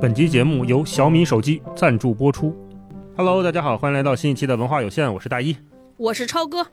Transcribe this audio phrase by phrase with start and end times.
[0.00, 2.56] 本集节目由小米手机赞助播出。
[3.16, 5.56] Hello，大家好，欢迎来到新一期的文化有限，我是大一，
[5.96, 6.64] 我是超哥，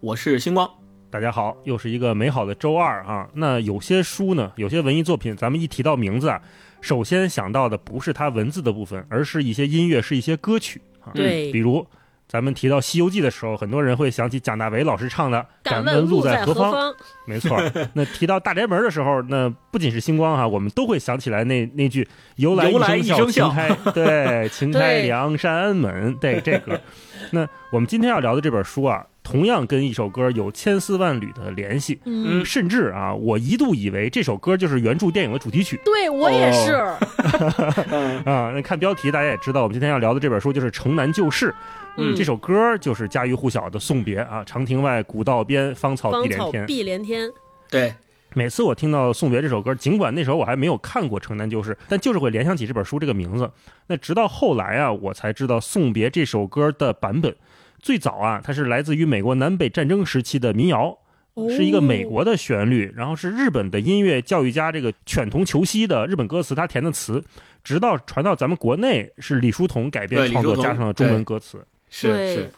[0.00, 0.68] 我是星光。
[1.08, 3.26] 大家好，又是一个美好的周二啊。
[3.32, 6.42] 那有些书呢，有些文艺作品，咱们一提到名字啊，
[6.82, 11.08] 首先想到的不是它文字的部分，而是一些音乐，是一些歌曲啊。
[11.14, 11.86] 对，比如。
[12.28, 16.72] 咱们提到《西游记》的时候，很多人会想起蒋大为老师唱的《敢问路在何方》。
[17.24, 17.58] 没错。
[17.94, 22.06] 那提到《大宅门》的时候，那不仅是星光哈，我们都会想起来那那句
[22.36, 26.78] “由来一声笑，秦开”，对， 情开梁山门，对这歌。
[27.32, 31.98] 那我们今天要聊的这本书啊，同样跟一首歌有千丝万缕的联系。
[32.04, 35.80] 嗯，甚至啊，我一度以为这首歌就是原著电影的主题曲。
[35.82, 36.74] 对我也是。
[38.26, 41.48] 啊，那看标题大家也知道，我们今天要聊的这本书就是《城南旧事》。
[41.98, 46.66] 嗯，这首歌就是家喻户晓的送别啊，长亭外，古道边，芳草碧连天。
[46.66, 47.28] 碧连天。
[47.68, 47.92] 对，
[48.34, 53.50] 每次我听到送别这首歌，尽管那时候我还没有看过《城南旧事》，但就是会联想起这本书这个名字。
[53.88, 57.34] 那直到后来啊，我才知道送别这首歌的版本，
[57.80, 60.96] 最早啊，它是来自于美国南北战争时期的民谣，
[61.50, 67.22] 是一个美国的旋律，然后是日本的音乐教育家这个犬童球西的日本歌词他填的词，
[67.64, 71.66] 直到传到咱们国内是李叔同改编创作加上了中文歌词。
[71.90, 72.50] 是是，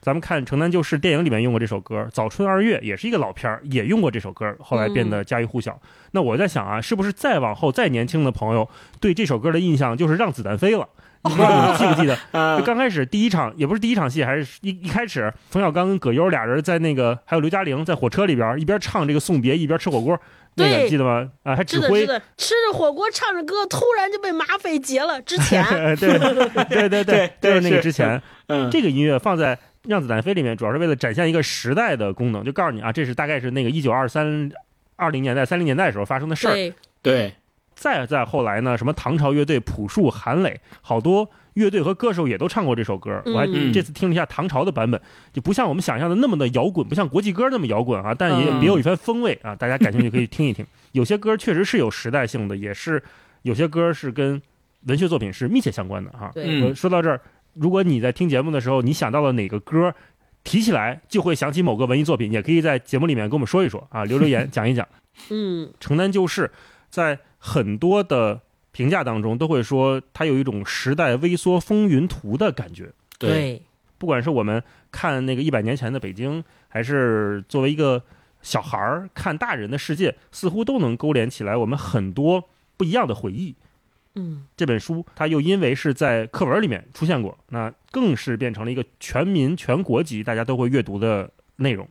[0.00, 5.80] 咱们看《城南旧事》电影里面用过这首歌，《早春二月》也是一个老片儿，也用过这首歌，后来变得家喻户晓。
[6.12, 8.68] 那我在想啊，是不是再往后再年轻的朋友
[9.00, 10.88] 对这首歌的印象就是《让子弹飞》了？
[11.28, 12.16] 你们记不记得？
[12.64, 20.18] 刚开始第一场也不是第一场戏，还是一一开始，冯小刚跟葛优俩人在那个，还有刘嘉玲在火车里边一边唱这个送别，一边吃火锅。
[20.56, 21.30] 对，记得吗？
[21.42, 22.06] 啊，还指挥
[22.36, 25.20] 吃着火锅，唱着歌，突然就被马匪劫了。
[25.22, 25.64] 之 前，
[25.96, 28.20] 对对对对，就是那个之前。
[28.48, 29.54] 嗯，这个音乐放在
[29.86, 34.50] 《让子弹飞》里面，主要是为了展现一个时代的功能，就告诉你啊，这是大概是那个一九二三、
[34.96, 36.72] 二零年代、三零年代时候发生的事儿。
[37.00, 37.32] 对，
[37.74, 41.30] 再再后来呢，什么唐朝乐队、朴树、韩磊，好多。
[41.54, 45.00] 乐队和歌手也都唱过这首歌，我还这次听了一下唐朝的版本，
[45.32, 49.54] 就不像我们想象的那么的摇滚，不像国际歌那么摇滚啊，但也别有一番风味啊。
[49.54, 50.64] 大家感兴趣可以听一听。
[50.92, 53.02] 有些歌确实是有时代性的，也是
[53.42, 54.40] 有些歌是跟
[54.86, 56.30] 文学作品是密切相关的哈。
[56.34, 57.20] 我说到这儿，
[57.54, 59.94] 如果你在听节目的时候，你想到了哪个歌，
[60.44, 64.86] 提起来就会想起某个文艺作品，也可以在节目里面跟我们说一说啊，留留言讲一讲。
[65.30, 66.50] 嗯，城南旧事
[66.88, 68.40] 在很多的。
[68.72, 72.90] 评价当中都会说，它有一种时代微缩风云图的感觉。
[73.18, 73.62] 对，
[73.98, 78.02] 不管是我们看那个一百年前的北京，还是作为一个
[78.42, 83.54] 小孩儿看大人的世界，似乎都能勾连起来我们很多不一样的回忆。
[84.14, 91.88] 嗯，这本书它又因为是在课文里面出现过，那更是变成了一个全民全国级大家都会阅读的内容。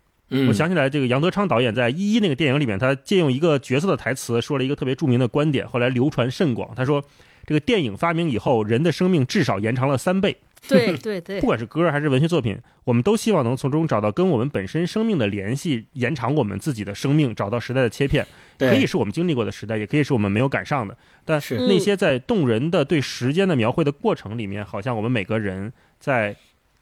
[0.47, 6.71] 我想起来，这个杨德昌导演在《一一》那个电影里面，他借用一个角色的台词，说了一个特别著名的观点，后来流传甚广。
[6.75, 7.03] 他说
[7.47, 18.27] ：“这个电影发明以后，人的生命至少延长了三倍。”对对对，不管是歌还是文学作品，我们都希望能从中找到跟我们本身生命的联系，延长我们自己的生命，找到时代的切片。
[18.59, 20.95] 可以是我们经历过的时代，也可以是我们没有赶上的。
[21.25, 26.35] 但是那些在动人的对时间的描绘的过程里面，好像我们每个人在。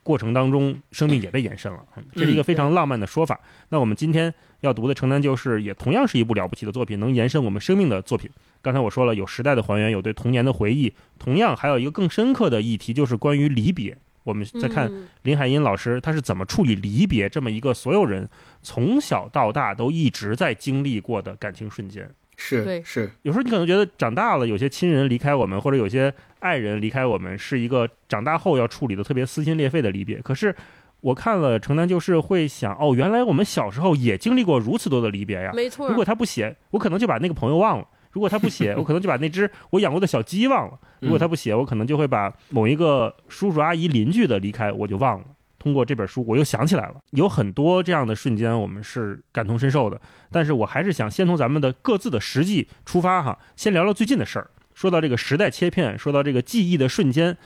[0.07, 3.37] 过程当中，生命也被延伸了，这是一个非常浪漫的说法。
[3.67, 8.31] 那我们今天要读的《城南旧事》也同样是一部了不起的作品，能延伸我们生命的作品。
[8.61, 13.97] 刚才我说了，有时代的还原，有对童年的回忆，同样还有一个更深刻的议题，就是关于离别。
[14.23, 14.89] 我们再看
[15.23, 18.29] 林海音老师他是怎么处理离别这么一个所有人
[18.61, 22.09] 从小到大都一直在经历过的感情瞬间。
[22.37, 30.21] 是是，有时候你可能觉得长大了，有些亲人离开我们，或者有些爱人离开我们，是一个长大后要处理的特别撕心裂肺的离别。
[30.21, 30.55] 可是
[31.01, 35.51] 我看了《城南旧事》，会想，哦，原来我们小时候也经历过如此多的离别呀。
[35.53, 35.89] 没错。
[35.89, 45.25] 如果他不写，我可能就把那个朋友忘了；如果他不写，我可能就把那只我养过的小鸡忘了；如果他不写，我可能就会把某一个叔叔阿姨邻居的离开我就忘了。
[45.59, 49.99] 通过这本书，我又想起来了，有很多这样的瞬间，我们是感同身受的。
[50.31, 54.49] 但是我还是想先从咱们的各自的实际出发，哈，先聊聊最近的事儿。
[54.73, 57.37] 说到这个时代切片，说到这个记忆的瞬间，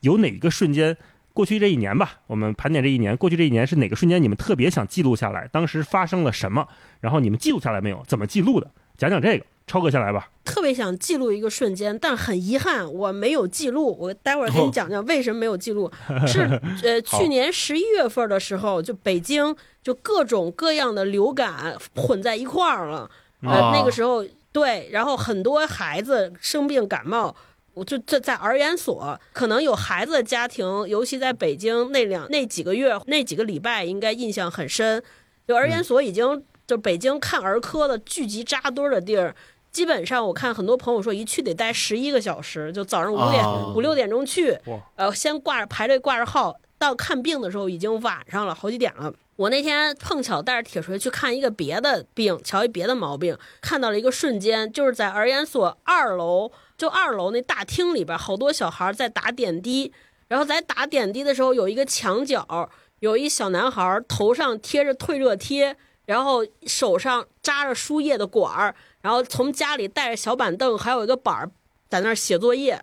[0.00, 0.96] 有哪个瞬间？
[1.32, 4.22] 过去这一年吧，我们盘点这一年，过去这一年是哪个瞬间？
[4.22, 5.48] 你们特别想记录下来？
[5.48, 6.66] 当时发生了什么？
[7.00, 8.02] 然后你们记录下来没有？
[8.06, 8.70] 怎么记录的？
[8.98, 9.46] 讲讲这个。
[9.66, 10.28] 超哥先来吧。
[10.44, 13.96] 特别想记录一个瞬间，但很遗憾我没有记录。
[13.98, 15.90] 我待会儿给你讲讲为什么没有记录。
[16.26, 16.40] 是
[16.82, 23.08] 呃，去年十一月份的时候，就北京就各种各样的流感混在一块儿了。
[23.42, 27.34] 呃，那个时候对，然后很多孩子生病感冒，
[27.74, 35.02] 我就在在儿研所，可能有孩子的家庭，尤其在北京那两那几个月那几个礼拜，应该印象很深。
[35.46, 39.34] 就儿研所已经就北京看儿科的聚集扎堆的地儿。
[39.72, 44.56] 基本上我看很多朋友说一去得待十一个小时，就早上五点、哦五六点钟去，
[44.96, 49.12] 呃，先挂着排队挂着号，到看病的时候已经晚上了，好几点了。
[49.36, 59.90] 我那天碰巧带着铁锤去看一个别的病，瞧一别的毛病，看到了一个瞬间，就是在儿研所二楼，就二楼那大厅里边，好多小孩在打点滴，
[60.28, 62.70] 然后在打点滴的时候，有一个墙角
[63.00, 65.74] 有一小男孩头上贴着退热贴，
[66.04, 71.50] 然后手上扎着输液的管儿，然后从家里带着小板凳，还有一个板儿
[71.90, 72.82] 在那儿写作业，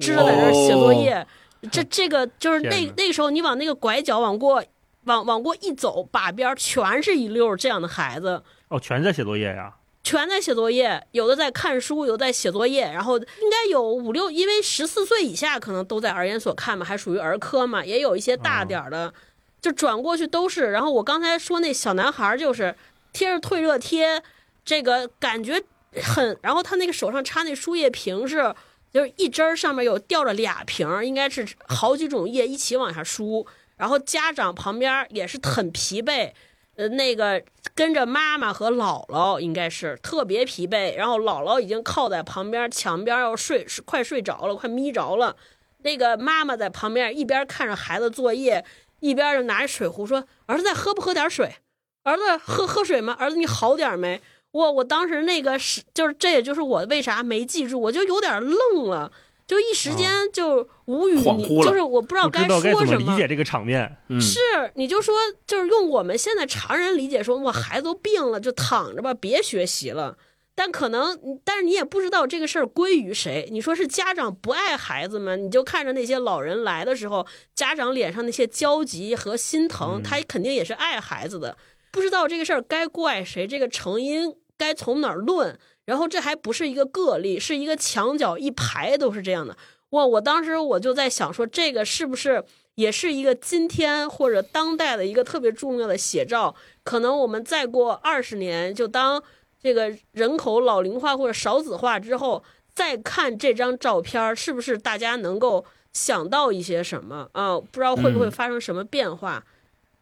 [0.00, 1.26] 支着在那儿写作业。
[1.70, 4.64] 这这个就是那那个时候，你往那个拐角往过
[5.04, 8.42] 往往过一走，把边儿全是一溜儿这样的孩子。
[8.68, 9.74] 哦，全在写作业呀。
[10.04, 19.12] 全在写作业，有的在看书，有的在写作业，然后应该有五六，因为十四岁以下可能都在儿研所看嘛，还属于儿科嘛，也有一些大点儿的，
[19.60, 20.70] 就转过去都是。
[20.70, 22.76] 然后我刚才说那小男孩儿就是
[23.12, 24.22] 贴着退热贴，
[24.66, 25.62] 这个感觉
[26.02, 28.54] 很，然后他那个手上插那输液瓶是，
[28.92, 33.46] 就是一针儿上面有吊着俩瓶儿，应该是好几种液一起往下输，
[33.76, 36.32] 然后家长旁边也是很疲惫。
[36.74, 37.42] 呃，那个
[37.74, 45.36] 跟着妈妈和姥姥应该是特别疲惫，然后姥姥已经靠在旁边墙边要睡，快睡着了，快眯着了。
[45.78, 48.62] 那个妈妈在旁边一边看着孩子作业，
[49.00, 51.54] 一边就拿着水壶说：“儿子，再喝不喝点水？
[52.02, 53.16] 儿子，喝喝水吗？
[53.18, 54.20] 儿子，你好点没？”
[54.56, 59.12] 我我当时那个是，就是这也就是我为啥没记住，我就有点愣了，
[59.46, 63.12] 就一时间就无语，你恍惚了就是我不知道该说什么。
[63.12, 63.96] 理解这个场面。
[64.08, 64.40] 嗯，是，
[64.74, 65.14] 你就说，
[65.46, 70.16] 就是用我们现在常人理解说，我孩子都病了，就躺着吧，别学习了。
[70.58, 73.46] 但可能，但是你也不知道这个事儿归于谁。
[73.52, 75.36] 你说是家长不爱孩子吗？
[75.36, 81.58] 你就看着那些老人来的时候，家长脸上那些焦急和心疼，他肯定也是爱孩子的。
[81.92, 85.58] 不知道这个事儿该怪谁，这个成因该从哪儿论。
[85.84, 89.56] 然后这还不是一个个例，是一个墙角一排都是这样的。
[89.90, 90.04] 哇！
[90.04, 92.42] 我当时我就在想说，这个是不是
[92.74, 96.56] 也是一个今天或者当代的一个特别重要的写照？
[96.82, 99.22] 可能我们再过二十年，就当
[99.62, 102.42] 这个人口老龄化或者少子化之后，
[102.74, 107.56] 再看这张照片，是不是大家能够想到一些什么啊？
[107.60, 109.44] 不知道会不会嗯发生什么变化？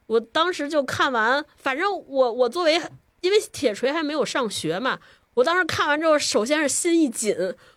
[0.06, 2.80] 我当时就看完，反正我我作为
[3.24, 4.98] 因为铁锤还没有上学嘛，
[5.32, 7.34] 我当时看完之后，首先是心一紧，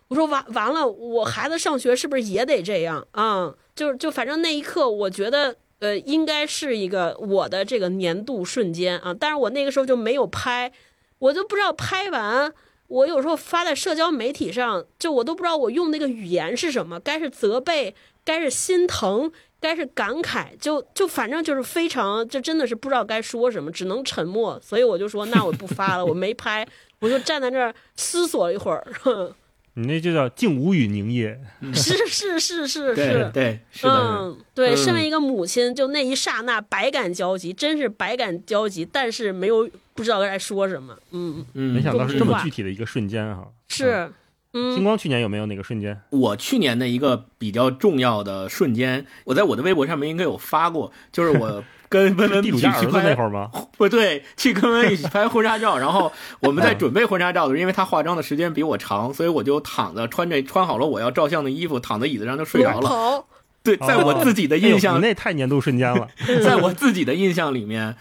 [0.08, 3.54] 我说完完了，我孩子上学是不是也得这样啊？
[3.74, 9.14] 就就反正那一刻，我觉得呃，应该是一个我的这个年度瞬间啊。
[9.18, 10.70] 但是我那个时候就没有拍，
[11.18, 12.52] 我就不知道拍完，
[12.88, 19.32] 我有时候发在社交媒体上，就我都不知道我用那个语言是什么，该是责备，该是心疼。
[19.60, 24.60] 该是感慨，就就反正就是非常，这真的是不知道该说什么，只能沉默。
[24.60, 26.66] 所以我就说，那我不发了，我没拍，
[27.00, 28.86] 我就站在那儿思索了一会儿。
[29.74, 31.38] 你那就叫静无语凝噎。
[31.72, 40.96] 是是是是是，对是的，嗯，对，嗯身为一个母亲，就那一刹那百感交集，真是百感交集，但是没有不知道该说什么。
[41.12, 43.46] 嗯，嗯，没想到是这么具体的一个瞬间哈。
[43.68, 44.12] 是，嗯，
[44.52, 46.00] 星光去年有没有哪个瞬间？
[46.10, 53.50] 我去年的一个比较重要的瞬间，我在我的微博上面应该有发过，就是我 跟温温地一起去主家儿子那拍会儿吗？
[53.76, 63.24] 不对，去跟温温一起拍婚纱照，然后我们在嗯准备婚纱照的时候，因为他化妆的时间比我长，所以我就躺着穿着穿好了我要照相的衣服，躺在椅子上就睡着了。
[63.62, 66.08] 对，在我自己的印象那太年度瞬间了。
[66.42, 67.96] 在我自己的印象里面，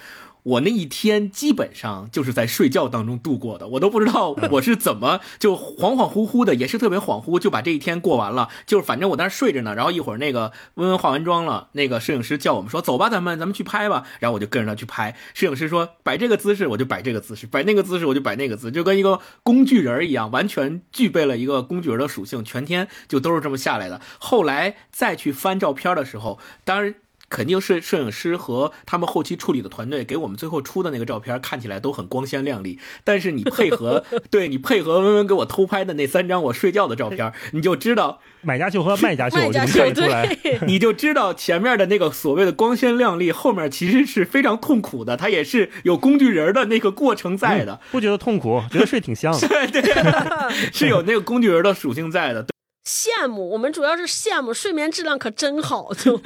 [0.48, 8.48] 我那一天基本上就是在睡觉当中度过的，我都不知道我是怎么就恍恍惚惚的，也是特别恍惚，就把这一天过完了。
[8.66, 15.14] 就是反正我当时睡着呢，然后一会儿那个温温化完妆了，那个摄影师叫我们说走吧，咱们咱们去拍吧，然后我就跟着他去拍。
[15.34, 24.00] 摄影师说摆这个姿势，我就摆这个姿势；摆那个姿势，我就摆那个姿势，就跟一个工具人一样，完全具备了一个工具人的属性，全天就都是这么下来的。
[24.18, 26.96] 后来再去翻照片的时候，当然。
[27.30, 40.38] 肯定是摄影师和他们后期处理的团队给我们最后出的那个照片看起来都很光鲜亮丽，但是你配合 对你配合温温给我偷拍的那三张我睡觉的照片，你就知道买家秀和卖家秀，我就能卖家秀看得出来。
[40.66, 49.48] 你就知道前面的那个所谓的光鲜亮丽，后面其实是非常痛苦的，它也是有工具人的那个过程在的，不觉得痛苦，觉得睡挺香的。
[49.48, 52.46] 对对，是有那个工具人的属性在的。
[52.88, 56.18] 羡慕，我们主要是羡慕睡眠质量可真好，就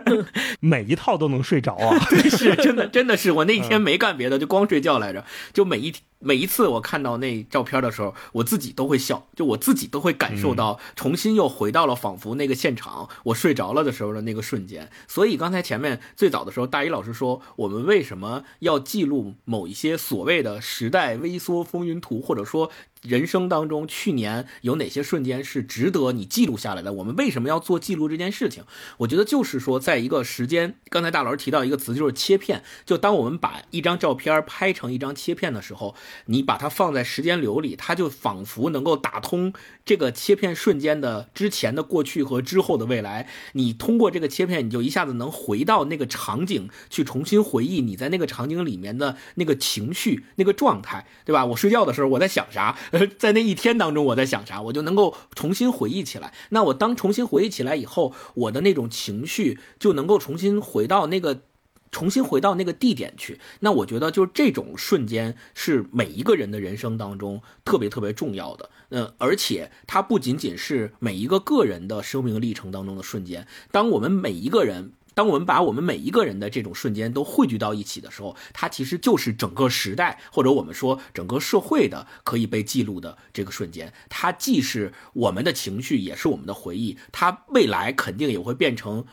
[0.60, 1.98] 每一套都能睡着啊。
[2.10, 14.90] 对，是真的，真的是我那一天没干别的，就光睡觉来着，就每一每一次我看到那照片的时候，我自己都会笑，就我自己都会感受到重新又回到了仿佛那个现场，我睡着了的时候的那个瞬间。
[15.08, 22.70] 所以刚才前面最早的时候，大一老师说我们为什么要记录某一些所谓的时代微缩风云图，或者说。
[23.02, 26.92] 人生当中，去年有哪些瞬间是值得你记录下来的？
[26.92, 28.62] 我们为什么要做记录这件事情？
[28.98, 32.62] 我觉得就是说，在一个时间，刚才大老师提到一个词，就是切片。
[32.86, 39.52] 就当我们把一张照片拍成一张切片的时候，你把它放在时间流里，它就仿佛能够打通
[39.84, 43.28] 这个切片瞬间的之前的过去和之后的未来。
[43.54, 51.44] 你通过这个切片，你就一下子能回到那个场景，去重新回忆你在那个场景里面的那个情绪、那个状态，对吧？
[51.46, 52.78] 我睡觉的时候我在想啥？
[53.18, 56.32] 在那一天当中，我在想啥，我就能够重新回忆起来。
[56.50, 61.42] 那我当重新回忆起来以后，我的那种情绪就能够重新回到那个，
[61.90, 63.40] 重新回到那个地点去。
[63.60, 68.70] 那我觉得，就是这种瞬间是每一个人的人生当中特别特别重要的。
[68.90, 73.46] 嗯，而且它不仅仅是每一个个人的生命历程当中的瞬间。
[73.70, 74.92] 当我们每一个人。
[75.14, 83.92] 当我们把我们每一个人的这种瞬间都汇聚到一起的时候，它其实就是整个时代，或者我们说整个社会的可以被记录的这个瞬间。
[84.08, 86.96] 它既是我们的情绪，也是我们的回忆。
[87.10, 89.04] 它未来肯定也会变成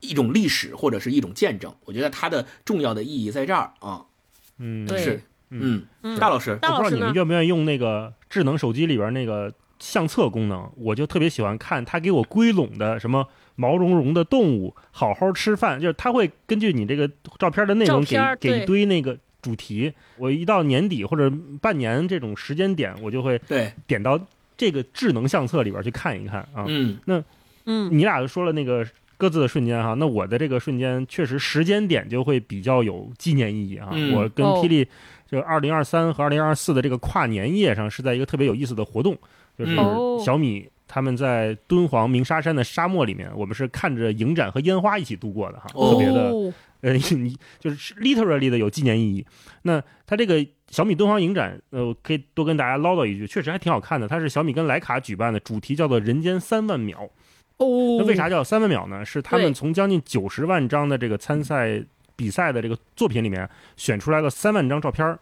[0.00, 1.74] 一种历史，或者是一种见证。
[1.84, 4.06] 我觉得它的重要的意义在这儿啊。
[4.58, 5.86] 嗯，是，嗯，
[6.18, 13.26] 大老师，我不知道你们愿不愿意用那个智能手机里边那个相册功能，我就特别喜欢看它给我归拢的什么。
[13.60, 17.06] 毛茸茸的动物，好好吃饭，就是他会根据你这个
[17.38, 19.92] 照片的内容给给一堆那个主题。
[20.16, 24.18] 我一到年底或者半年这种时间点，我就会对点到
[24.56, 26.64] 这个智能相册里边去看一看啊。
[26.68, 27.22] 嗯，那
[27.66, 28.86] 嗯，你俩都说了那个
[29.18, 33.90] 各自的瞬间哈，那我的这个瞬间确实时间点就会比较有纪念意义啊。
[34.14, 34.88] 我跟霹雳
[35.30, 39.14] 就二零二三和二零二四的这个跨年夜上是在一个特别有意思的活动，
[39.58, 39.76] 就是
[40.24, 40.66] 小米。
[40.92, 46.32] 他们在敦煌鸣沙山的沙漠里面，我们是看着影展和烟花一起度过的哈，特别的，
[46.82, 49.24] 呃，你就是 literally 的有纪念意义。
[49.62, 54.08] 那它这个小米敦煌影展，呃，可以多跟大家唠叨一句，确实还挺好看的。
[54.08, 57.08] 它是小米跟徕卡举办的，主题叫做“人间三万秒”。
[57.58, 59.04] 哦，那为啥叫三万秒呢？
[59.04, 61.84] 是他们从将近九十万张的这个参赛。
[62.20, 63.48] 比赛的这个作品里面
[63.78, 65.18] 选出来了三万张照片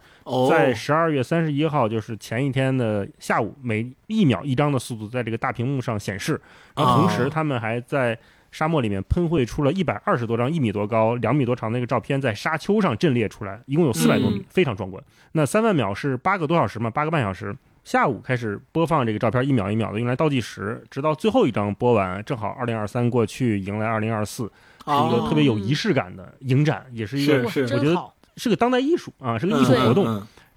[0.50, 6.40] 在十二月三十一号，就是前一天的下午，每一秒一张的速度在这个大屏幕上显示。
[6.75, 8.19] 然后同时，他们还在
[8.50, 15.00] 沙漠里面喷绘出了一百二十多张一米多高、两米多长的一个照片，在沙丘上阵列出来，一共有四百多米，非常壮观。
[15.33, 16.90] 那三万秒是八个多小时嘛？
[16.90, 17.55] 八个半小时。
[17.85, 24.50] 下午开始播放这个照片，一秒一秒的用来倒计时，直到最后一张播完，正好二零二三过去，迎来二零二四。
[24.88, 30.04] 是一个特别有仪式感的影展，也是一个我觉得是个当代艺术啊，是个艺术活动。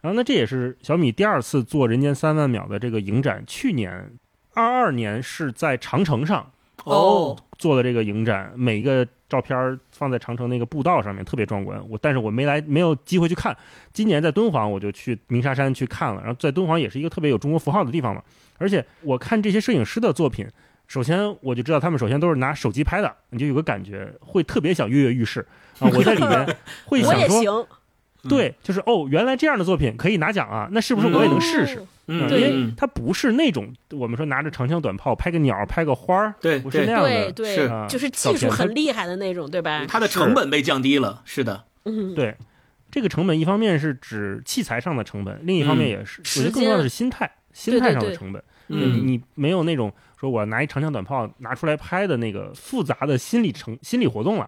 [0.02, 3.44] 然后呢，这也是小米第二次做人间三万秒的这个影展。
[3.46, 4.12] 去年
[4.54, 6.52] 二二年是在长城上
[6.86, 11.80] 哦做的这个影展，每一个照片放在长城那个步道上面，特别壮观。
[11.88, 13.56] 我但是我没来，没有机会去看。
[13.94, 16.22] 今年在敦煌，我就去鸣沙山去看了。
[16.22, 18.24] 然后在敦煌也是一个特别有中国符号的地方嘛。
[18.58, 20.48] 而且我看这些摄影师的作品。
[20.92, 25.40] 首先，我就知道他们首先都是拿手机拍的，你就有个感觉，会特别想跃跃欲试。
[25.80, 25.90] 啊！
[25.94, 27.66] 我在里面 会想说，
[28.28, 31.82] 对，就是哦，原来这样的作品可以拿奖啊，那是不是我也能试试？
[32.08, 37.72] 嗯，因为它不是那种我们说拿着长枪短炮拍个鸟、拍个花儿，对，不是那样的，对，是。
[37.88, 39.86] 就是技术很厉害的那种，对吧？
[39.88, 42.36] 它的成本被降低了，是的，嗯，对，
[42.92, 48.44] 这个成本一方面是指器材上的成本，另一方面也是，我觉得更重要的是心态，心态上的成本。
[48.74, 54.48] 嗯，你没有那种说我拿一长枪短炮拿出来拍的那个复杂的心理成心理活动了。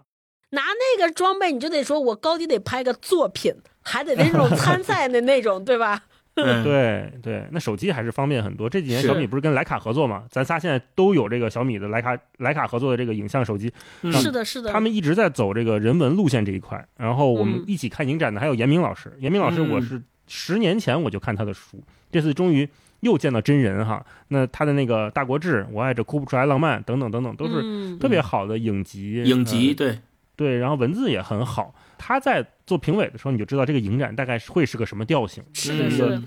[0.52, 3.52] 拿那个装备，你就得说我高低得拍个作品，
[3.82, 6.04] 还得那种参赛的那种，对吧？
[6.36, 8.70] 对对，那手机还是方便很多。
[8.70, 10.26] 这几年小米不是跟徕卡合作嘛？
[10.30, 13.74] 咱仨现在都有这个小米的徕卡徕卡合作的这个影像手机。
[14.12, 14.72] 是的，是的。
[14.72, 16.88] 他们一直在走这个人文路线这一块。
[16.98, 19.12] 然后我们一起看影展的还有严明老师。
[19.18, 22.70] 严明老师，我是十年前我就看他的书，这次终于。
[23.04, 29.22] 又见到真人哈，那他的那个《大国志》，我爱这哭不出来浪漫等等等等，都是特别好的影集。
[29.24, 30.00] 影集对
[30.36, 31.76] 对，然后文字也很好。
[31.98, 36.22] 他在做评委的时候，你就知道这个影展大概会是个什么调性，是一个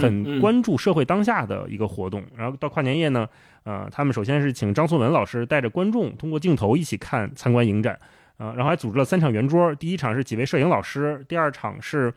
[0.00, 2.24] 很关注社会当下的一个活动。
[2.36, 3.28] 然后到跨年夜呢，
[3.64, 7.98] 呃，他们首先是请张颂文老师带着观众通过镜头一起看参观影展，
[8.38, 12.12] 啊，然后还组织了三场圆桌，第一场是几位摄影老师，第二场是。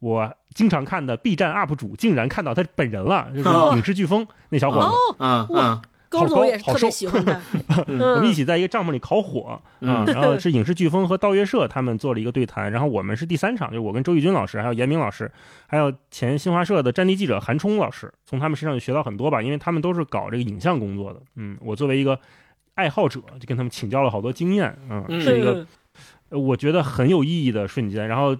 [0.00, 4.88] 我经常看的 B 站 UP 主竟然看到他本人了，就是影视飓风那小伙子。
[5.18, 7.40] 嗯嗯，高总也是特别喜欢他。
[7.86, 15.30] 我们一起在一个帐篷里烤火啊，然后是影视飓风和道月社他们做了一个对谈，然后我们是第三场，就是我跟周轶君老师，还有严明老师，
[15.66, 21.20] 还有前新华社的战地记者韩冲老师，从他们身上就学到很多吧，因为他们都是搞这个影像工作的。
[21.36, 22.18] 嗯，我作为一个
[22.74, 24.74] 爱好者，就跟他们请教了好多经验。
[24.88, 25.66] 嗯，是一个
[26.30, 28.08] 我觉得很有意义的瞬间。
[28.08, 28.34] 然后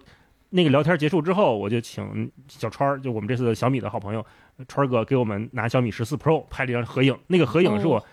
[0.51, 4.25] 那个聊天结束之后，我就请小川儿，就我们这次小米的好朋友。
[4.67, 8.05] 川儿哥给我们拿小米十四 Pro 拍了一张合影，那个合影是我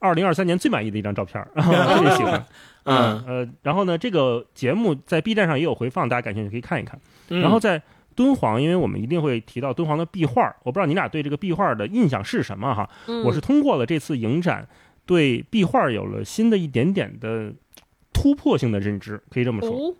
[0.00, 2.44] 二零二三年最满意的一张照片， 特别喜欢。
[2.88, 6.98] 嗯呃，然后呢，这个节目在 B 站上也有回放，大家感兴趣可以看一看。
[7.28, 7.80] 然后在
[8.14, 12.88] 敦煌，因为我们一定会提到敦煌的壁画，我不知道你俩对这个壁画的印象是什么哈？
[13.24, 14.68] 我是通过了这次影展，
[15.04, 17.52] 对壁画有了新的一点点的
[18.12, 19.94] 突破性的认知，可以这么说。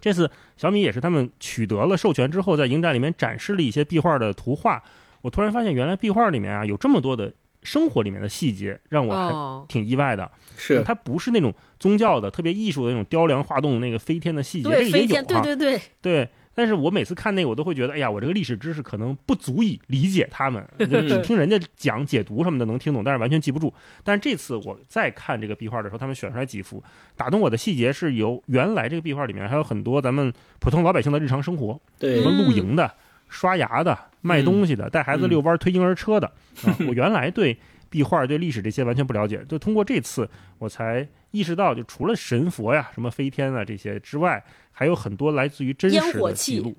[0.00, 4.82] 这次小米也是他们取得了授权之后，在影展里面展示了一些壁画的图画。
[5.22, 10.30] 我突然发现，原来壁画里面啊有这么多的生活里面的细节，让我还挺意外的。
[10.56, 16.28] 是它不是那种宗教的、特别艺术的那种雕梁画栋、那个飞天的细节，这个也有对对对对。
[16.58, 23.72] 但是我每次看那个，我都会觉得，哎呀，我这个历史知识可能不足以理解他们， 只听人家讲解读什么的能听懂，但是完全记不住。
[24.02, 26.82] 但是这次我再看这个壁画的时候，他们选出来几幅
[27.16, 32.92] 打动我的细节，是由原来这个壁画里面还有很多咱们普通老百姓的日常生活，什么露营的。
[33.30, 36.26] 刷牙的、卖东西的、带孩子遛弯、推婴儿车的
[36.64, 36.74] 啊！
[36.88, 37.54] 我原来对
[37.90, 40.28] 壁画、对历史这些完全不了解，就通过这次
[40.58, 46.76] 我才意识到，就除了神佛呀、什么飞天啊这些之外，还有很多来自于真实的记录。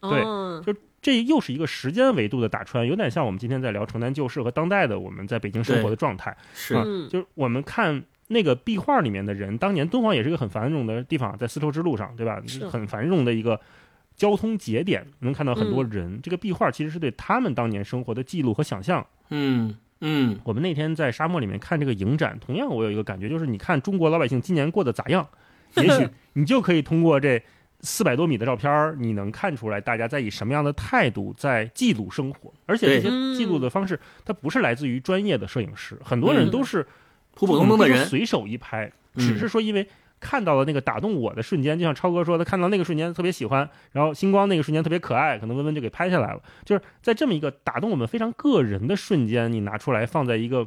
[0.00, 0.22] 对，
[0.64, 6.36] 就这又是一个时间维度的打穿，有点像我们今天在聊城南旧事和当代的我们在北京生活的状态。
[6.54, 6.74] 是，
[7.08, 12.42] 就是我们看那个壁画里面的人，当年敦煌也是一个很繁荣的地方，在丝绸之路上，对吧？
[12.70, 13.60] 很繁荣的一个。
[14.16, 19.06] 交通节点能看到很多人，这个壁画其实是对他们当年生活的记录和想象。
[19.30, 25.28] 嗯嗯，我们那天在沙漠里面看这个影展，同样我有一个感觉，就是你看中国老百姓今年过得咋样，
[25.76, 27.42] 也许你就可以通过这
[27.80, 32.52] 四百多米的照片，你能看出来大家在以什么样的态度在记录生活。
[32.66, 36.86] 而且这些记录的方式，它不是来自于专业的摄影师，很多人都是
[37.34, 39.88] 普普通通的人随手一拍，只是说因为。
[40.20, 46.42] 看到了那个打动我的瞬间，就像超哥说，他看到那个瞬间特别喜欢，然后星光那个瞬间特别可爱，可能温温就给拍下来了。
[46.64, 50.66] 就是在这么一个打动我们非常个人的瞬间，你拿出来放在一个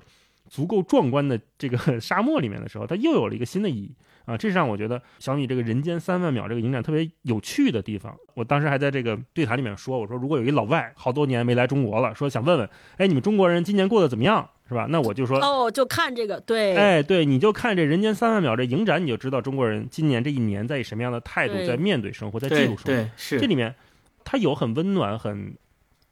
[0.50, 3.96] 足够壮观的这个沙漠里面的时候，它又有了一个新的意义
[4.32, 4.38] 啊！
[4.38, 8.16] 这是让我觉得小米这个人间三万秒这个影展特别有趣的地方。
[8.34, 14.50] 我当时还在这个对谈里面说，我说如果有一老外好多年没来中国了，说想问问，哎，你们中国人今年过得怎么样？
[14.68, 14.88] 是吧？
[14.90, 22.84] 那我就说哦，就看这个，对，哎，对，你就看这人间三万秒这影展，你就知道中国人今年这一年在以什么样的态度在面对生活，在记录生活。
[22.86, 23.76] 对，是这里面，
[24.24, 25.54] 它有很温暖、很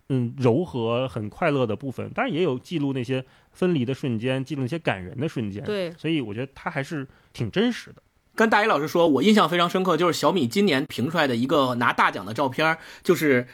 [0.09, 5.63] 嗯柔和、很快乐的部分，当然也有记录那些分离的瞬间，记录那些感人的瞬间。
[5.63, 8.01] 对，所以我觉得它还是挺真实的。
[8.39, 13.45] 跟大一老师说，我印象非常深刻，就是小米今年评出来的一个拿大奖的照片，就是。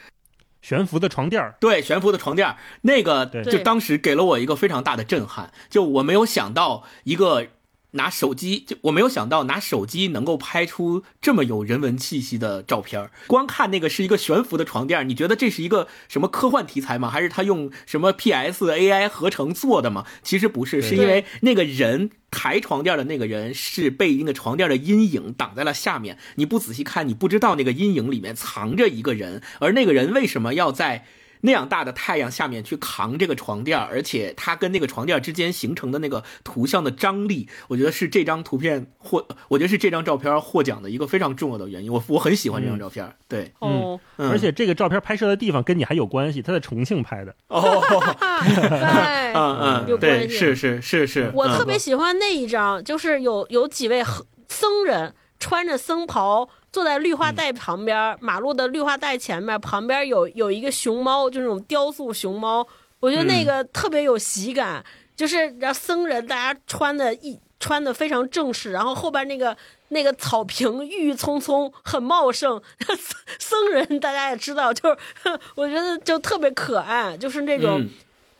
[0.62, 7.46] 悬浮的床垫儿，对，悬浮的床垫儿，那个就当时给了我一个非常大的震撼，就我没有想到一个。
[7.92, 17.08] 拿手机，就我没有想到拿手机能够拍出这么有人文气息的照片光看那个是一个悬浮的床垫，你觉得这是一个什么科幻题材吗？
[17.08, 20.04] 还是他用什么 PS AI 合成做的吗？
[20.22, 26.18] 其实不是，是因为那个人抬床垫的那个人是被那个床垫的阴影挡在了下面。
[26.34, 31.06] 你不仔细看，你不知道那个阴影里面藏着一个人，而那个人为什么要在？
[31.42, 41.92] 那样大的太阳下面去扛这个床垫，而且它跟那个床垫之间形成的那个图像的张力，我觉得是这张图片获，我觉得是这张照片获奖的一个非常重要的原因。
[41.92, 47.34] 我 我很喜欢这张照片，对，嗯，而且这个照片拍摄的地方跟你还有关系，他在重庆拍的。
[47.48, 47.82] 哦，
[48.44, 51.30] 对，嗯嗯，有关系，是是是是。
[51.34, 54.02] 我特别喜欢那一张，就是有有几位
[54.48, 56.48] 僧人穿着僧袍。
[56.76, 62.66] 坐在绿化带旁边，马路的绿化带前面，旁边有有一个熊猫，就那种雕塑熊猫，
[63.00, 64.84] 我觉得那个特别有喜感。
[65.16, 69.56] 就是让僧人大家穿的一穿的非常正式，然后后边那个
[69.88, 72.60] 那个草坪郁郁葱葱，很茂盛。
[73.40, 74.98] 僧人大家也知道，就是
[75.56, 77.88] 我觉得就特别可爱，就是那种。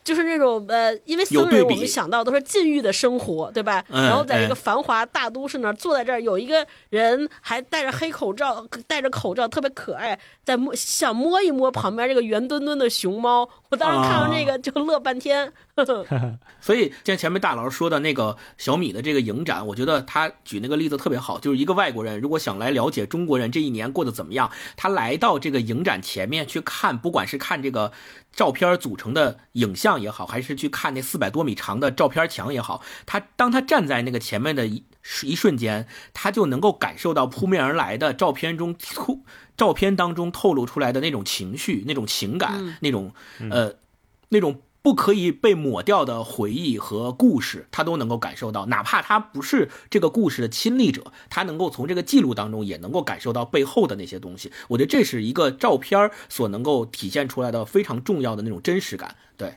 [0.07, 3.85] 就是那种呃，因为僧人我们想到都是禁欲的生活，对吧？
[3.91, 6.65] 然后在一个繁华大都市那儿坐在这儿，有一个
[6.97, 13.49] 人还戴着黑口罩，戴着口罩特别可爱，在摸想摸一摸旁边这个圆墩墩的熊猫。
[13.71, 15.53] 我当时看到这个就乐半天。
[16.59, 27.93] 所以像前面大佬说的那个小米的这个影展，我觉得他举那个例子特别好，就是一个外国人如果想来了解中国人这一年过得怎么样，他来到这个影展前面去看，不管是看这个
[28.33, 29.87] 照片组成的影像。
[29.87, 34.83] 像也好，还是去看那四百多米长的照片墙也好，他当他站在那个前面的一
[35.23, 39.21] 一瞬间，他就能够感受到扑面而来的照片中透
[39.57, 43.13] 照片当中透露出来的那种情绪、那种情感、那种
[43.51, 43.75] 呃
[44.31, 44.63] 那种。
[44.83, 54.53] 不可以被抹掉的回忆和故事，他都能够感受到，哪怕他不是这个故事的亲历者，他能够从这个记录当中也能够感受到背后的那些东西。
[54.69, 59.17] 我觉得这是一个照片所能够体现出来的非常重要的那种真实感。
[59.37, 59.57] 对，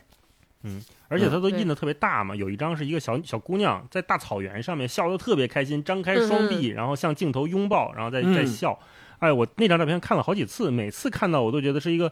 [0.64, 8.78] 嗯，而且它都印的特别大嘛，有一张是一个小小姑娘在大草原上面笑得特别开心，张开双臂，然后向镜头拥抱，然后再再笑。
[9.18, 12.10] 哎，我那张照片看了好几次，每次看到我都觉得是一个。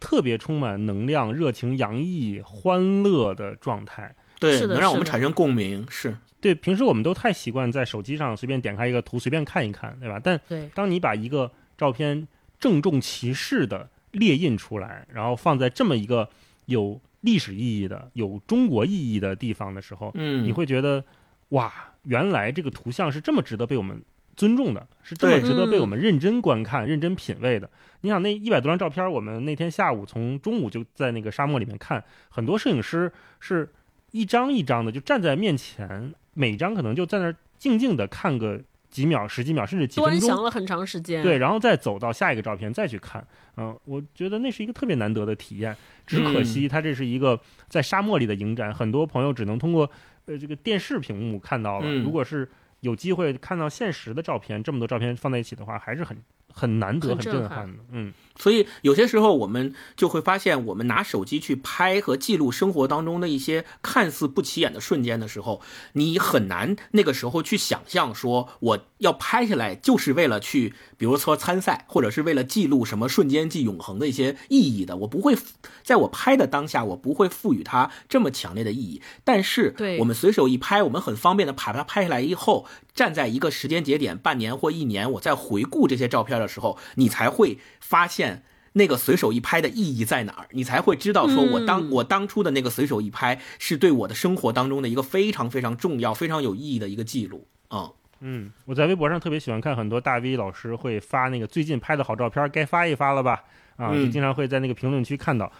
[0.00, 5.86] 特别充满能量、热情洋溢、欢乐的状态，对，能让我们产生共鸣。
[5.88, 10.20] 是对，平时我们都太习惯在手机上随便点开一个图，随便看一看，对吧？
[10.22, 10.38] 但
[10.74, 12.26] 当你把一个照片
[12.60, 16.28] 郑重其事的列印出来，然后放在这么一个
[16.66, 21.04] 有历史意义的、有中国意义的地方的时候，嗯，你会觉得，
[21.48, 24.02] 哇，原来这个图像是这么值得被我们。
[24.36, 27.70] 尊重的是这么值得被我们认真观看、认真品味的。
[28.00, 33.72] 你想，那一百多张照片，我们那天下午从中午就在那个沙漠里面看，很多摄影师是
[34.10, 38.60] 一张一张的就站在面前，每张可能就在那儿静静的看个
[38.94, 41.20] 几秒、十几秒，甚至几分钟，端详了很长时间。
[41.20, 43.26] 对，然后再走到下一个照片再去看。
[43.56, 45.76] 嗯，我觉得那是一个特别难得的体验。
[46.06, 47.36] 只可惜，它这是一个
[47.68, 49.90] 在沙漠里的影展，很多朋友只能通过
[50.26, 51.92] 呃这个电视屏幕看到了。
[51.92, 52.48] 如果是
[52.82, 56.16] 有机会看到现实的照片，这么多照片放在一起的话，还是很
[56.54, 57.82] 很难得、很震撼的。
[57.90, 65.60] 嗯，所以有些时候我们就会发现，我们拿手机去拍和记录生活当中的一些看似不起眼的瞬间的时候，
[65.92, 74.96] 你很难那个时候去想象说我要拍下来就是为了去，比如说参赛，或者是为了记录什么瞬间即永恒的一些意义的。
[74.98, 75.36] 我不会
[75.82, 79.02] 在我拍的当下，我不会赋予它这么强烈的意义。
[79.24, 82.66] 但是，对我们随手一拍，我们很方便的把它拍下来以后。
[82.94, 97.90] 站在一个时间节点，半年或一年，我在回顾这些照片的时候，你才会发现那个随手一拍的意义在哪儿，你才会知道，说我当我当初的那个随手一拍是对我的生活当中的一个非常非常重要、非常有意义的一个记录啊。
[98.20, 103.42] 嗯，我在微博上特别喜欢看很多大 V 老师会发那个最近拍的好照片，该发一发了吧？
[103.76, 105.50] 啊，就经常会在那个评论区看到。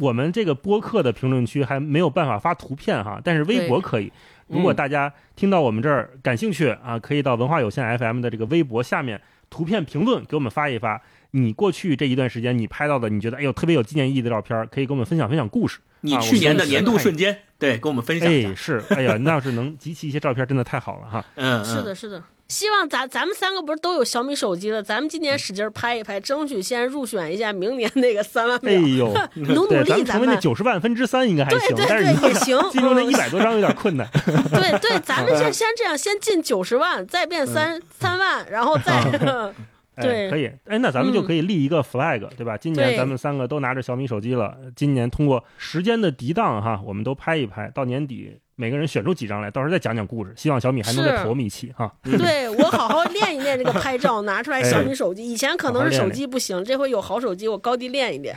[0.00, 4.12] 我们这个播客的评论区还没有办法发图片哈，但是微博可以。
[4.48, 11.00] 如果大家听到我们这儿感兴趣啊，可以到文化有限 FM 的这个微博下面图片评论给我们发一发。
[11.32, 15.78] 你过去这一段时间你拍到的，你觉得哎呦特别有纪念意义的照片，可以跟我们分享分享故事。
[16.00, 18.54] 你去年的年度瞬间，对，跟我们分享一下。
[18.54, 21.24] 是，哎呀，那要是能集齐一些照片，真的太好了哈。
[21.34, 22.22] 嗯，是的，是的。
[22.48, 24.82] 希望咱咱们三个不是都有小米手机了？
[24.82, 28.72] 咱们今年使劲拍一拍，争取先入选一下明年那个三万 秒。
[28.72, 29.14] 哎呦，
[29.54, 32.58] 努努力，咱们那九十万分之三应该还行，但是也行。
[32.70, 34.08] 进入那一百多张有点困难。
[34.50, 39.52] 对对，咱们先先这样，先进九十万，再变三三万，然后再。
[40.00, 40.46] 对，可以。
[40.64, 42.56] 哎，那咱们就可以立一个 flag，对吧？
[42.56, 48.38] 今年咱们三个都拿着小米手机了，今年通过时间的涤荡，哈，我们都拍一拍，到年底。
[48.60, 50.32] 每个人选出几张来，到时候再讲讲故事。
[50.36, 51.94] 希望小米还能再投我们一期哈。
[52.02, 55.24] 对我好好练一练这个拍照， 拿出来小米手机。
[55.24, 58.36] 以前可能是手机不行，这回有好手机，我高低练一练。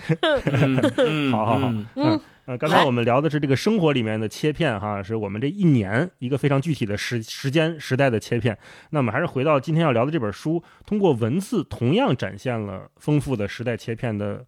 [1.32, 8.56] 好好好，嗯呃，刚才我们聊的是这个生活里面的切片哈，是我们这一年一个非常具体的时时间时代的切片。
[8.92, 14.38] 那我们还是回到今天要聊的这本书，通过文字同样展现了丰富的时代切片的《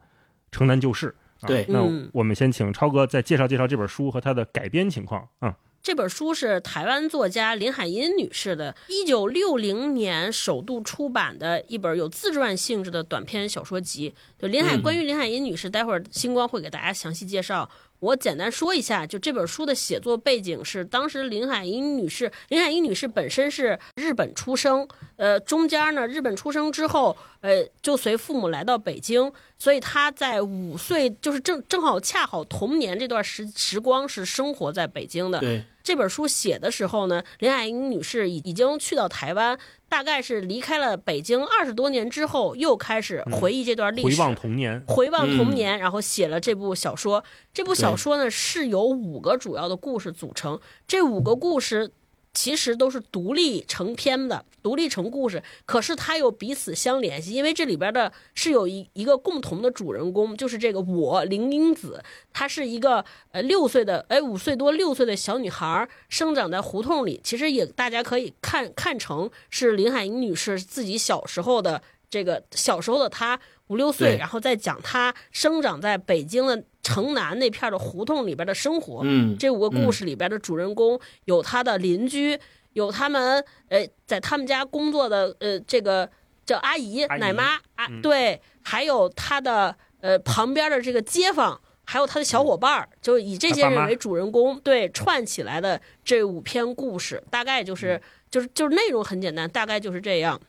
[0.52, 1.16] 城南旧事》。
[1.48, 5.56] 对，那我们先请超哥再介绍介绍这本书和它的改编情况啊。
[5.82, 14.14] 这本书是台湾作家林海音女士的一九六零年首度出版的一本有自传性质的短篇小说集。
[14.40, 17.70] 就林海，关于林海音女士，待会儿星光会给大家详细介绍。
[18.04, 24.86] 我简单说一下，就这本书的写作背景是，当时林海音女士，林海音女士本身是日本出生，
[25.16, 35.40] 呃，中间呢，日本出生之后，呃，就随父母来到北京，所以她在五岁，就是正正好恰好童年这段时时光是生活在北京的。
[35.40, 35.64] 对。
[35.82, 39.60] 这本书写的时候呢，林海音女士已已经去到台湾，
[39.94, 47.24] 大概是离开了北京二十多年之后，又开始回忆这段历史，回望童年，回望童年，然后写了这部小说。
[47.54, 51.92] 这部小说呢是由五个主要的故事组成，这五个故事。
[52.34, 79.02] 其实都是独立成篇的，独立成故事，可是它又彼此相联系，因为这里边的是有一一个共同的主人公，就是这个我林英子，她是一个呃六岁的哎五岁多六岁的小女孩，生长在胡同里，其实也大家可以看看成是林海音女士自己小时候的这个小时候的她五六岁，然后再讲她生长在北京的城南那片的胡同里边的生活。
[79.04, 82.38] 嗯，这五个故事里边的主人公有他的邻居，
[82.74, 86.08] 有他们呃在他们家工作的呃这个
[86.46, 91.60] 叫阿姨、奶妈啊，嗯对，还有他的呃旁边的这个街坊。
[91.86, 100.40] 还有他的小伙伴儿，就以这些人为主人公，对串起来的这五篇故事，大概就是、就是就是内容很简单，大概就是这样。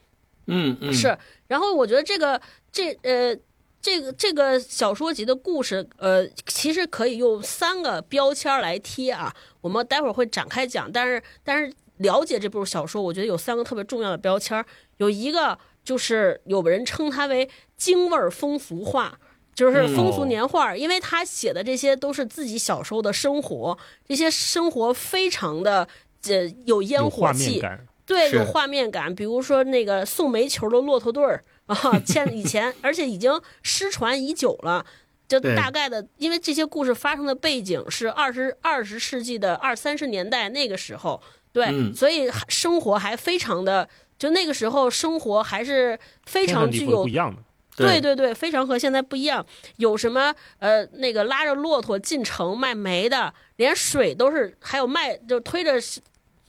[0.46, 1.18] 嗯嗯是，
[1.48, 3.36] 然后我觉得这个这呃
[3.84, 9.30] 这个这个小说集的故事，呃，其实可以用三个标签儿来贴啊。
[9.60, 14.64] 我们待会儿会展开讲，但是但是了解这部小说，我觉得有三个特别重要的标签儿，
[14.96, 19.20] 有一个就是有人称它为京味儿风俗画。
[19.54, 25.86] 就是风俗年画儿，因为他写的这些都是自己小时候的生活，这些生活非常的
[26.26, 27.60] 呃有烟火气
[28.04, 29.14] 对，有画面感。
[29.14, 34.84] 比如说那个送煤球的骆驼队儿啊，欠以前，而且已经失传已久了。
[35.26, 47.42] 就大概的，因为这些故事发生的背景是二十二十世纪的二三十年代那个时候，对，嗯所以还生活还非常的，就那个时候生活还是非天常具有不一样的。
[47.74, 49.44] 对对对，非常和现在不一样。
[49.76, 55.72] 有什么呃，那个拉着骆驼进城卖煤的，连水都是，还有卖就推着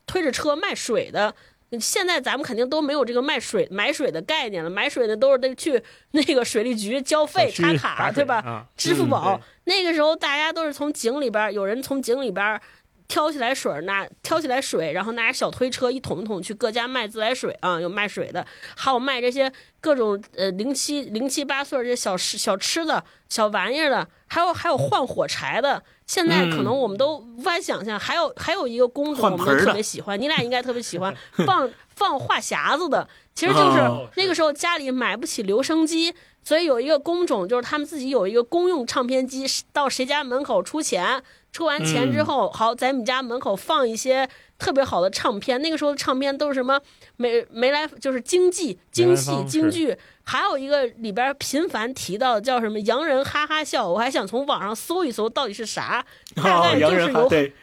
[0.06, 1.34] 推着车卖水的。
[1.80, 8.68] 现在咱们肯定都没有这个卖水买水的概念了，买水的都是得去 那个水利局交费插卡，打对吧？
[8.78, 12.62] 支付宝、对那个时候大家都是从井里边儿，有人从井里边儿
[13.08, 19.52] 挑起来水儿，拿挑起来水，然后拿着小推车一桶一桶去各家卖自来水啊，有卖水的，还有卖这些
[19.82, 25.84] 各种呃零七零七八碎儿这些小吃小吃的小玩意儿的，还有还有换火柴的。
[26.06, 31.16] 现在可能我们都无法想象，还有还有一个工种我们都特别喜欢，你俩应该特别喜欢
[31.46, 36.14] 放放话匣子的，其实就是哦那个时候家里买不起留声机，
[36.44, 45.62] 所以有一个工种，就是他们自己有一个公用唱片机，到谁家门口出钱，出完钱之后，好在你们家门口放一些特别好的唱片。
[45.62, 46.80] 那个时候的唱片都是什么
[47.18, 57.54] 梅梅来，就是京剧、京戏、京剧，还有一个里边频繁提到的叫什么洋人哈哈笑，我还想从网上搜一搜到底是啥，大哦，概就是有人哈对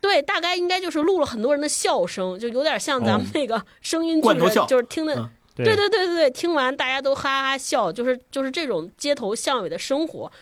[0.00, 5.14] 对，大概应该就是录了很多人的笑声，就有点像咱们那个声音巨人，罐头笑就是听的。
[5.14, 10.32] 嗯对对对对对，听完大家都哈哈笑，就是就是这种街头巷尾的生活。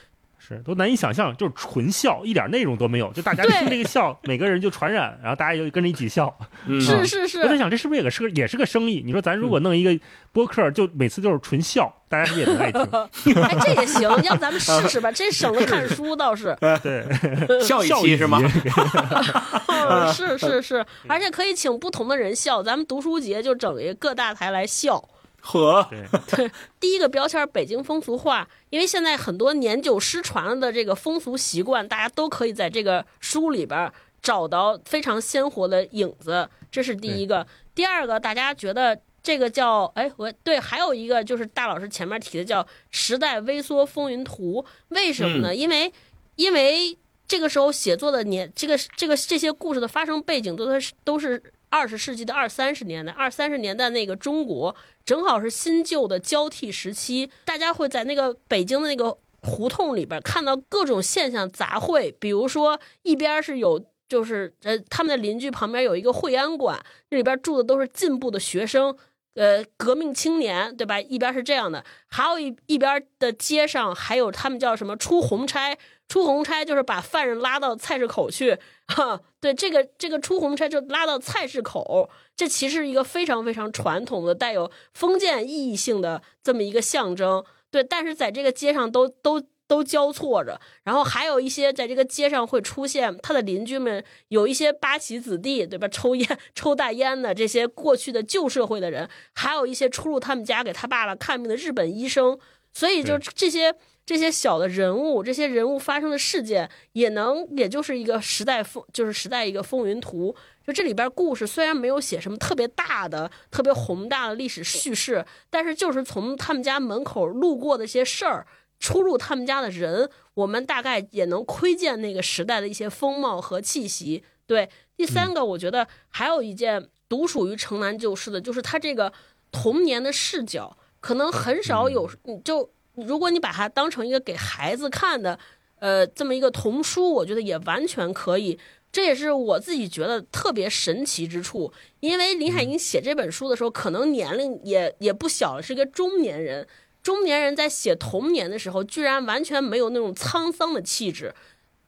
[0.56, 6.36] 是都难以想象，就是纯笑，一点内容都没有，就大家对听这个笑，每个人就传染，然后大家就跟着一起笑。
[6.66, 9.02] 嗯是是是，我在想，这是不是也是个也是个生意？
[9.06, 9.98] 你说咱如果弄一个
[10.32, 12.82] 播客，就每次就是纯笑，大家也能爱听。
[13.42, 16.56] 哎，这也行，要不咱们试试吧，这省得看书倒是。
[16.82, 17.06] 对，
[17.62, 18.40] 笑一笑期是吗？
[19.68, 25.02] 嗯是是是，而且可以请不同的人笑，咱们读书节就整一个各大台来笑。
[25.40, 25.87] 和
[26.29, 37.46] 对， 第一个标签儿北京风俗话，因为现在很多年久失传了的这个风俗习惯，大家都可以在这个书里边儿找到非常鲜活的影子，这是第一个。
[37.74, 45.55] 第二个，大家觉得这个叫哎，我对，还有一个就是大老师前面提的叫《时代微缩风云图》，为什么呢？
[45.55, 45.90] 因为
[46.37, 46.94] 因为
[47.30, 63.86] 这个时候写作的年，这个这个这些故事的发生背景都是都是二十世纪的二三十年代，二三十年代那个中国正好是新旧的交替时期，大家会在那个北京的那个胡同里边看到各种现象杂烩，比如说一边是有。
[64.10, 68.92] 就是呃，他们的邻居旁边有一个惠安馆，那里边住的都是进步的学生，
[69.34, 71.00] 呃，革命青年，对吧？
[71.00, 75.78] 一边是这样的，还有一一边的街上还有他们叫什么出红差，
[76.10, 89.42] 出红差就是把犯人拉到菜市口去，哈，对，这个这个出红差就拉到菜市口，这其实是一个非常非常传统的、带有封建意义性的这么一个象征，对，但是在这个街上都都。
[89.70, 95.86] 都交错着，然后还有一些在这个街上会出现他的邻居们，有一些八旗子弟，对吧？
[95.86, 102.36] 抽烟、抽大烟的这些过去的旧社会的人，还有一些出入他们家给他爸爸看病的日本医生，
[102.72, 103.72] 所以就这些
[104.06, 110.34] 这些小的人物，这些人物发生的事件，也能也就是一个时代风，就是时代一个风云图。
[110.66, 118.46] 就这里边故事虽然没有写什么特别大的、特别宏大的历史叙事，但是就是从他们家门口路过的一些事儿。
[118.78, 124.24] 出入他们家的人，我们大概也能窥见那个时代的一些风貌和气息。
[124.46, 129.12] 对，第三个，我觉得还有一件独属于城南旧事的，就是他这个
[129.52, 132.70] 童年的视角，可能很少有，你就
[133.06, 135.38] 如果你把它当成一个给孩子看的，
[135.78, 138.58] 呃，这么一个童书，我觉得也完全可以。
[138.92, 146.66] 这也是我自己觉得特别神奇之处，因为林海音写这本书的时候，可能年龄也也不小了，是一个中年人。
[147.02, 151.34] 中年人在写童年的时候，居然完全没有那种沧桑的气质，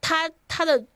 [0.01, 0.87] 他他的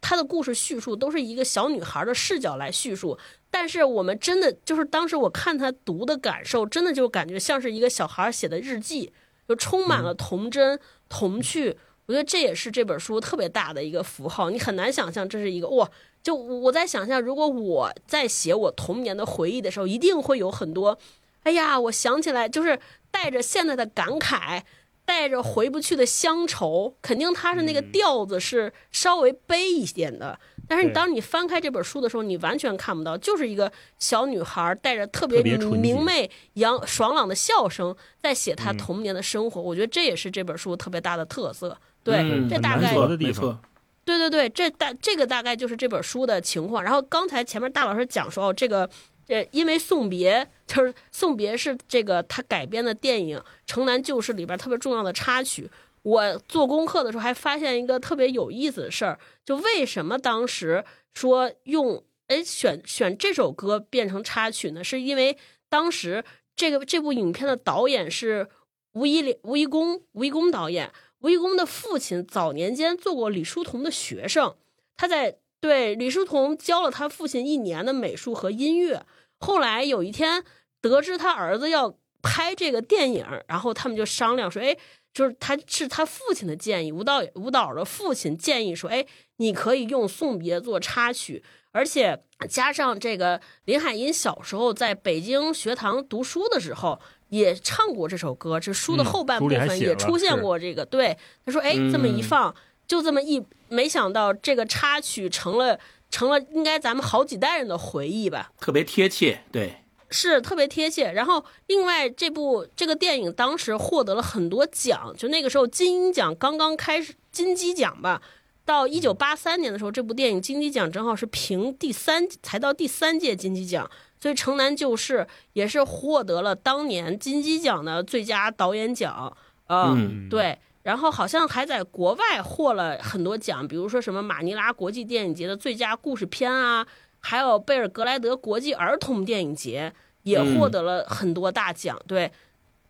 [0.00, 3.18] 他的故事叙述都是一个小女孩的视角来叙述，
[3.50, 9.12] 但是我们真的就是当时我看他读的感受，真的就感觉像是一个小孩写的日记，
[9.48, 10.78] 就充满了童真
[11.08, 11.76] 童趣。
[12.06, 15.90] 我觉得这也是这本书特别大的一个符号，你很难想象这是一个哇！
[16.22, 20.96] 就我在想象，如果我在写我童年的回忆的时候，一定会有很多，
[21.42, 22.78] 哎呀，我想起来，就是
[23.10, 24.62] 带着现在的感慨，
[25.04, 30.38] 带着回不去的乡愁，肯定它是那个调子是稍微悲一点的。
[30.68, 39.60] 但是你当你翻开这本书的时候，你完全看不到，就是一个小女孩带着特别明媚、阳爽朗的笑声，在写她童年的生活。
[39.60, 41.76] 我觉得这也是这本书特别大的特色。
[42.02, 43.58] 对，这大概没错。
[44.04, 46.82] 对对对，这大这个大概就是这本书的情况。
[46.82, 48.88] 然后刚才前面大老师讲说，哦这个
[49.26, 55.68] 呃，因为送别就是送别是这个他改编的电影《城南旧事》里边特别重要的插曲。
[56.06, 64.84] 我做功课的时候还发现一个特别有意思的事儿，就为什么当时说用哎选选这首歌变成插曲呢？
[64.84, 65.36] 是因为
[65.68, 68.48] 当时这个这部影片的导演是
[68.92, 70.92] 吴一吴一公，吴一公导演。
[71.22, 74.54] 吴一公的父亲早年间做过李叔同的学生，
[74.96, 79.04] 他在对李叔同教了他父亲一年的美术和音乐。
[79.40, 80.44] 后来有一天
[80.80, 84.76] 得知他儿子要拍这个电影，然后他们就商量说：“哎，
[85.16, 89.06] 就是他是他父亲的建议，舞蹈舞蹈的父亲建议说：哎，
[89.38, 100.86] 你可以用《送别》做插曲，而且加上这个林海音小时候在北京学堂读书的时候。”也唱过这首歌，这书的后半部分也出现过这个。
[100.86, 102.54] 对，他说：“哎，这么一放，
[102.86, 105.76] 就这么一，没想到这个插曲成了
[106.08, 109.74] 成了应该咱们好几代人的回忆吧，特别贴切。”对，
[110.16, 111.12] 是特别贴切。
[111.12, 118.22] 然后，另外这部这个电影当时获得了很多奖，就那个时候金鹰奖刚刚开始，金鸡奖吧。
[118.64, 123.88] 到一九八三年的时候，这部电影金鸡奖正好是评第三，才到第三届金鸡奖。
[124.18, 125.18] 所以《城南旧事》
[125.52, 129.36] 也是获得了当年金鸡奖的最佳导演奖，
[129.68, 136.84] 嗯，对，然后好像还在国外获了很多奖，比如说什么马尼拉国际电影节的最佳故事片啊，
[137.20, 139.92] 还有贝尔格莱德国际儿童电影节
[140.26, 141.98] 也获得了很多大奖。
[142.06, 142.30] 对，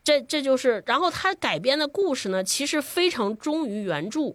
[0.03, 4.35] 这这就是，然后他改编的故事呢，其实非常忠于原著，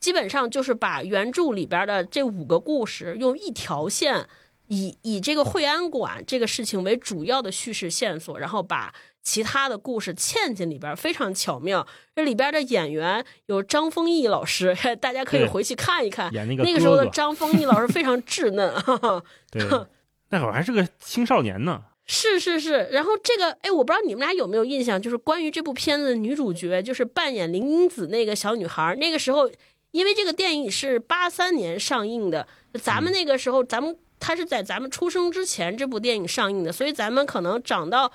[0.00, 4.26] 基本上就是把原著里边的这五个故事用一条线。
[4.68, 11.86] 以以这个惠安馆这个事情为主要的叙事线索，然后把其他的故事嵌进里边，非常巧妙。
[12.16, 16.32] 这里边的演员有张丰毅老师，大家可以回去看一看。
[16.32, 18.74] 演那个那个时候的张丰毅老师非常稚嫩，
[19.52, 19.62] 对，
[20.30, 21.84] 那会儿还是个青少年呢。
[22.06, 28.94] 是是是，然后这个哎，我不知道你们俩有没有印象，就是关于这部片子的女主角，就是扮演林英子那个小女孩。
[28.96, 29.50] 那个时候，
[29.90, 32.46] 因为这个电影是八三年上映的，
[32.80, 33.96] 咱们那个时候咱们。
[34.18, 38.10] 她是在咱们出生之前这部电影上映的，所以咱们可能长到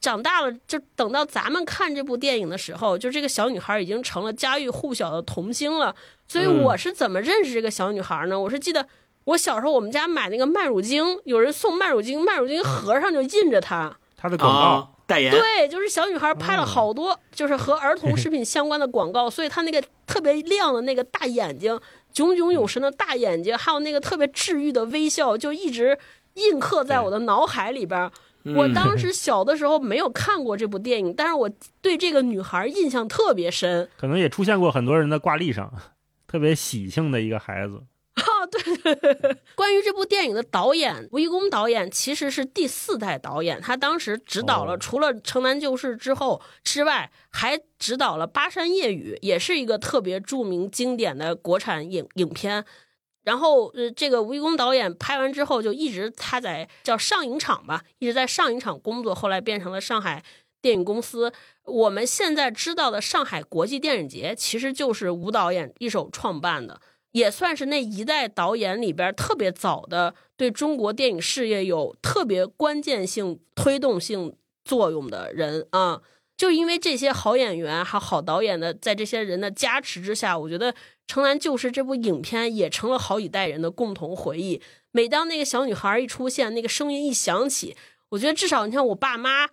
[0.00, 5.94] 长大了，就等到咱们看这部电影的时候，就这个小女孩已经成了家喻户晓的童星了。
[6.26, 8.40] 所以我是怎么认识这个小女孩呢？
[8.40, 8.88] 我是记得
[9.24, 15.32] 我小时候我们家买那个麦乳精，有人送麦乳精，麦乳精盒上就印着她，她的广告代言。
[15.32, 21.80] 对，就是小女孩拍了好多就是和儿童 食品相关的广告，所以她那个特别亮的那个大眼睛。
[22.12, 25.98] 炯炯有神的大眼睛，还有那个特别治愈的微笑，就一直
[26.34, 28.10] 印刻在我的脑海里边。
[28.54, 33.88] 我当 时小的时候没有看过这部电影，但是我对这个女孩印象特别深。
[33.96, 35.72] 可能也出现过很多人的挂历上，
[36.28, 37.82] 特别喜庆的一个孩子。
[38.44, 52.64] 啊，对， 关于这部电影的导演吴一公导演其实是第四代导演，他当时指导了除了《城南旧事》之后之外，还指导了《巴山夜雨》，也是一个特别著名经典的国产影影片。
[53.24, 60.22] 然后，呃，这个吴一公导演拍完之后，就一直他在叫上影厂吧，一直在上影厂工作，后来变成了上海
[60.60, 61.32] 电影公司。
[61.64, 66.78] 我们现在知道的上海国际电影节，其实就是吴导演一手创办的。
[67.14, 76.02] 也算是那一代导演里边特别早的，对中国电影事业有特别关键性推动性作用的人啊！
[76.36, 80.72] 就因为这些好演员还好导演的，在这些人的加持之下，我觉得
[81.06, 84.60] 《城南旧事》这部影片也成了好几代人的共同回忆。
[84.90, 87.76] 每当那个小女孩一出现，那个声音一响起，
[88.08, 89.46] 我觉得至少你看我爸妈，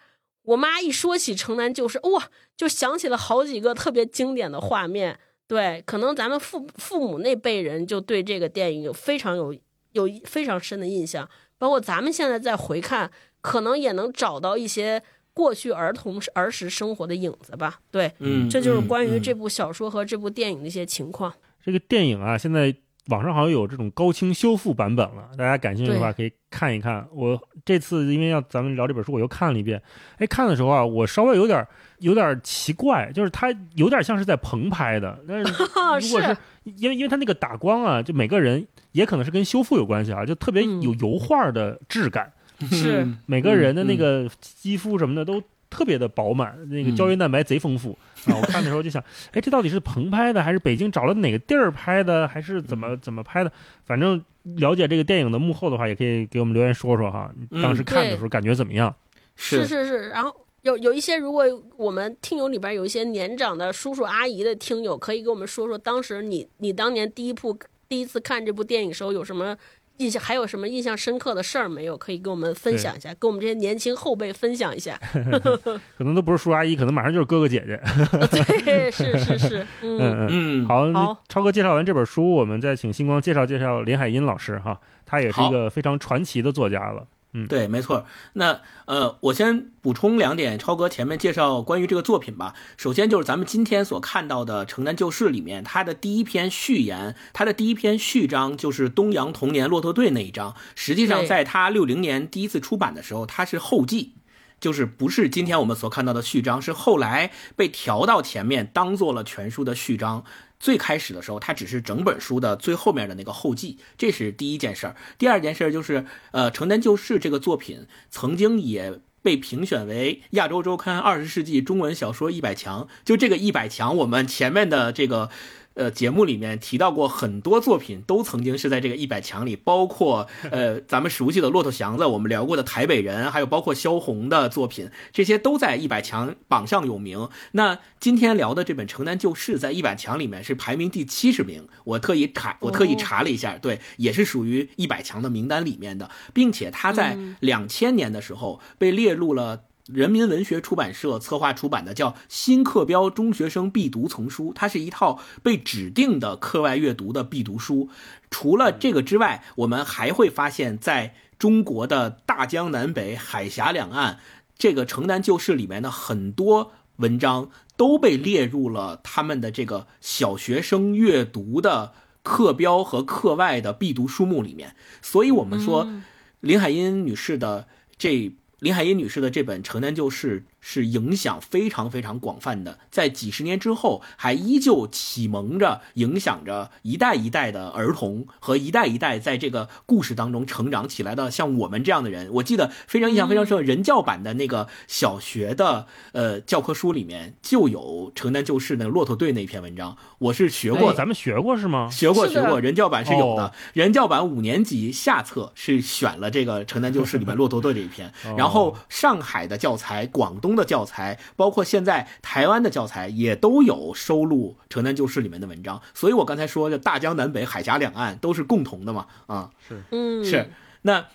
[0.46, 5.20] 我妈一说起《城南旧事》，哇，就想起了好几个特别经典的画面。
[5.52, 9.54] 对，可能咱们父父母那辈人就对这个电影有非常有
[9.92, 17.82] 有非常深的印象，包括咱们现在再回看，可能也能找到一些过去儿童儿时生活的影子吧。
[17.92, 21.34] 对，嗯，这就是关于嗯这部小说和这部电影的一些情况。
[21.62, 22.74] 这个电影啊，现在
[23.08, 27.06] 网上好像有这种高清修复版本了，大家感兴趣的话可以看一看。
[27.12, 29.84] 我这次因为要咱们聊这本书，我又看了一遍。
[30.18, 31.68] 哎，看的时候啊，我稍微有点
[32.02, 40.82] 有点奇怪，就是它有点像是在棚拍的，但是啊， 如果是因为因为它那个打光啊，就每个人也可能是跟修复有关系啊，就特别嗯。
[40.82, 42.32] 有油画的质感，
[42.70, 43.04] 是。
[43.04, 47.98] 嗯每个人的那个肌肤什么的都特别的饱满，那个胶原蛋白贼丰富。
[48.26, 48.36] 啊。
[48.36, 53.52] 我看的时候就想，哎，这到底是棚拍的，还是北京找了哪个地儿拍的，还是怎么怎么拍的？
[53.86, 58.94] 反正了解这个电影的幕后的话，也可以给我们留言说说哈，嗯当时看的时候感觉怎么样？
[59.36, 60.36] 是是是，然后。
[60.62, 61.44] 有有一些，如果
[61.76, 67.58] 我们听友里边有一些年长的叔叔阿姨的听友，可以给我们说说，当时你你当年第一部
[67.90, 69.58] 第一次看这部电影时候有什么
[69.98, 71.98] 印象，还有什么印象深刻的事儿没有？
[71.98, 75.00] 可以跟我们分享一下，跟我们这些年轻后辈分享一下。
[75.98, 77.82] 可能都不是叔叔阿姨，可能马上就是哥哥姐姐。
[78.64, 80.28] 对，是是是，嗯，嗯嗯。
[80.30, 87.08] 嗯，好，好超哥介绍完这本书，我们再请星光介绍介绍林海音老师哈，他也是一个非常传奇的作家了。
[87.48, 88.06] 对，没错。
[88.34, 92.54] 那呃，我先补充两点，超哥前面介绍关于这个作品吧。
[92.76, 100.56] 首先就是咱们今天所看到的《城南旧事》里面，它的第一篇序言，它的第一篇序章就是东阳童年骆驼队那一章。
[100.76, 104.16] 实际上，在它六零年第一次出版的时候，它是后记。
[104.60, 110.24] 就是不是今天我们所看到的序章，是后来被调到前面当做了全书的序章。
[110.62, 114.96] 最开始的时候，它只是整本书的最后面的那个后记，这是第一件事儿。
[115.18, 122.88] 第二件事儿就是，呃，《城南旧事》这个作品曾经也被评选为亚洲周刊二十世纪中文小说一百强。
[123.04, 125.30] 就这个一百强，我们前面的这个。
[125.74, 137.30] 呃，节目里面提到过很多作品，都曾经是在这个一百强里，包括呃咱们熟悉的《骆驼祥子》，我们聊过的《台北人》，还有包括萧红的作品，这些都在一百强榜上有名。
[137.54, 149.64] 那今天聊的这本《城南旧事》在一百强里面是排名第七十名，我特意查，我特意查了一下，对，也是属于一百强的名单里面的，并且它在两千年的时候被列入了。
[149.88, 157.90] 人民文学出版社策划出版的叫《新课标中学生必读丛书》，它是一套被指定的课外阅读的必读书。
[158.30, 164.20] 除了这个之外，我们还会发现，在中国的大江南北、海峡两岸，
[164.58, 174.76] 这个《城南旧事》里面的很多文章都被列入了他们的这个小学生阅读的课标和课外的必读书目里面。
[175.02, 175.92] 所以，我们说
[176.40, 177.68] 林海音女士的
[177.98, 178.34] 这。
[178.62, 192.32] 林海音女士的这本《城南旧事》是影响非常非常广泛的，在几十年之后还依旧启蒙着、影响着一代一代的儿童和一代一代在这个故事当中成长起来的像我们这样的人。
[192.34, 201.90] 我记得非常印象非常深，人教版的那个小学的呃教科书里面就有《城南旧事》那个骆驼队那篇文章，我是学过哦，咱们学过是吗？
[201.92, 203.46] 学过学过，人教版是有的。
[203.46, 215.82] 哦人教版五年级下册是选了这个《城南旧事》里面骆驼队这一篇， 哦然后上海的教材、广东的教材，包括现在台湾的教材也都有收录《城南旧事》里面的文章。
[215.94, 220.52] 所以我刚才说的大江南北、海峡两岸都是共同的嘛，啊，是嗯，是。
[220.84, 221.08] 那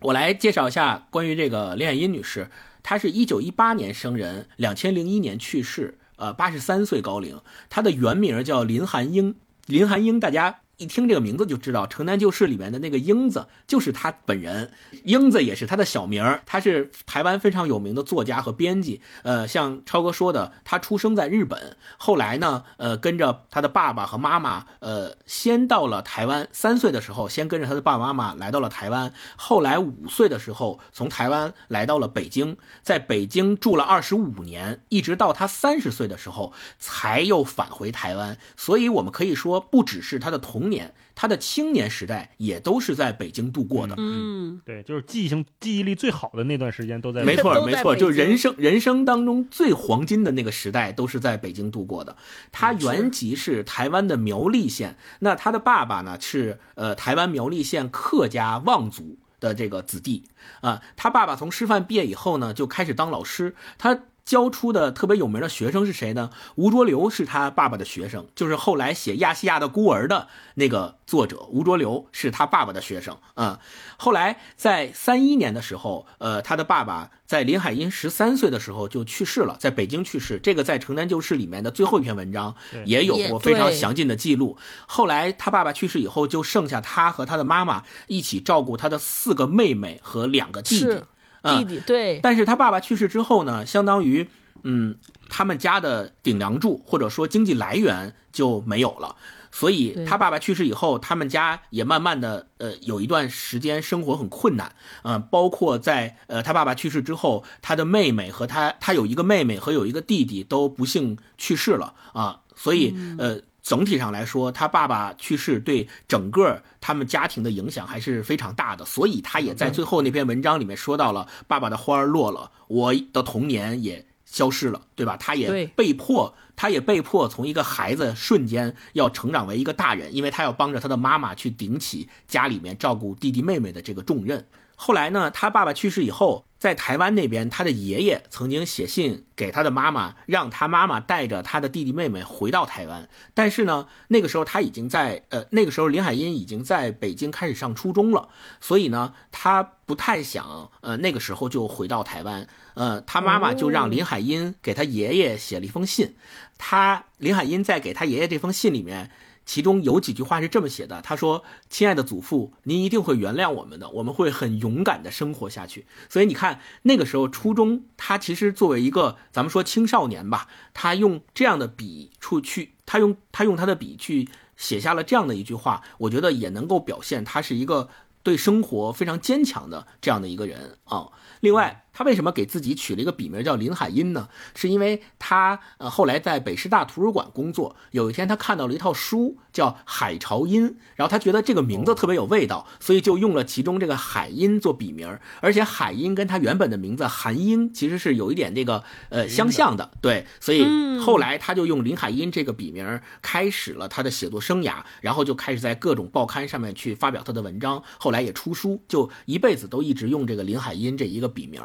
[0.00, 2.50] 我来介绍一下关于这个林海音女士，
[2.82, 7.40] 她是一九一八年生人，两千零一年去世，呃，八十三岁高龄。
[7.70, 9.36] 她的原名叫林寒英，
[9.66, 10.60] 林寒英大家。
[10.76, 14.72] 一听这个名字就知道，《城南旧事》里面的那个英子就是他本人，
[15.04, 16.42] 英子也是他的小名儿。
[16.46, 19.00] 她是台湾非常有名的作家和编辑。
[19.22, 26.48] 呃，像超哥说的，他出生在日本，后来呢，呃，跟着他的爸爸和妈妈，呃，先到了台湾。
[26.52, 29.12] 三岁的时候，先跟着他的爸爸妈妈来到了台湾。
[29.36, 38.36] 后来五岁的时候，从台湾来到了北京，在北京住了二十五年，一直到他三十岁的时候，才又返回台湾。
[38.56, 43.94] 所以，我们可以说，不只是他的同童年，他的青年时代也都是在北京度过的。
[43.98, 52.16] 嗯，对，就是记忆性记忆力最好的那段时间都在没错，没错，就人生人生当中最黄金的那个时代，都是在北京度过的。
[52.50, 60.24] 他原籍是台湾的苗栗县，那他的爸爸呢是呃台湾苗栗县客家望族的这个子弟
[60.62, 60.80] 啊。
[60.96, 63.54] 他爸爸从师范毕业以后呢，就开始当老师。
[63.76, 66.30] 他教出的特别有名的学生是谁呢？
[66.54, 73.60] 吴浊流是他爸爸的学生，就是后来写《亚细亚的孤儿》的那个作者吴浊流是他爸爸的学生啊、
[73.96, 80.38] 后来在三一年的时候，呃，他的爸爸在林海音十三岁的时候就去世了，在北京去世。
[80.38, 82.54] 这个在《城南旧事》里面的最后一篇文章
[82.86, 84.56] 也有过非常详尽的记录。
[84.86, 91.04] 后来他爸爸去世以后，就剩下他和他的妈妈一起照顾他的四个妹妹和两个弟弟是。
[91.44, 94.28] 弟弟对，但是他爸爸去世之后呢，相当于
[94.62, 94.96] 嗯，
[95.28, 99.14] 他们家的顶梁柱或者说经济来源就没有了。
[99.52, 104.74] 所以他爸爸去世以后，他们家也慢慢的呃有一段时间生活很困难，
[105.04, 111.94] 嗯，包括在呃他爸爸去世之后，他的妹妹和他他有一个妹妹和有一个弟弟都不幸去世了。
[112.12, 124.06] 啊，所以呃整体上来说，他爸爸去世对整个他们家庭的影响还是非常大的，所以他也在最后那篇文章里面说到了爸爸的花儿落了，我的童年也。
[124.26, 125.16] 消失了，对吧？
[125.16, 134.44] 他也被迫，他也被迫从一个孩子瞬间要成长为一个大人，因为他要帮着他的妈妈去顶起家里面照顾弟弟妹妹的这个重任。
[134.76, 143.08] 后来呢，他爸爸去世以后，在台湾那边，他的爷爷曾经写信给他的妈妈，让他妈妈带着他的弟弟妹妹回到台湾。
[143.34, 148.28] 但是呢，那个时候他已经在呃，那个时候林海音已经在北京开始上初中了，
[148.60, 152.46] 所以呢，他不太想呃那个时候就回到台湾。
[152.74, 155.64] 呃，他妈妈就让林海音给他爷爷写了。
[155.64, 156.16] 一封信。
[156.58, 159.10] 他林海音在给他爷爷这封信里面。
[159.46, 177.88] 其中有几句话是这么写的，他说：“亲爱的祖父，您一定会原谅我们的，我们会很勇敢的生活下去。”所以你看，那个时候初中，他其实作为一个咱们说青少年吧，他用这样的笔触去，他用他用他的笔去写下了这样的一句话，我觉得也能够表现他是一个
[178.22, 181.08] 对生活非常坚强的这样的一个人啊。
[181.40, 181.83] 另外。
[181.94, 184.28] 他为什么给自己取了一个笔名叫林海音呢？
[184.54, 195.18] 是因为他呃后来在北师大图书馆工作，有一天他看到了一套书叫《海潮音》，然后他觉得这个名字特别有味道，所以就用了其中这个海音做笔名。
[195.40, 200.66] 而且海音跟他原本的名字韩英其实是有一点这个呃相像的，对，所以
[200.98, 211.62] 后来他就用林海音这个笔名开始了他的写作生涯，然后就开始在各种报刊上面去发表他的文章，后来也出书，就一辈子都一直用这个林海音这一个笔名。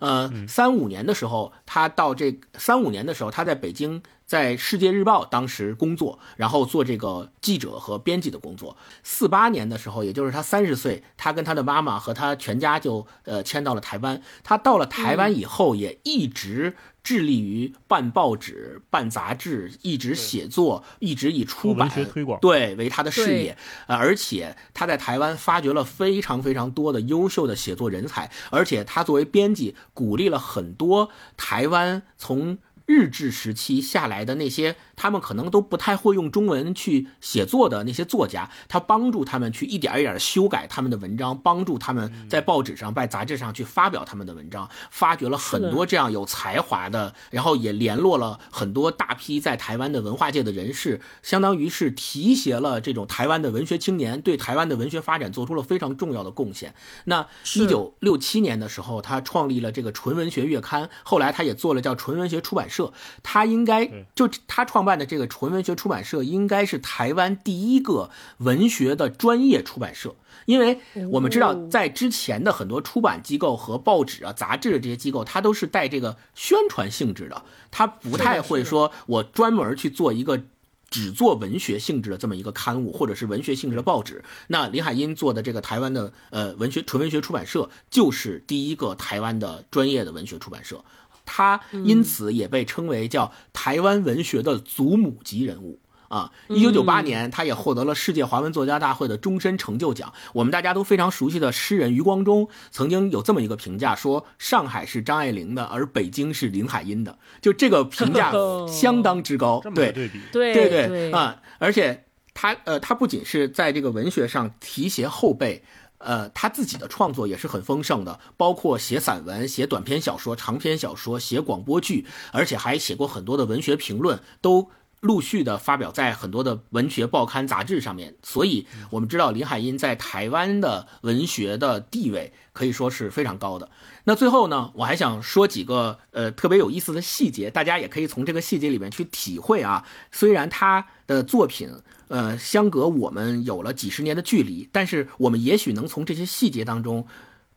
[0.00, 8.76] 呃，三五年的时候，他到这三五年的时候，他在北京，在《世界日报》当时工作，然后做这个记者和编辑的工作。
[9.02, 14.20] 四八年的时候，也就是他三十岁，他跟他的妈妈和他全家就呃迁到了台湾。
[14.42, 16.76] 他到了台湾以后，也一直。
[17.02, 23.56] 致力于办报纸、办杂志，一直写作，一直以出版推广对为他的事业。
[23.86, 32.58] 呃，而且他在台湾发掘了非常非常多的优秀的写作人才，而且他作为编辑，鼓励了很多台湾从。
[32.84, 56.74] 日治时期下来的那些，他们可能都不太会用中文去写作的那些作家，他帮助他们去一点一点修改他们的文章，帮助他们在报纸上、在杂志上去发表他们的文章，发掘了很多这样有才华的，然后也联络了很多大批在台湾的文化界的人士，相当于是提携了这种台湾的文学青年，对台湾的文学发展做出了非常重要的贡献。
[57.04, 57.26] 那
[57.56, 62.92] 一九六七年的时候，他创立了这个纯文学月刊，后来他也做了叫纯文学出版社。
[63.22, 70.14] 他应该就他创办的这个纯文学出版社，应该是台湾第一个文学的专业出版社。
[70.44, 70.80] 因为
[71.10, 80.42] 我们知道，在之前的很多出版机构和报纸啊、杂志的这些机构，它都是带这个宣传性质的，它不太会说我专门去做一个
[80.90, 84.24] 只做文学性质的这么一个刊物，或者是文学性质的报纸。
[84.48, 90.84] 那林海音做的这个台湾的呃文学纯文学出版社，就是第一个台湾的专业的文学出版社。
[91.24, 96.30] 他因此也被称为叫台湾文学的祖母级人物啊！
[96.48, 100.12] 一九九八年，他也获得了世界华文作家大会的终身成就奖。
[100.34, 107.18] 我们大家都非常熟悉的诗人余光中曾经有这么一个评价，说上海是张爱玲的，而北京是林海音的。
[107.40, 108.30] 就这个评价
[108.68, 111.40] 相当之高，对对比，对对对啊！
[111.58, 112.04] 而且
[112.34, 115.64] 他呃，他不仅是在这个文学上提携后辈。
[116.04, 124.70] 呃，他自己的创作也是很丰盛的，包括写散文、写短篇小说、长篇小说、写广播剧，而且还写过很多的文学评论，都
[125.02, 128.14] 陆续的发表在很多的文学报刊杂志上面。
[128.22, 133.68] 所以，我们知道林海音在台湾的文学的地位可以说是非常高的。
[134.04, 139.84] 那最后呢，我还想说几个呃特别有意思的细节，大家也可以从这个细节里面去体会啊。
[140.10, 141.68] 虽然他的作品。
[142.08, 147.06] 呃，相隔我们有了几十年的距离，但是我们也许能从这些细节当中，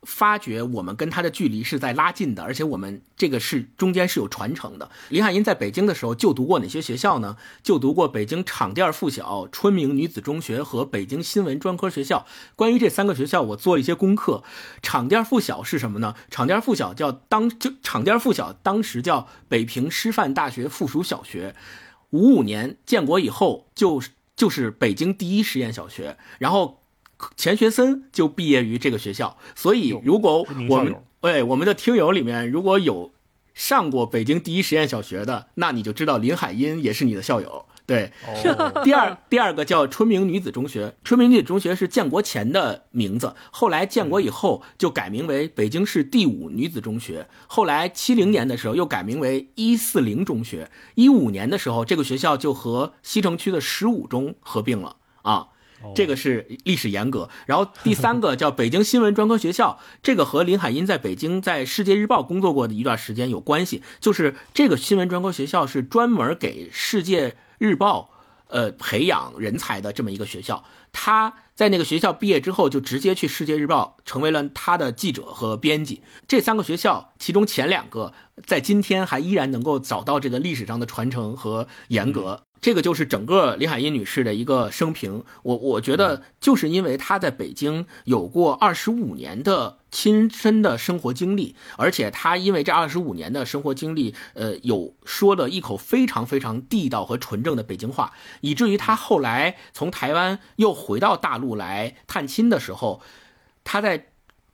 [0.05, 4.89] 发觉我们跟他的距离是在拉近的，而且我们这个是中间是有传承的。
[5.09, 7.37] 林海音在北京的时候就读过哪些学校呢？
[7.63, 12.25] 就读过北京场店附小、春明女子中学和北京新闻专科学校。
[12.55, 14.43] 关于这三个学校，我做了一些功课。
[14.81, 16.15] 场店附小是什么呢？
[16.29, 21.55] 场店附小叫当就场店附小当时叫北平师范大学附属小学，
[22.11, 24.01] 五五年建国以后就。
[24.37, 26.81] 就是北京第一实验小学，然后
[27.35, 33.11] 钱学森就毕业于这个学校，所以如果我们哎，我们的听友里面如果有
[33.53, 37.65] 上过北京第一实验小学的，那你就知道林海音也是你的校友。
[37.87, 55.49] 对，哦，第二第二个叫春明女子中学，春明女子中学是建国前的名字，后来建国以后就改名为北京市第五女子中学，后来七零年的时候又改名为一四零中学，一五年的时候这个学校就和西城区的十五中合并了啊。
[55.93, 68.11] 这个是历史沿革，然后第三个叫北京新闻专科学校， 这个和林海音在北京在《世界日报》工作过的一段时间有关系，就是这个新闻专科学校是专门给《世界日报》
[68.47, 70.63] 呃培养人才的这么一个学校。
[70.97, 76.01] 他在那个学校毕业之后，就直接去《世界日报》成为了他的记者和编辑。
[76.25, 78.13] 这三个学校，其中前两个
[78.45, 82.44] 在今天还依然能够找到这个历史上的传承和严格。
[82.61, 85.23] 这个就是整个林海音女士的一个生平。
[85.43, 103.01] 我我觉得，就是因为她在北京有过二十五年的亲身的生活经历，而且她因为这二十五年的生活经历，呃，有说了一口非常非常地道和纯正的北京话，以至于她后来从台湾又回到大陆来探亲的时候，
[103.63, 104.07] 她在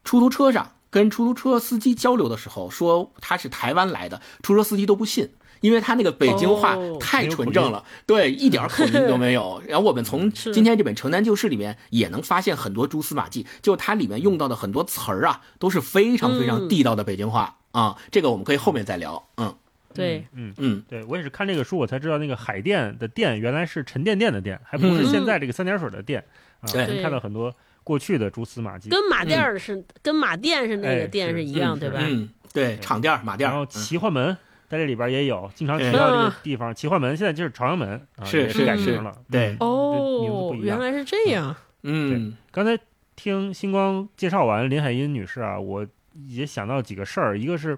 [0.03, 5.29] 出租车上跟出租车司机交流的时候，说她是台湾来的，出租车司机都不信。
[5.61, 6.97] 因为他那个北京话哦。
[6.99, 9.61] 太纯正了，对，一点口音都没有。
[9.67, 17.57] 然后我们从今天这本《城南旧事》里面也能发现很多蛛丝马迹，就它里面用到的很多词儿啊，都是非常非常地道的北京话。
[17.71, 17.97] 啊。
[18.11, 19.27] 这个我们可以后面再聊。
[19.37, 19.53] 嗯。
[19.93, 20.53] 对，嗯。
[20.57, 25.07] 嗯，对，我也是看这个书，我才知道那个海淀的淀原来是沉甸甸的甸，还不是嗯。
[25.07, 26.23] 现在这个三点水的店。
[26.61, 26.69] 啊。
[26.71, 26.85] 对。
[26.85, 27.53] 能看到很多
[27.83, 28.89] 过去的蛛丝马迹。
[28.89, 31.99] 跟马甸儿是跟马店是那哎个店是是一样，嗯对吧？
[32.01, 33.81] 嗯，对，厂店儿马店然后儿，嗯。
[33.81, 34.37] 奇幻门
[34.71, 36.73] 在这里边也有，经常提到这个地方。
[36.73, 39.13] 奇幻门现在就是朝阳门啊，是也是是改名了。
[39.29, 40.79] 对哦不，一样。
[40.79, 41.53] 原来是这样。
[41.83, 42.81] 嗯刚才
[43.17, 45.85] 听星光介绍完林海音女士啊，我
[46.29, 47.77] 也想到几个事儿，一个是，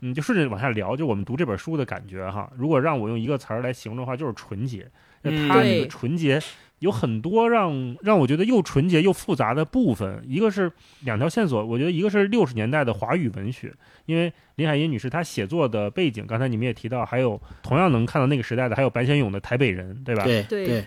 [0.00, 2.48] 嗯，就顺着往下聊，就我们读这本书的感觉哈。
[2.56, 4.88] 如果让我用一个词儿来形容的话，就是纯洁。
[5.22, 6.40] 那嗯她那个纯洁
[6.80, 10.70] 有很多让让我觉得又纯洁又复杂的部分，一个是
[11.00, 13.74] 两条线索，我觉得一个是六十年代的华语文学，
[14.06, 20.22] 因为林海音女士她写作的背景，刚才你们也提到，还有同样能看到那个时代的，还有白先勇的《台北人》，对吧？
[20.24, 20.86] 对对对，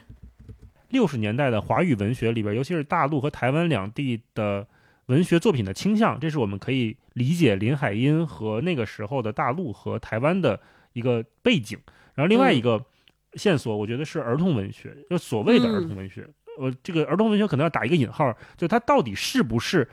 [0.89, 4.65] 六十年代的华语文学里边，尤其是大陆和台湾两地的
[5.07, 10.59] 文学作品的倾向，这是我们可以理解林海音和那个时候的大陆和台湾的
[10.93, 11.77] 一个背景。
[12.13, 12.85] 然后另外一个
[13.33, 16.27] 线索，我觉得是儿童文学，就所谓的儿童文学。
[16.57, 19.87] 我这个儿童文学可能要打一个引号，就它到底是不是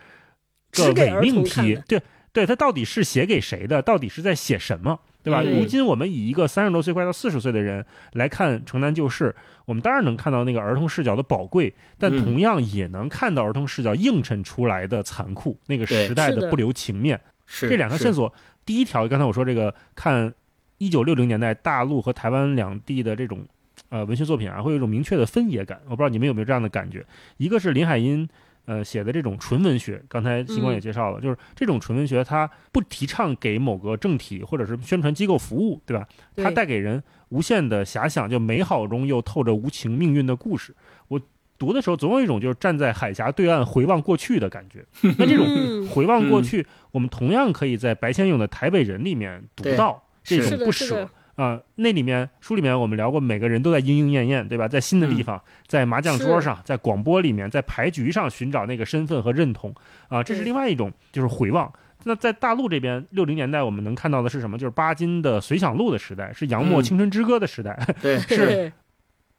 [0.73, 1.45] 个伪命？
[1.45, 3.81] 题对对，它到底是写给谁的？
[3.81, 4.99] 到底是在写什么？
[5.23, 5.43] 对吧？
[5.43, 9.35] 如今我们以一个三十多岁快到四十岁的人来看《城南旧事》，
[9.67, 17.21] 我们当然能看到那个儿童视角的宝贵，但嗯同样也能看到儿童视角映衬出来的残酷，那个时代的的不留情面。
[17.47, 18.33] 是这两条线索，
[18.65, 20.33] 第一条，刚才我说这个看
[20.79, 23.45] 一九六零年代大陆和台湾两地的这种
[23.91, 25.81] 呃文学作品啊，会有一种明确的分野感。
[25.85, 27.05] 我不知道你们有没有这样的感觉？
[27.37, 28.29] 一个是林海音。
[28.69, 36.07] 呃，写的这种纯文学，刚才星光也介绍了，就是这种纯文学，它不提倡给某个政体或者是宣传机构服务，对吧？
[36.37, 40.75] 它带给人无限的遐想，就美好中又透着无情命运的故事。
[41.09, 41.19] 我
[41.57, 44.85] 读的时候，总有一种就是站在海峡对岸回望过去的感觉。
[45.17, 51.09] 那这种嗯，回望过去，我们同样可以在白先勇的《台北人》里面读到这种不舍。
[51.37, 54.67] 啊、那里面书里面我们聊过，每个人都在莺莺燕燕，对吧？
[54.67, 59.73] 在新的地方，在麻将桌上，在广播里面，在牌局上寻找那个身份和认同。
[60.09, 61.73] 啊、这是另外一种就是回望。
[62.03, 64.59] 那在大陆这边，六零年代我们能看到的是什么？
[64.59, 68.19] 就是巴金的《随想录》的时代，是杨墨嗯《青春之歌》的时代，对。
[68.27, 68.73] 是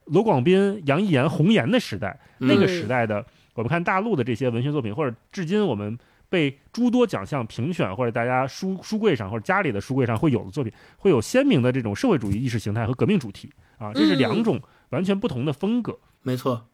[0.05, 2.17] 罗广斌、杨一言《红颜》的时代。
[2.37, 2.67] 那个嗯。
[2.69, 3.25] 时代的，
[3.55, 5.97] 我们看大陆的这些文学作品，或者至今我们
[6.29, 14.43] 被诸多奖项评选，或者大家书书柜上或者家里的书柜上会有的作品，会有鲜明的这种社会主义意识形态和革命主题啊，这是两嗯。
[14.43, 15.99] 种完全不同的风格。
[16.23, 16.67] 没错，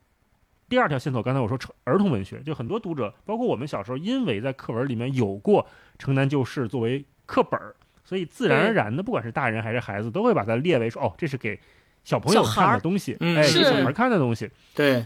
[0.69, 5.63] 第二条线索，刚才我说成儿童文学，就很多读者，包括我们小时候，因为在课文里面有过
[5.99, 11.59] 《城南旧事》作为课本儿，所以自然而然的，不管是大人还是孩子，都会把它列为说，哦，这是给
[12.03, 14.49] 小朋友看的东西，嗯哎，给小孩看的东西。
[14.73, 15.05] 对，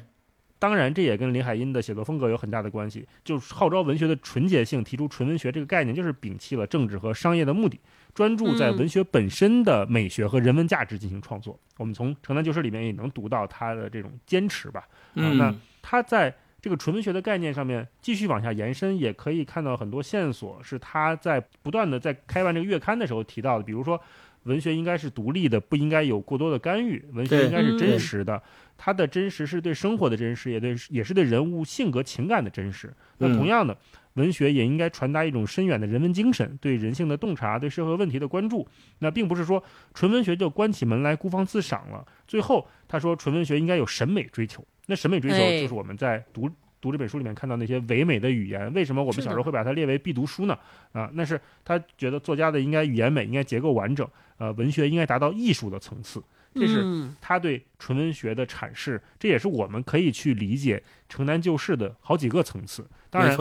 [0.59, 3.07] 当然，这也跟林海音的写作风格有很大的关系。
[3.23, 7.79] 就是号召文学的纯洁性，提出纯文学这个概念，就是摒弃了政治和商业的目的，
[8.13, 11.57] 专注在嗯文学本身的美学和人文价值进行创作。
[11.77, 14.85] 我们从《城南旧事》里面也能读到他的这种坚持吧。
[15.13, 24.01] 嗯，那他在这个纯文学的概念上面继续往下延伸，也可以看到很多线索，是他在不断的在开办这个月刊的时候提到的，比如说。
[24.49, 28.41] 文学应该是独立的，不应该有过多的干预，文学应该是嗯真实的。
[28.77, 32.91] 它的真实是对生活的真实，也对也是对人物性格情感的真实。
[33.19, 33.77] 那嗯同样的，
[34.13, 38.67] 文学也应该传达一种深远的人文精神，对人性的洞察，对社会问题的关注。
[38.99, 42.05] 那并不是说纯文学就关起门来孤芳自赏了。
[42.27, 44.65] 最后他说，纯文学应该有审美追求。
[44.87, 46.49] 那审美追求哎就是我们在读。
[46.81, 50.57] 读这本书里面看到那些唯美的语言，为什么我们小时候会把它列为必读书呢？
[50.93, 54.07] 啊，那是他觉得作家的应该语言美，应该结构完整，
[54.37, 56.23] 呃，文学应该达到艺术的层次，
[56.55, 62.85] 这是嗯他对纯文学的阐释，这也是我们可以去理解城南旧事的好几个层次。
[63.09, 63.37] 当然，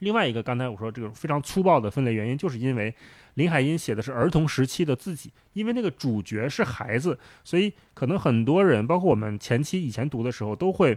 [0.00, 2.94] 另外一个刚才我说这个非常粗暴的分类原因，就是因为
[3.34, 10.96] 林海音写的是儿童时期的自己，因为那个主角是孩子，所以可能很多人，包括我们前期以前读的时候，都会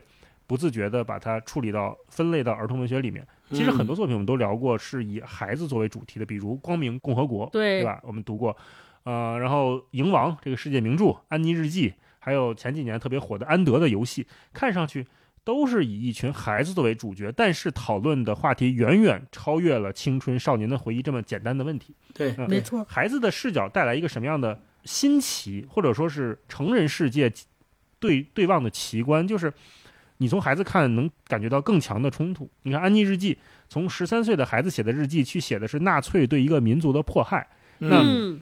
[0.50, 3.24] 不自觉的把它处理到分类到儿童文学里面。
[3.52, 8.02] 其实很多作品我们都聊过，是以孩子作为主题的，比如《光明共和国》，对对吧？
[8.04, 8.58] 我们读过，
[9.04, 15.06] 呃，然后《蝇王》这个世界名著，《安妮日记》，还有前几年特别火的《安德的游戏》，看上去
[15.44, 21.96] 都是以一群孩子作为主角，但是讨论的话题远远超越了青春少年的回忆这么简单的问题。
[22.16, 27.32] 对，嗯没错，孩子的视角带来一个什么样的新奇，或者说是成人世界
[28.00, 29.54] 对对望的奇观，就是
[30.20, 32.50] 你从孩子看能感觉到更强的冲突。
[32.64, 33.36] 你看《安妮日记》，
[33.68, 37.48] 从十三岁的孩子写的日记，去写的是纳粹对一个民族的迫害。
[37.78, 38.40] 那嗯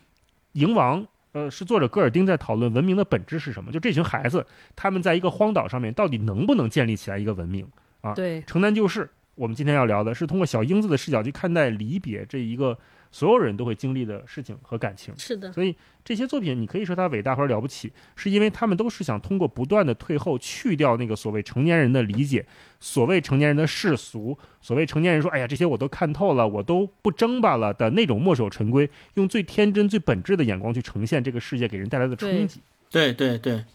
[0.54, 3.72] 蝇王，呃，是作者戈尔丁在讨论文明的本质是什么？
[3.72, 4.44] 就这群孩子，
[4.76, 7.68] 他们在一个荒岛上面，到底能不能建立起来一个文明
[8.02, 8.14] 啊？
[8.16, 12.76] 对，城南旧事，我们今天要聊的是通过小英子的视角去看待离别这一个
[13.18, 15.12] 所有人都会经历的事情和感情。
[15.18, 22.46] 是的，所以这些作品，你可以说它伟大或者了不起，是因为他们都是想通过不断的退后，去掉那个所谓成年人的理解，
[22.80, 32.62] 所谓成年人的世俗，所谓成年人说，哎呀，这些我都看透了，我都不争吧了的那种墨守成规，用最天真、最本质的眼光去呈现这个世界给人带来的冲击。
[32.92, 33.66] 对对对，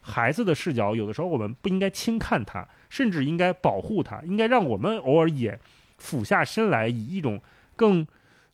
[0.00, 5.60] 孩子的视角，有的时候我们不应该轻看他，甚至应该保护他，应该让我们偶尔也
[5.98, 7.42] 俯下身来，以一种
[7.76, 8.06] 更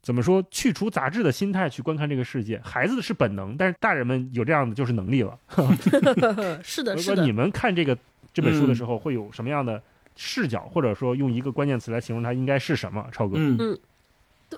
[0.07, 2.61] 怎么说去除杂质的心态去观看这个世界。
[2.63, 5.37] 孩子是本能，但是大人们有这样的就是能力了。
[6.63, 7.99] 是的， 是的，果你们看这个
[8.33, 9.83] 这本书的时候，会有什么样的
[10.15, 13.05] 视角，或者说用一个关键词来形容它应该是什么？
[13.11, 13.77] 超哥，嗯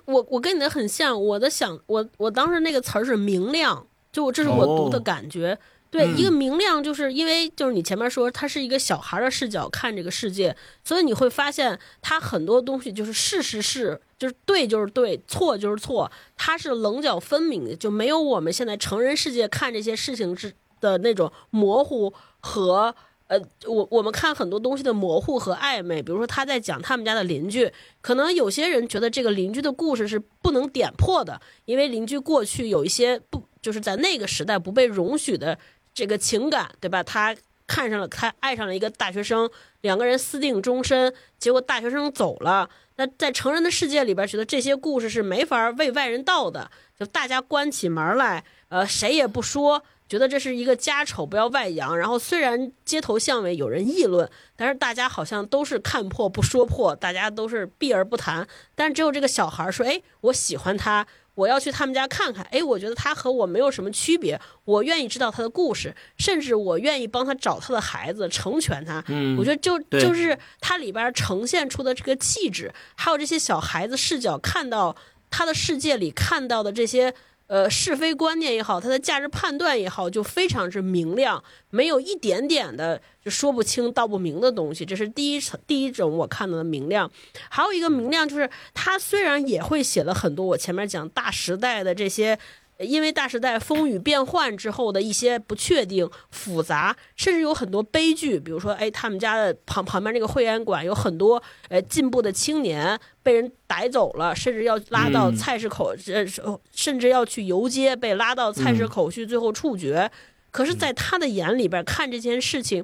[0.05, 5.57] 我我跟你的很像，我的想我我当时那个词儿是明亮，就我这是我读的哦感觉。
[5.91, 22.95] 对，嗯一个明亮，就是因为就是你前面说他是一个小孩的视角看这个世界，所以你会发现他很多东西就是是是是，就是对就是对，错就是错，他是棱角分明的，就没有我们现在成人世界看这些事情之的那种模糊和。
[23.29, 27.71] 呃，我我们看很多东西的模糊和暧昧，比如说他在讲他们家的邻居，
[28.01, 35.59] 可能有些人觉得这个邻居的故事是不能点破的，因为邻居过去有一些不就是在那个时代不被容许的
[35.93, 37.03] 这个情感，对吧？
[37.03, 37.35] 他
[37.67, 39.49] 看上了，他爱上了一个大学生，
[39.81, 42.69] 两个人私定终身，结果大学生走了。
[42.95, 46.69] 那在成人的世界里边，觉得这些故事是没法为外人道的，
[46.99, 51.97] 就大家关起门来，呃，谁也不说，觉得这是一个家丑不要外扬。
[51.97, 58.45] 然后虽然街头巷尾有人议论，但是大家好像都是看破不说破，大家都是避而不谈。
[58.75, 61.07] 但只有这个小孩说：“哎，我喜欢他，
[61.39, 62.45] 我要去他们家看看。
[62.51, 69.03] 哎，我觉得他和我没有什么区别，我愿意知道他的故事，甚至我愿意帮他找他的孩子，成全他。
[69.07, 74.95] 嗯，我觉得就就是他里边呈现出的这个气质，还有这些小孩子视角看到
[75.31, 77.13] 他的世界里看到的这些
[77.49, 84.85] 呃是非观念也好，他的价值判断也好，就非常之明亮，没有一点点的就说不清道不明的东西。
[84.85, 87.11] 这是第一层第一种我看到的明亮。
[87.49, 92.39] 还有一个明亮就是他虽然也会写了很多我前面讲大时代的这些。
[92.79, 110.09] 因为大时代风雨变幻之后的一些不确定、复杂，甚至有很多悲剧，比如说，哎，他们家的旁旁边那个会员馆有很多呃进步的青年被人逮走了，甚至要拉到嗯菜市口，呃，甚至要去游街，被拉到菜市口去，最后处决。
[110.51, 112.83] 可是，在他的眼里边看这件事情，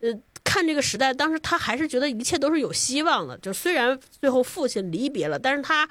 [0.00, 0.08] 呃，
[0.44, 3.36] 看这个时代，当时他还是觉得一切都是有希望的。
[3.38, 5.88] 就虽然最后父亲离别了，但是他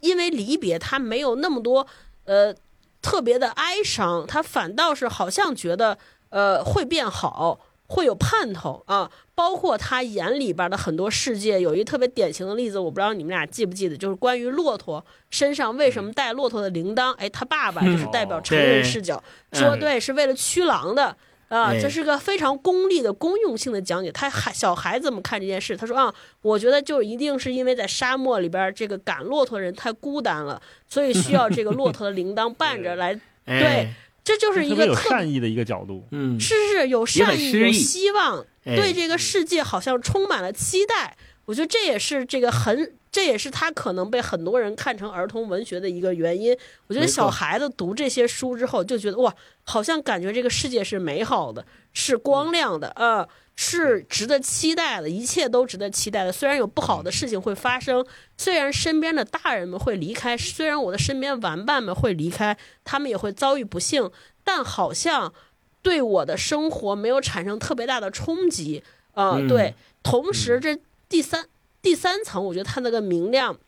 [0.00, 1.86] 因为离别，他没有那么多
[2.24, 2.54] 呃
[3.02, 5.96] 特别的哀伤，他反倒是好像觉得
[6.28, 9.10] 呃会变好，会有盼头啊。
[9.34, 17.12] 包括他眼里边的很多世界，有一特别典型的例子，我不知道你们俩记不记得，就是关于骆驼身上为什么带骆驼的铃铛？
[17.12, 21.16] 哎，他爸爸就是代表成人视角，嗯说对是为了驱狼的。
[21.50, 24.10] 啊，哎这是个非常功利的公用性的讲解。
[24.12, 33.12] 他孩小孩子们看这件事，他说啊，我觉得就一定是因为在沙漠里边，这个赶骆驼的人太孤单了，所以需要这个骆驼的铃铛伴着 来。
[33.44, 33.92] 对，
[34.22, 36.06] 这就是一特别有个特善意的一个角度。
[36.12, 41.16] 嗯，是是有善意、有希望，哎对这个世界好像充满了期待。
[41.50, 46.56] 我觉得这也是这个很，这也是他可能被很多人看成儿童文学的一个原因。
[46.86, 49.34] 我觉得小孩子读这些书之后，就觉得哇，
[49.64, 56.30] 好像感觉这个世界是美好的，是光亮的，呃，是值得期待的，一切都值得期待的。
[56.30, 58.06] 虽然有不好的事情会发生，
[58.38, 64.08] 虽然身边的大人们会离开，虽然我的身边玩伴们会离开，他们也会遭遇不幸，
[64.44, 65.34] 但好像
[65.82, 68.84] 对我的生活没有产生特别大的冲击。
[69.14, 69.74] 呃，嗯对，
[70.04, 70.78] 同时这
[71.10, 71.46] 第三
[71.82, 73.58] 第三层，我觉得它那个明亮。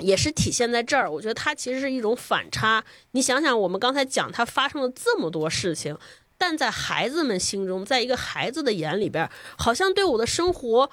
[0.00, 2.84] 也是体现在这儿，我觉得它其实是一种反差。
[3.10, 5.98] 你想想，我们刚才讲它发生了这么多事情，
[6.36, 10.88] 但在孩子们心中，在一个孩子的眼里边，好像对我的生活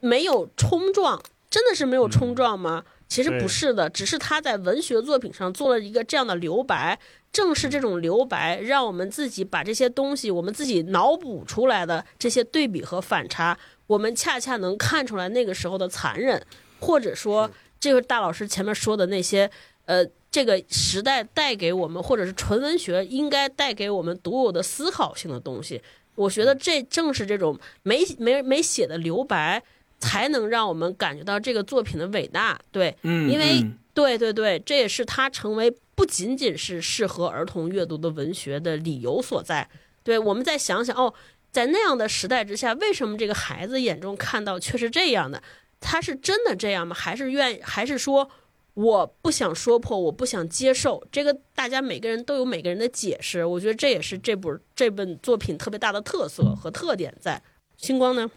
[0.00, 2.82] 没有冲撞，真的是没有冲撞吗？
[3.06, 6.98] 其实不是的，只是他在文学作品上做了一个这样的留白。
[7.32, 13.56] 正是这种留白，让我们自己把这些东西，我们自己脑补出来的这些对比和反差，
[13.86, 16.44] 我们恰恰能看出来那个时候的残忍，
[16.80, 19.50] 或者说，这个大老师前面说的那些，
[19.84, 25.80] 呃，这个时代带给我们，或者是纯文学应该带给我们独有的思考性的东西。
[26.14, 29.62] 我觉得这正是这种没没没写的留白，
[29.98, 32.58] 才能让我们感觉到这个作品的伟大。
[32.72, 39.68] 对，嗯，因为嗯对对对，这也是它成为不仅仅是适合儿童阅读的文学的理由所在。
[40.02, 41.12] 对，我们再想想哦，
[41.52, 45.42] 在那样的时代之下，为什么这个孩子眼中看到却是这样的？
[45.80, 46.94] 他是真的这样吗？
[46.94, 48.28] 还是愿，还是说
[48.74, 51.06] 我不想说破，我不想接受？
[51.12, 53.44] 这个大家每个人都有每个人的解释。
[53.44, 57.42] 我觉得这也是这部这本作品特别大的特色和特点在。
[57.76, 58.30] 星光呢？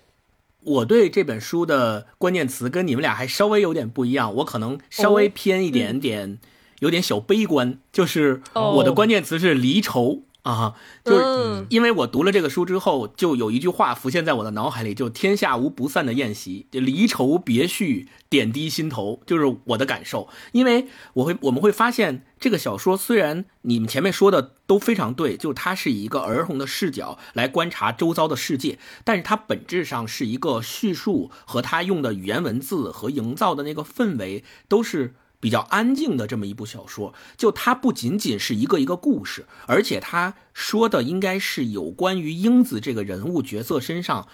[0.61, 6.37] 我对这本书的关键词跟你们俩还稍微有点不一样，我可能稍微偏一点点，
[6.79, 10.73] 有点小悲观，就是哦我的关键词是离愁啊，
[11.03, 20.29] 就是嗯因为我读了这个书之后，就有一句话浮现在我的脑海里，就“天下无不散的宴席，就离愁别绪，点滴心头”，就是我的感受。
[20.53, 35.15] 因为我会我们会发现，这个小说虽然你们前面说的都非常对，就是它是以一个儿童的视角来观察周遭的世界，但是它本质上是一个叙述和它用的语言文字和营造的那个氛围都是。
[35.39, 44.27] 比较安静的这么一部小说，就它不仅仅是一个一个故事，而且它说的应该是有关于英子这个人物角色身上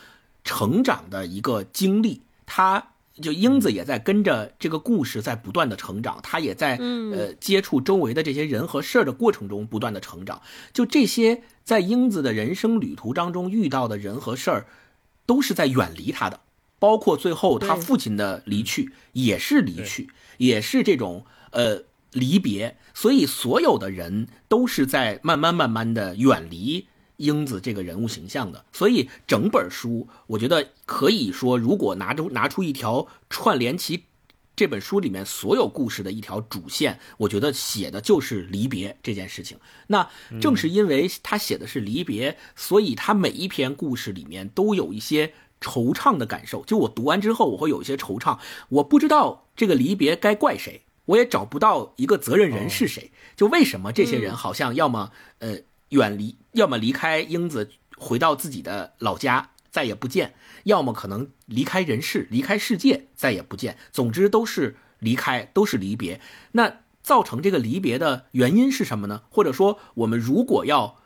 [0.43, 2.21] 成长的一个经历。
[2.47, 2.89] 他
[3.21, 10.41] 就英子也在跟着这个故事在不断的成长，他也在呃接触周围的这些人和事儿的过程中不断的成长。
[10.73, 14.67] 就这些在英子的人生旅途当中遇到的人和事儿，
[15.25, 16.41] 都是在远离他的。
[16.77, 28.65] 包括最后他父亲的离去也是离去，也是这种呃离别，所以所有的人都是在慢慢慢慢的远离英子这个人物形象的。
[28.71, 34.03] 所以整本书，我觉得可以说，如果拿出拿出一条串联起
[34.55, 39.57] 这本书里面所有故事的一条主线，我觉得写的就是离别这件事情。
[39.87, 40.09] 那
[40.39, 45.33] 正是因为他写的是离别，所以他每一篇故事里面都有一些
[45.65, 46.63] 惆怅的感受。
[46.65, 48.37] 就我读完之后，我会有一些惆怅，
[48.69, 53.11] 我不知道这个离别该怪谁，我也找不到一个责任人是谁。
[53.35, 55.57] 就为什么这些人好像要么呃
[55.89, 63.77] 远离，要么离开英子，回到自己的老家再也不见，要么可能离开人世，离开世界再也不见。
[63.91, 66.21] 总之都是离开，都是离别。
[66.53, 69.23] 那造成这个离别的原因是什么呢？
[69.29, 70.97] 或者说，我们如果要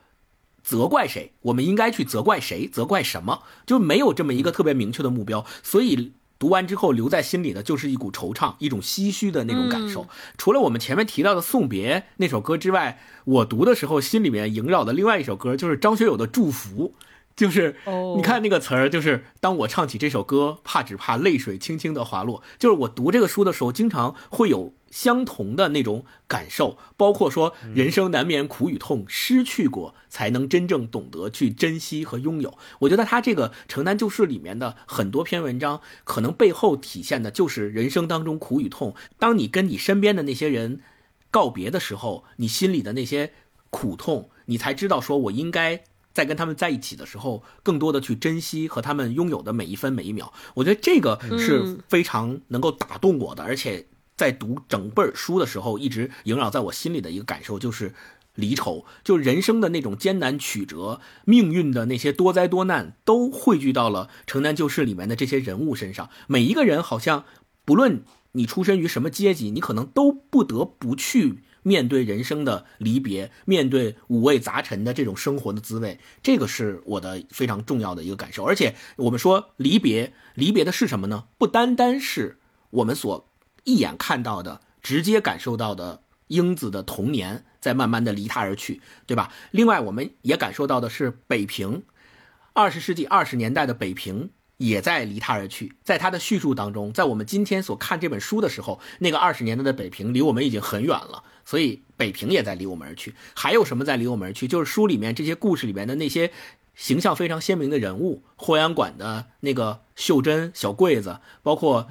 [0.64, 3.44] 责怪谁，我们应该去责怪谁，责怪什么？
[3.66, 6.14] 就没有这么一个特别明确的目标，所以。
[6.40, 10.08] 读完之后留在心里的就是一股惆怅，一种唏嘘的那种感受。
[10.38, 16.94] 除了我们前面提到的《送别》那首歌之外，我读的时候心里面萦绕的另外一首歌就是张学友的《祝福》，
[17.36, 22.42] 就是哦你看那个词儿，就是当我唱起这首歌，怕只怕泪水轻轻的滑落。
[22.58, 32.58] 就是我读这个书的时候，经常会有相同的那种感受，包括说人生难免苦与痛，失去过才能真正懂得去珍惜和拥有。
[32.80, 38.96] 我觉得他这个《城南旧事》里面的很多篇文章，可能背后体现的就是人生当中苦与痛。
[39.18, 40.82] 当你跟你身边的那些人
[41.32, 43.34] 告别的时候，你心里的那些
[43.70, 45.84] 苦痛，你才知道说我应该。
[46.12, 50.34] 在跟他们在一起的时候，更多的去珍惜和他们拥有的每一分每一秒。
[50.56, 53.86] 我觉得这个是非常能够打动我的，而且
[54.20, 57.94] 在读整本书的时候，一直萦绕在我心里的一个感受就是
[58.36, 66.10] 离愁，就人生的那种艰难曲折，命运的那些多灾多难，都汇聚到了《城南旧事》里面的这些人物身上。
[66.28, 67.24] 每一个人好像，
[67.64, 68.04] 不论
[68.34, 75.98] 你出身于什么阶级，你可能都不得不去面对人生的离别，面对五味杂陈的这种生活的滋味。
[76.22, 78.44] 这个是我的非常重要的一个感受。
[78.44, 81.24] 而且我们说离别，离别的是什么呢？
[81.38, 82.38] 不单单是
[82.72, 83.29] 我们所
[83.70, 86.02] 一眼看到的、直接感受到的。
[86.30, 89.34] 英子的童年在慢慢的离他而去，对吧？
[89.50, 91.82] 另外，我们也感受到的是北平，
[92.54, 95.74] 二十世纪二十年代的北平也在离他而去。
[95.84, 103.16] 在他的叙述当中，在我们今天所看这本书的时候，那个二十年代的北平离我们已经很远了，所以北平也在离我们而去。
[103.34, 104.48] 还有什么在离我们而去？
[104.48, 106.32] 就是书里面这些故事里面的那些
[106.76, 111.90] 形象非常鲜明的人物，霍元馆的那个秀珍小桂子，包括。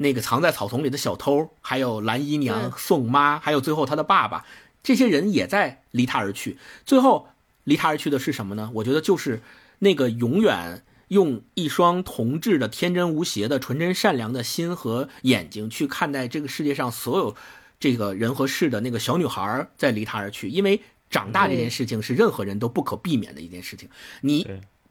[0.00, 4.46] 那个藏在草丛里的小偷，还有蓝姨娘、宋妈，还有最后他的爸爸，
[4.80, 6.56] 这些人也在离他而去。
[6.86, 7.26] 最后
[7.64, 8.70] 离他而去的是什么呢？
[8.74, 9.42] 我觉得就是
[9.80, 17.34] 那个永远用一双童稚的、天真无邪的、纯真善良的心和眼睛去看待这个世界上所有
[17.80, 20.48] 这个人和事的那个小女孩在离他而去。
[20.48, 20.80] 因为
[21.10, 23.88] 长大这件事情是任何人都不可避免的一件事情。
[24.20, 24.46] 你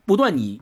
[0.05, 0.59] 不断你。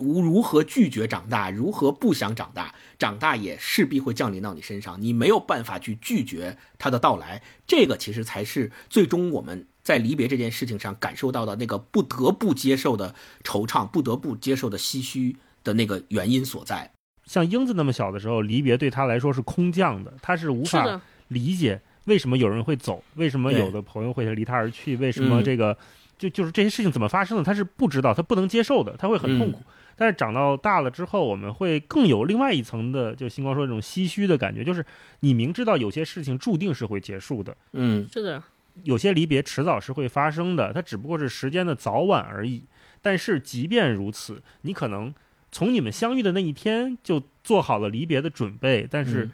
[0.00, 1.50] 如如何拒绝长大？
[1.50, 2.74] 如何不想长大？
[2.98, 7.42] 长大也势必会降临到你身上，你没有办法去拒绝它的到来。
[7.66, 16.92] 这个其实才是最终我们在离别这件事情上感受到的那个不得不接受的惆怅，不得不接受的唏嘘的那个原因所在。
[17.26, 25.76] 像英子那么小的时候，离别对他来说是空降的，他是无法理解为什么有人会走，为什么有的朋友会离他而去，为什么这个
[26.18, 29.62] 就就是这些事情怎么发生的，他是不知道，他不能接受的，他会很痛苦。
[30.00, 34.82] 但是长到大了之后，我们会更有另外一层的，就星光说这种唏嘘的感觉，就是
[35.20, 38.42] 你明知道有些事情注定是会结束的，嗯，是的，
[38.84, 42.62] 有些离别迟早是会发生的，它只不过是时间的早晚而已。
[43.02, 45.12] 但是即便如此，你可能
[45.52, 49.28] 从你们相遇的那一天就做好了离别的准备，但是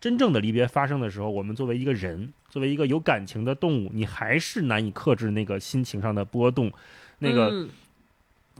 [0.00, 6.72] 真正的离别发生的时候，我们作为一个人，作为一个有感情的动物，你还是难以克制那个心情上的波动，
[7.20, 7.68] 那个。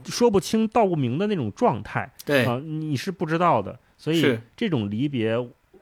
[0.05, 3.77] 说不清道不明的那种状态，对啊，你是不知道的。
[3.97, 5.33] 所以这种离别，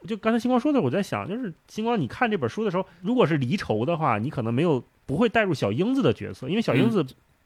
[0.06, 7.04] 就刚才星光说的，我在想，就是星光，你看这本书的时候，如果是离愁的话，你可能没有不会带入小英子的角色，因为小英子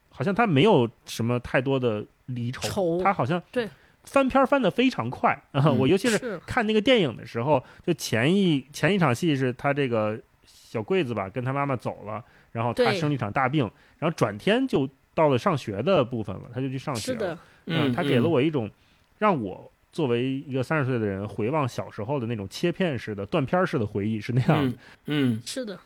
[0.10, 3.70] 好像她没有什么太多的离愁，她好像对
[4.04, 5.72] 翻篇翻的非常快啊。
[5.72, 12.22] 我尤其是看那个电影的时候，就前一前一场戏是她这个小桂子吧，跟她妈妈走了，
[12.52, 13.70] 然后她生了一场大病，
[14.00, 14.90] 然后转天就。
[15.16, 17.40] 到了上学的部分了，他就去上学了。
[17.66, 18.70] 嗯，他给了我一种
[19.18, 24.78] 让我作为一个三十岁的人回望小时候的那种切片式的、断片式的回忆，是那样的。
[25.06, 25.80] 嗯，是的。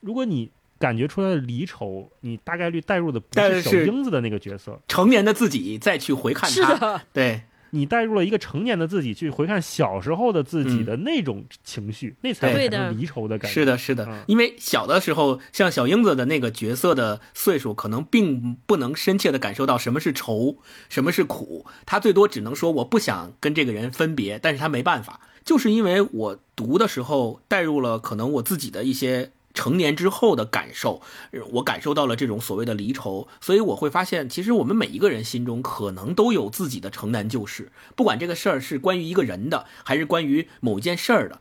[0.00, 7.42] 如果你感觉出来的离愁，你大概率带入的不是小英子的那个角色，成年的自己再去回看他，对。
[7.76, 13.54] 你带入了一个成年的自己去回看小时候的自己的那种情绪，那才会离愁的感觉。
[13.54, 20.56] 是的，是的，因为小的时候，像小英子的那个角色的岁数，可能并不能深切的感受到什么是愁，
[20.88, 21.66] 什么是苦。
[21.84, 29.30] 他最多只能说我不想跟这个人分别，但是他没办法，就是因为我读的时候带入了可能我自己的一些。
[29.56, 31.00] 成年之后的感受，
[31.50, 41.40] 我感受到了这种所谓的离愁，所以我会发现，其实我们每一个人心中可能都有自己的城南旧事，不管这个事儿是关于一个人的，还是关于某件事儿的，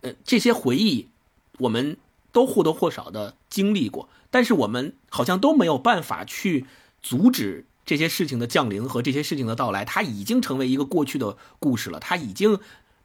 [0.00, 1.08] 呃，这些回忆，
[1.58, 1.98] 我们
[2.32, 6.64] 都或多或少的经历过，但是我们好像都没有办法去
[7.02, 12.58] 阻止这些事情的降临和这些事情的到来，它已经成为一个过去的故事了，它已经。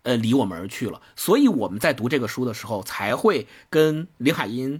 [0.05, 4.79] 呃，离我们而去了，所以我们在读这个书的时候，才会跟林海音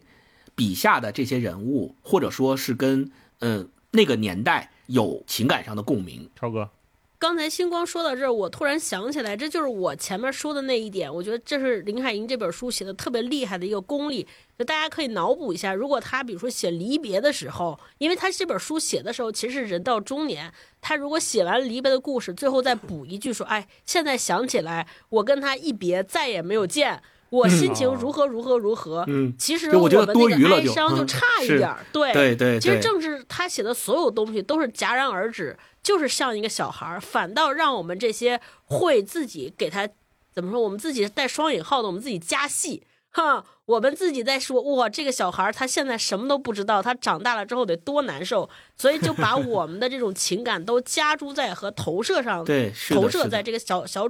[0.55, 6.30] 笔下的这些人物，或者说是跟嗯那个年代有情感上的共鸣。
[6.36, 6.69] 超哥。
[7.18, 11.13] 刚才星光说到这儿，我突然想起来，这就是我前面说的那一点。
[11.13, 14.28] 我觉得这是林海音这本书写的特别厉害的一个功力。
[14.57, 20.51] 就大家可以脑补一下，如果他比如说写离别的时候，因为他这本书写的时候其实是人到中年，
[20.82, 31.86] 他如果写完离别的故事，最后再补一句说：“哎，现在想起来，我跟他一别再也没有见，我心情如何如何如何。”嗯，其实我们那个哀伤就差一点儿。
[31.91, 35.57] 对对对，其实正是他写的所有东西都是戛然而止。
[35.86, 39.88] 就是像一个小孩儿，反倒让我们这些会自己给他
[40.33, 40.59] 怎么说？
[40.59, 42.81] 我们自己带双引号的，我们自己加戏
[43.11, 43.45] 哈。
[43.65, 48.49] 我们自己在说哇，这个小孩儿他现在什么都不知道，他长大了之后得多难受。
[48.75, 54.09] 所以就把 我们的这种情感都加诸在和投射上，对，投射在这个小小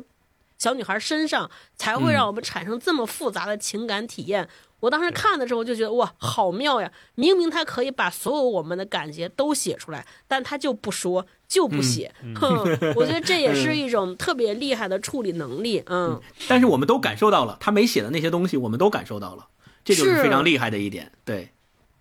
[0.58, 4.48] 小女孩身上，才会让我们产生这么复杂的情感体验。
[4.86, 6.92] 我当时看的时候就觉得哇，好妙呀！
[7.16, 12.14] 明明他可以把所有我们的感觉都写出来，但他就不说，就不写。
[12.36, 12.60] 哼，
[12.96, 15.82] 我觉得这也是一种特别厉害的处理能力。
[15.88, 19.48] 嗯，但是我们都感受到了，他没写的那些东西，我们都感受到了，
[19.84, 21.12] 这就是非常厉害的一点。
[21.26, 21.50] 对，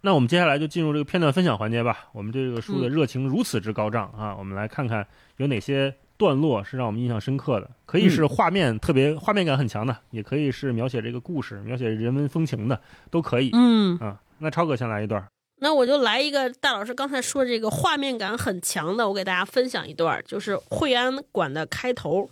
[0.02, 2.08] 那我们接下来就进入这个片段分享环节吧。
[2.12, 5.06] 我们这个书的热情如此之高涨啊，我们来看看
[5.38, 5.94] 有哪些。
[6.24, 13.50] 段落是让我们印象深刻的，可以是画面特别画面感很强的，也可以是描写这个故事、描写人文风情的，都可以。
[13.52, 15.22] 嗯啊，那超哥先来一段，
[15.56, 22.30] 那我就来一个大老师刚才说这个画面感很强的，我给大家分享一段，就是惠安馆的开头。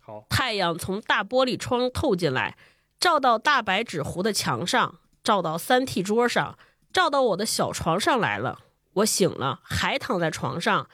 [0.00, 2.56] 好，太阳从大玻璃窗透进来，
[3.00, 6.58] 照到大白纸糊的墙上，照到三屉桌上，
[6.92, 8.58] 照到我的小床上来了。
[8.94, 10.88] 我醒了，还躺在床上。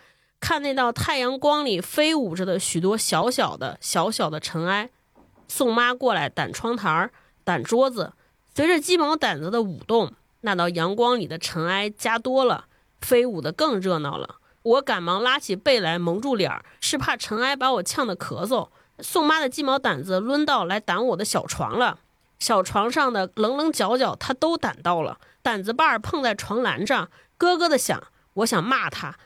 [0.44, 4.90] 看那道太阳光里飞舞着的许多小小的、小小的尘埃，
[5.48, 7.10] 宋妈过来掸窗台儿、
[7.46, 8.12] 掸桌子，
[8.54, 12.66] 随着鸡毛掸子的舞动，那道阳光里的尘埃加多了，
[13.00, 14.36] 飞舞的更热闹了。
[14.60, 18.68] 我赶忙拉起被来蒙住脸，是怕尘埃把我呛得咳嗽。
[18.98, 22.00] 宋妈的鸡毛掸子抡到来掸我的小床了，
[22.38, 27.98] 小床上的棱棱角角她都掸到了，掸子把儿碰在床栏上，咯咯的响。
[28.34, 29.16] 我想骂她。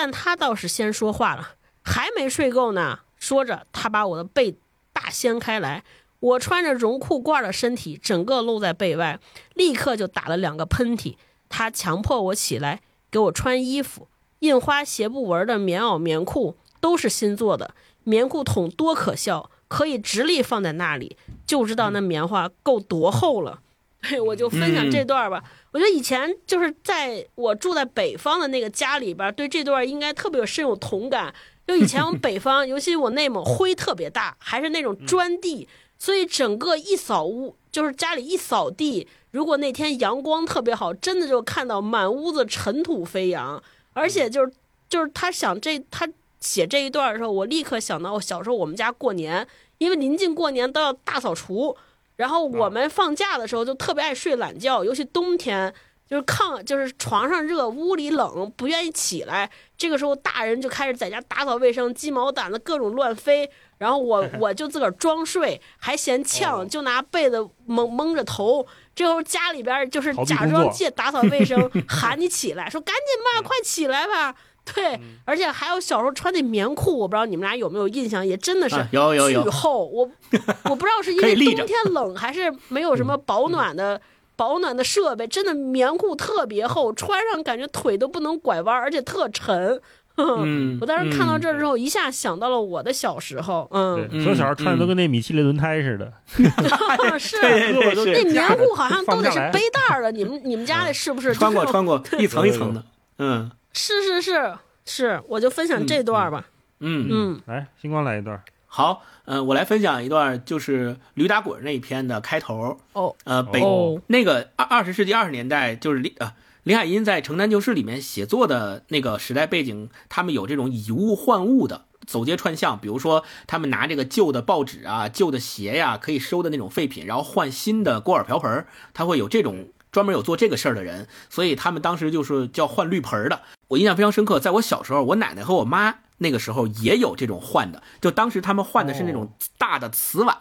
[0.00, 3.00] 但他倒是先说话了，还没睡够呢。
[3.18, 4.56] 说着，他把我的被
[4.92, 5.82] 大掀开来，
[6.20, 9.18] 我穿着绒裤褂的身体整个露在被外，
[9.54, 11.16] 立刻就打了两个喷嚏。
[11.48, 12.80] 他强迫我起来，
[13.10, 14.06] 给我穿衣服。
[14.38, 17.74] 印花斜布纹的棉袄、棉裤都是新做的，
[18.04, 23.62] 棉裤筒多可笑，可以直立放在那里，就知道那棉花够多厚了。
[24.02, 25.42] 对，我就分享这段吧。
[25.72, 31.34] 我觉得以前就是在我住在北方的那个家里边，对这段应该特别有深有同感。
[31.66, 35.68] 就以前我们北方，尤其我内蒙灰特别大，还是那种砖地，
[35.98, 43.62] 所以整个一扫屋，就是家里一扫地，如果那天阳光特别好，真的就看到满屋子尘土飞扬。
[43.92, 44.52] 而且就是
[44.88, 46.08] 就是他想这他
[46.40, 49.46] 写这一段的时候，我立刻想到我小时候我们家过年，
[49.78, 51.76] 因为临近过年都要大扫除。
[52.18, 55.72] 然后我们放假的时候就特别爱睡懒觉，尤其冬天，
[56.04, 59.48] 就是炕就是床上热，屋里冷，不愿意起来。
[59.76, 63.48] 这个时候大人就开始在家打扫卫生，鸡毛掸子各种乱飞。
[63.78, 68.66] 然后我 我就自个儿装睡，还嫌呛，就拿被子蒙蒙着头。
[68.96, 74.34] 这时候家里边就是假装借打扫卫生 喊你起来，说赶紧吧，快起来吧。
[74.74, 79.84] 对，而且还有小时候穿那棉裤，我不知道你们俩有没有印象，也真的是有有有巨厚。
[79.86, 80.08] 我
[80.68, 84.00] 我不知道是因为冬天冷还是没有什么保暖的
[84.36, 89.80] 保暖的设备，真的棉裤特别厚，穿上感觉腿都不能拐弯，而且特沉。
[90.20, 93.68] 嗯， 我当时看到这之后，一下想到了我的小时候。
[93.70, 96.12] 嗯，所有小孩穿的都跟那米其林轮胎似的。
[97.18, 100.10] 是，那棉裤好像都得是背带的。
[100.10, 101.32] 你们你们家的是不是？
[101.32, 102.82] 穿过穿过，一层一层的。
[103.18, 103.48] 嗯。
[103.78, 106.44] 是是是是，我就分享这段吧。
[106.80, 108.42] 嗯嗯，来，星光来一段。
[108.66, 112.76] 好，嗯，我来分享一段，就是驴打滚那一篇的开头。
[112.92, 113.62] 哦，呃，北
[114.08, 129.68] 那个二二十世纪二十年代，就是林呃林海音在《城南旧事》里面写作的那个时代背景，他们有这种以物换物的走街串巷，比如说他们拿这个旧的报纸啊、旧的鞋呀，可以收的那种废品，然后换新的锅碗瓢盆，他会有这种。
[129.90, 133.40] 专门有做这个事儿的人，所以他们当时就是叫换绿盆的。
[133.68, 137.82] 我印象非常深刻，在我小时候，我奶奶和我妈那个时候也有这种换的。
[138.00, 140.36] 就当时他们换的是那种大的瓷碗，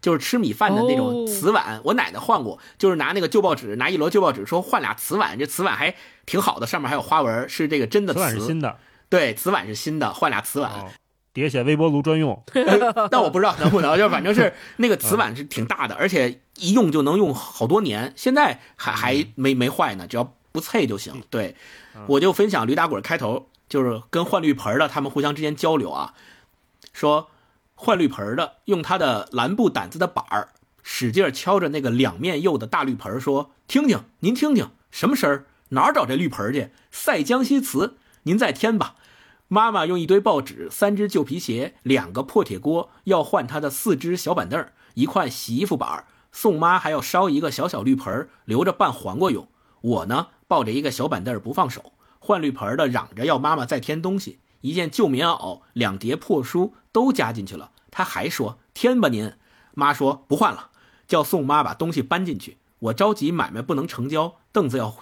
[0.00, 1.80] 就是吃米饭的那种瓷碗。
[1.84, 5.38] 我奶奶换过，就是拿那个旧报纸，拿一摞旧报纸，说换俩瓷碗。
[5.38, 5.94] 这瓷碗还
[6.26, 8.20] 挺好的，上面还有花纹，是这个真的瓷。
[8.20, 8.76] 碗是新的，
[9.08, 10.70] 对，瓷碗是新的，换俩瓷碗。
[10.72, 10.78] 底
[11.40, 12.42] 下写微波炉专用，
[13.10, 21.22] 但我不知道能不能，就反正是 那个瓷碗是挺大的，而且一用就能用好多年，现在还还没没坏呢，只要不脆就行。
[21.30, 21.56] 对，
[22.06, 26.12] 我就分享驴打滚开头，就是跟换绿盆的他们互相之间交流啊，
[26.92, 27.30] 说
[27.74, 30.50] 换绿盆的用他的蓝布掸子的板儿
[30.82, 35.46] 使劲敲着那个两面釉的大绿盆，说：“听听，您听听，什么声儿？
[35.70, 36.68] 哪儿找这绿盆去？
[36.90, 38.96] 赛江西瓷，您再添吧。”
[39.52, 46.06] 妈妈用一堆报纸、三只旧皮鞋、两个破铁锅，要换她的四只小板凳、一块洗衣服板。
[46.32, 49.46] 宋妈还要烧一个小小绿盆，留着拌黄瓜用。
[49.82, 51.92] 我呢，抱着一个小板凳不放手。
[52.18, 57.72] 换绿盆的嚷着要妈妈再添东西，一件旧棉袄、两叠破书都加进去了。
[57.90, 59.34] 他还说添吧您。
[59.74, 60.70] 妈说不换了，
[61.06, 62.56] 叫宋妈把东西搬进去。
[62.78, 64.96] 我着急买卖不能成交，凳子要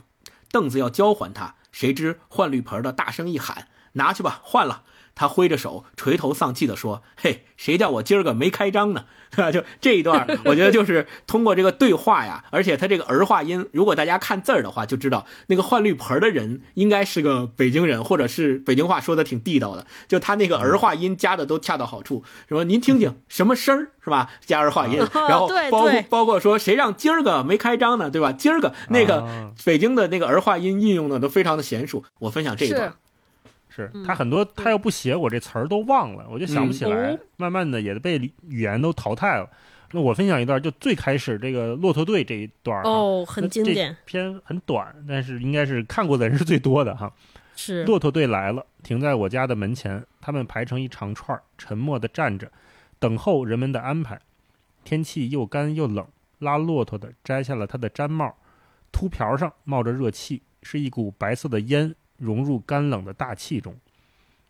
[0.51, 1.55] 凳子要交还他。
[1.71, 3.69] 谁知换绿盆的大声一喊。
[3.93, 4.83] 拿去吧，换了。
[5.17, 9.53] 他挥着手，垂头丧气地说：“嘿，谁叫我今儿个没开张呢？”对吧？
[9.53, 19.87] 就这一段， 我觉得就是通过这个对话呀，而且他这个儿化音，如果大家看字儿的话，就知道那个换绿盆的人应该是个北京人，或者是北京话说的挺地道的。
[20.09, 24.31] 就他那个儿化音加的都恰到好处，什么您听听什么声儿是吧？
[24.47, 24.97] 加儿化音，
[25.29, 28.09] 然后包括包括说谁让今儿个没开张呢？
[28.11, 28.33] 对吧？
[28.33, 32.03] 今儿个那个北京的那个儿化音运用的都非常的娴熟。
[32.21, 32.95] 我分享这一段。
[33.71, 37.19] 是他很多，他要不写我这词儿都忘了，我就想不起来。
[37.37, 38.19] 慢慢的也被
[38.49, 39.49] 语言都淘汰了。
[39.93, 43.97] 那我分享一段，就最开始这个骆驼队这一段哦，很经典。
[44.05, 47.13] 篇很短，但是应该是看过的人是最多的哈。
[47.57, 52.51] 是骆驼队来了，停在我家的门前，他们排成一长串，沉默的站着，
[52.99, 54.21] 等候人们的安排。
[54.85, 56.07] 天气又干又冷，
[56.39, 58.35] 拉骆驼的摘下了他的毡帽，
[58.91, 61.95] 秃瓢上冒着热气，是一股白色的烟。
[62.21, 63.75] 融入干冷的大气中，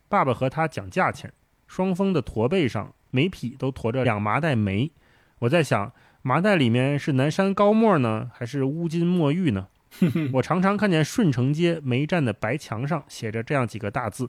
[0.08, 1.32] 爸爸和他讲价钱，
[1.66, 4.90] 双峰的驼背上每匹都驮着两麻袋煤。
[5.38, 9.68] 我在想，麻袋里面是南山高墨呢，还是乌金墨玉呢？
[10.34, 14.28] 我常常看见顺城街煤站的白墙上写着这样几个大字，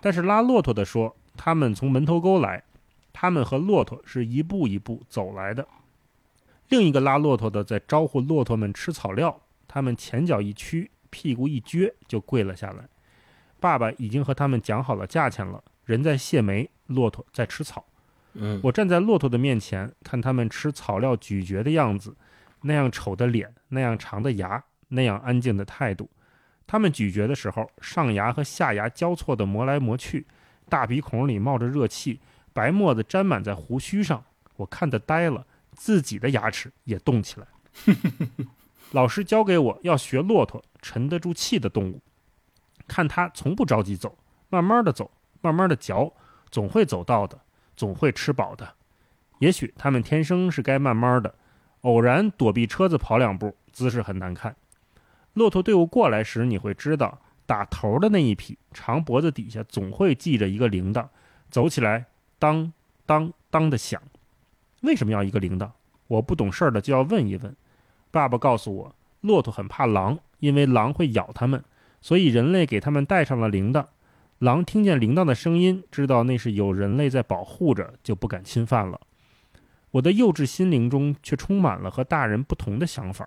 [0.00, 2.62] 但是拉骆驼的说，他们从门头沟来，
[3.12, 5.66] 他们和骆驼是一步一步走来的。
[6.68, 10.90] 另一个拉骆驼的在招呼骆驼们吃草料，他们前脚一屈。
[11.10, 12.88] 屁股一撅就跪了下来。
[13.58, 17.84] 爸爸已经和他们讲好了价钱了，人在卸煤，骆驼在吃草。
[18.34, 22.14] 嗯，我站在骆驼的面前，看他们吃草料咀嚼的样子，
[22.60, 26.10] 那样丑的脸，那样长的牙，那样安静的态度。
[26.66, 30.26] 他们咀嚼的时候，上牙和下牙交错的磨来磨去，
[30.68, 32.20] 大鼻孔里冒着热气，
[32.52, 34.22] 白沫子沾满在胡须上。
[34.56, 37.46] 我看得呆了，自己的牙齿也动起来。
[38.92, 40.62] 老师教给我要学骆驼。
[40.86, 42.00] 沉得住气的动物，
[42.86, 44.16] 看它从不着急走，
[44.48, 45.10] 慢慢的走，
[45.40, 46.12] 慢慢的嚼，
[46.48, 47.40] 总会走到的，
[47.76, 48.74] 总会吃饱的。
[49.40, 51.34] 也许它们天生是该慢慢的，
[51.80, 54.54] 偶然躲避车子跑两步，姿势很难看。
[55.32, 61.08] 骆驼队伍过来时，你会知道，打头的那一匹长脖子底下总会系着一个铃铛，
[61.50, 62.06] 走起来
[62.38, 62.72] 当
[63.04, 64.00] 当当的响。
[64.82, 65.68] 为什么要一个铃铛？
[66.06, 67.56] 我不懂事儿的就要问一问。
[68.12, 70.16] 爸爸告诉我，骆驼很怕狼。
[70.38, 71.62] 因为狼会咬它们，
[72.00, 73.86] 所以人类给他们带上了铃铛。
[74.38, 79.00] 狼听见铃铛的声音，知道那是有人类在保护着，就不敢侵犯了。
[79.92, 83.26] 我的幼稚心灵中却充满了和大人不同的想法。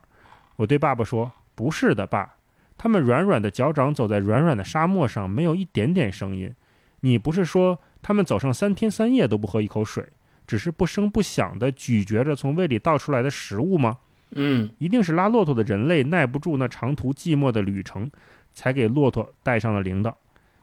[0.57, 2.35] 我对爸爸说：“不是的，爸，
[2.77, 6.53] 他们软软的脚掌走在软软的沙漠上，没有一点点声音。
[6.99, 10.05] 你不是说他们走上三天三夜都不喝一口水，
[10.45, 13.97] 只是不声不响地咀嚼着从胃里倒出来的食物吗？”
[14.31, 18.09] 嗯，一定是拉骆驼的人类耐不住那长途寂寞的旅程，
[18.53, 20.13] 才给骆驼带上了铃铛，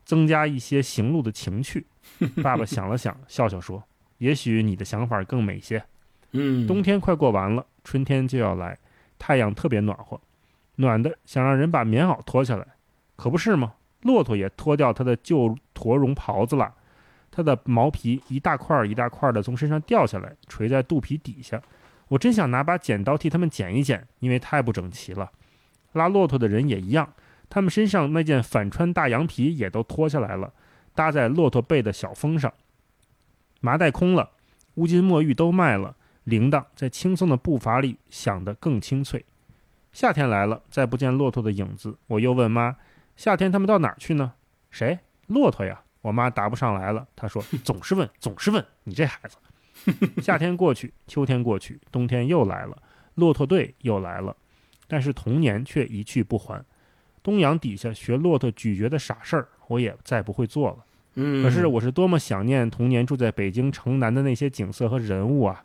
[0.04, 1.86] 增加一些行路的情趣。
[2.42, 3.82] 爸爸想了想，笑笑说
[4.18, 5.82] ：“也许你的想法更美些。”
[6.32, 8.78] 嗯，冬天快过完了，春天就要来，
[9.18, 10.20] 太阳特别暖和，
[10.76, 12.66] 暖的想让人把棉袄脱下来，
[13.16, 13.74] 可不是吗？
[14.02, 16.72] 骆驼也脱掉它的旧驼绒袍子了，
[17.30, 21.60] 它的毛皮一大块一大块的从身上掉下来，垂在肚皮底下。
[22.08, 25.32] 我真想拿把剪刀替他们剪一剪，因为太不整齐了。
[25.92, 27.12] 拉骆驼的人也一样，
[27.48, 30.52] 他们身上那件反穿大羊皮也都脱下来了，
[30.94, 32.52] 搭在骆驼背的小峰上。
[33.60, 34.30] 麻袋空了，
[34.74, 39.24] 乌金墨玉都卖了，铃铛在轻松的步伐里响得更清脆。
[39.92, 42.76] 夏天来了，再不见骆驼的影子，我又问妈
[43.16, 44.34] ：“夏天他们到哪儿去呢
[44.70, 44.98] ？”“谁？
[45.26, 47.04] 骆驼呀。”我妈答不上来了。
[47.16, 49.36] 她说：“总是问，总是问，你这孩子。”
[50.22, 52.76] 夏天过去，秋天过去，冬天又来了，
[53.14, 54.36] 骆驼队又来了，
[54.86, 56.64] 但是童年却一去不还。
[57.22, 60.84] 东阳底下学骆驼咀嚼的傻事儿，我也再不会做了。
[61.14, 65.64] 嗯，可是我是多么想念童年住在北京城南的那些景色和人物啊！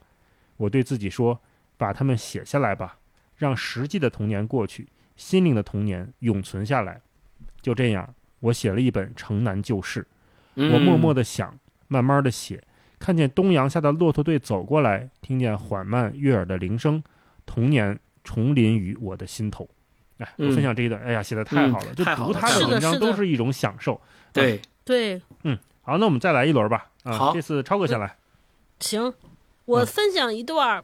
[0.58, 1.40] 我对自己说
[1.78, 2.98] ：“把它们写下来吧，
[3.36, 7.02] 让实际的童年过去，心灵的童年永存下来。”
[7.62, 10.08] 就这样，我写了一本《城南旧事》。
[10.74, 11.58] 我默默地想，
[11.88, 12.64] 慢慢地写。
[13.02, 17.04] 看见东阳下的骆驼队走过来，听见缓慢悦耳的铃声，
[17.48, 19.68] 童年重临于我的心头。
[20.20, 24.00] 哎，我分享这一段，哎呀，写的太好了，就读他的文章都是一种享受。
[24.32, 26.92] 对对，嗯，好，那我们再来一轮吧。
[27.04, 28.16] 好，这次超哥先来。
[28.80, 29.12] 行，
[29.66, 30.84] 我分享一段，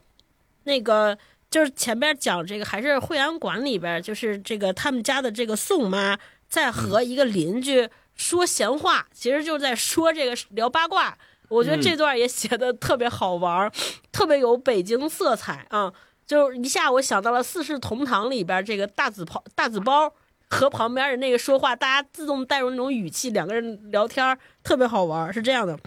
[0.64, 1.16] 那个
[1.52, 6.18] 就是前边讲这个，还是惠安馆里边，就是这个他们家的这个宋妈
[6.48, 11.16] 在和一个邻居说闲话，其实就是在说这个聊八卦。
[11.50, 13.72] 我觉得这段也写的特别好玩，
[14.12, 15.92] 特别有北京色彩啊！
[16.26, 20.12] 就一下我想到了《四世同堂》里边这个大紫袍大紫包，
[20.50, 25.34] 和旁边的那个说话，大家自动带入那种语气，两个人聊天特别好玩。
[25.34, 25.80] 是这样的，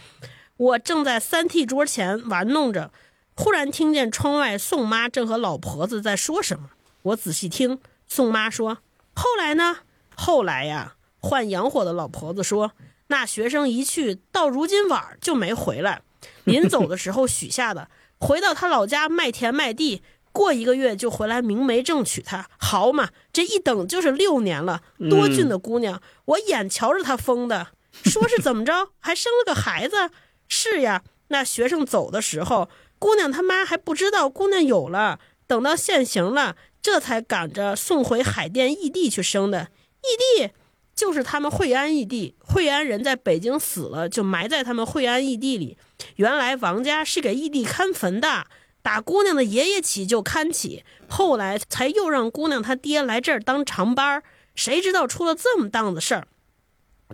[0.57, 2.91] 我正在三屉桌前玩弄着，
[3.37, 6.71] 忽然听见窗外宋妈正和老婆子在说什么。
[7.03, 8.79] 我仔细听，宋妈说
[9.15, 9.79] ：“后来呢？
[10.17, 12.73] 后来呀，换洋火的老婆子说，
[13.11, 16.03] 那学生一去到如今晚就没回来。
[16.45, 17.89] 临走的时候许下的，
[18.19, 24.81] 回到他老家卖田卖地。”过一个月就回来明媒正娶她，好嘛，这一等就是六年了。
[25.11, 27.73] 多俊的姑娘，我眼瞧着她疯的，
[28.05, 30.11] 说是怎么着，还生了个孩子。
[30.47, 32.71] 是呀，那学生走的时候，
[33.01, 35.19] 姑娘他妈还不知道姑娘有了，
[35.49, 39.71] 等到现行了，这才赶着送回海淀异地去生的。
[40.03, 40.51] 义弟
[41.01, 45.79] 就是他们惠安异地，惠安人在北京死了，就埋在他们惠安异地里。
[46.17, 48.47] 原来王家是给异地看坟的。
[48.83, 54.23] 打姑娘的爷爷起就看起，后来才又让姑娘她爹来这儿当长班儿
[54.55, 56.29] 谁知道出了这么档子事儿？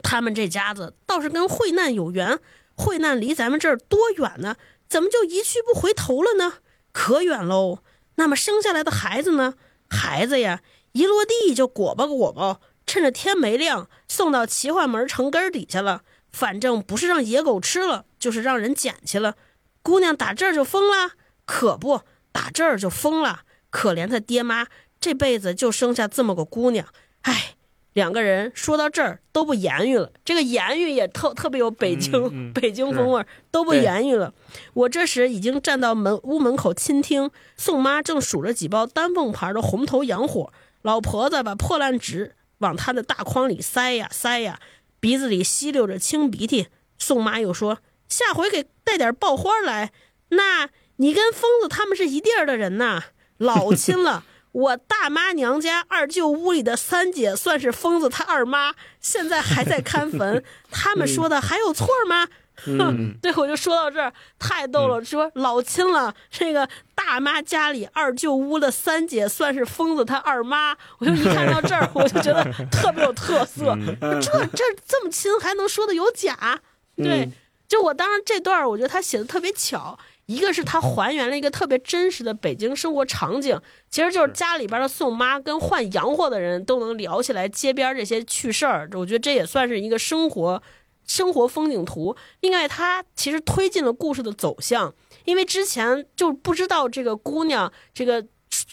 [0.02, 2.40] 他们这家子倒是跟惠难有缘，
[2.74, 4.56] 惠难离咱们这儿多远呢？
[4.88, 6.54] 怎么就一去不回头了呢？
[6.90, 7.78] 可远喽！
[8.16, 9.54] 那么生下来的孩子呢？
[9.88, 16.02] 孩子呀，一落地就裹巴裹巴，趁着天没亮送到齐化门城根底下了。
[16.32, 19.36] 反正不是让野狗吃了，就是让人捡去了。
[19.82, 21.12] 姑娘打这儿就疯了。
[21.44, 22.02] 可不，
[22.32, 23.42] 打这儿就疯了。
[23.70, 24.66] 可怜他爹妈
[25.00, 26.86] 这辈子就生下这么个姑娘，
[27.22, 27.54] 唉，
[27.92, 30.12] 两个人说到这儿都不言语了。
[30.24, 34.34] 这个言语也特特别有北京 北京风味，都不言语了。
[34.74, 40.52] 我这时已经站到门屋门口倾听，宋妈正数着几包丹凤牌的红头洋火，
[40.82, 44.60] 老婆子把破烂纸往他的大筐里塞呀塞呀，
[45.00, 46.68] 鼻子里吸溜着清鼻涕。
[46.98, 47.78] 宋妈又说
[48.08, 49.92] ：“下回给带点爆花来。”
[50.30, 50.70] 那。
[50.98, 53.02] 你跟疯子他们是一地儿的人呐，
[53.36, 54.24] 老 亲了。
[54.50, 60.42] 我大妈娘家二舅屋里的三姐算是疯子他二妈，现在还在看坟。
[60.72, 62.28] 他们说的还有错吗？
[62.64, 65.04] 哼， 对，我就说到这儿，太逗了。
[65.04, 70.76] 说老亲了，这个大妈家里二舅屋的三姐算是疯子他二妈。
[70.98, 73.76] 我就一看到这儿，我就觉得 特别有特色。
[74.00, 76.60] 这这这么亲还能说的有假？
[76.96, 77.28] 对，
[77.68, 79.98] 就我当时这段，我觉得他写的特别巧。
[80.24, 83.56] 一个是他还原了一个特别真实的北京生活场景，
[83.88, 88.90] 其实就是家里边的宋妈跟换洋货的人都能聊起来街边这些趣事儿。
[88.94, 90.60] 我觉得这也算是一个生活
[91.06, 92.16] 生活风景图。
[92.40, 98.24] 另外，他其实推进了故事的走向，因为之前就不知道这个姑娘，这个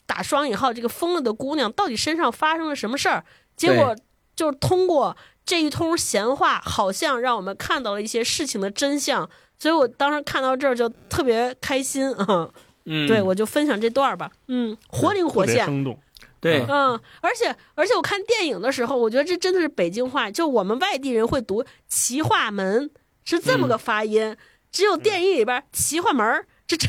[0.05, 3.23] 打双引号这个疯了的姑娘到底身上发生了什么事儿，
[3.55, 3.95] 结果
[4.35, 5.15] 就是通过
[5.45, 9.29] 这一通闲话，好像让我们看到了一些事情的真相。
[9.59, 12.49] 所以我当时看到这儿就特别开心啊，
[12.85, 15.97] 嗯，对我就分享这段吧，嗯，活灵活现，生动，
[16.43, 22.91] 对，嗯，而且而且我看电影的时候，我觉得这真的是北京话，就我们外地人会读齐化门
[23.23, 24.35] 是这么个发音，
[24.71, 26.87] 只有电影里边齐化门这这，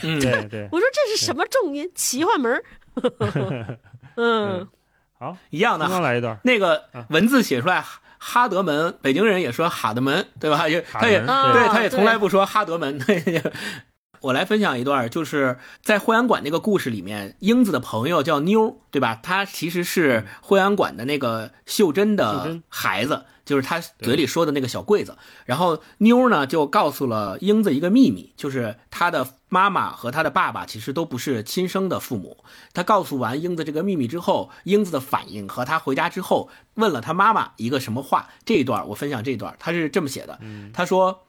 [0.49, 1.91] 对，我说这是什么重音？
[1.95, 2.63] 齐化门
[4.17, 4.69] 嗯，
[5.19, 7.83] 好，一样的，刚来一段，那个文字写出来。
[8.27, 10.67] 哈德门，北京人也说哈德门，对吧？
[10.67, 12.99] 也他也对，他也从来不说哈德门。
[14.25, 19.21] 我来分享一段，就是在惠安馆那个故事里面，英子的朋友叫妞，对吧？
[19.23, 23.27] 她其实是惠安馆的那个秀珍的孩子。
[23.45, 32.39] 就是她嘴里说的那个小柜子，然后妞呢就告诉了英子一个秘密，就是她的妈妈和她的爸爸其实都不是亲生的父母。
[32.73, 38.31] 她告诉完英子这个秘密之后，英子的反应和她回家之后问了她妈妈一个什么话？
[38.47, 40.41] 这一段我分享这一段，她是这么写的，
[40.73, 41.27] 她说：“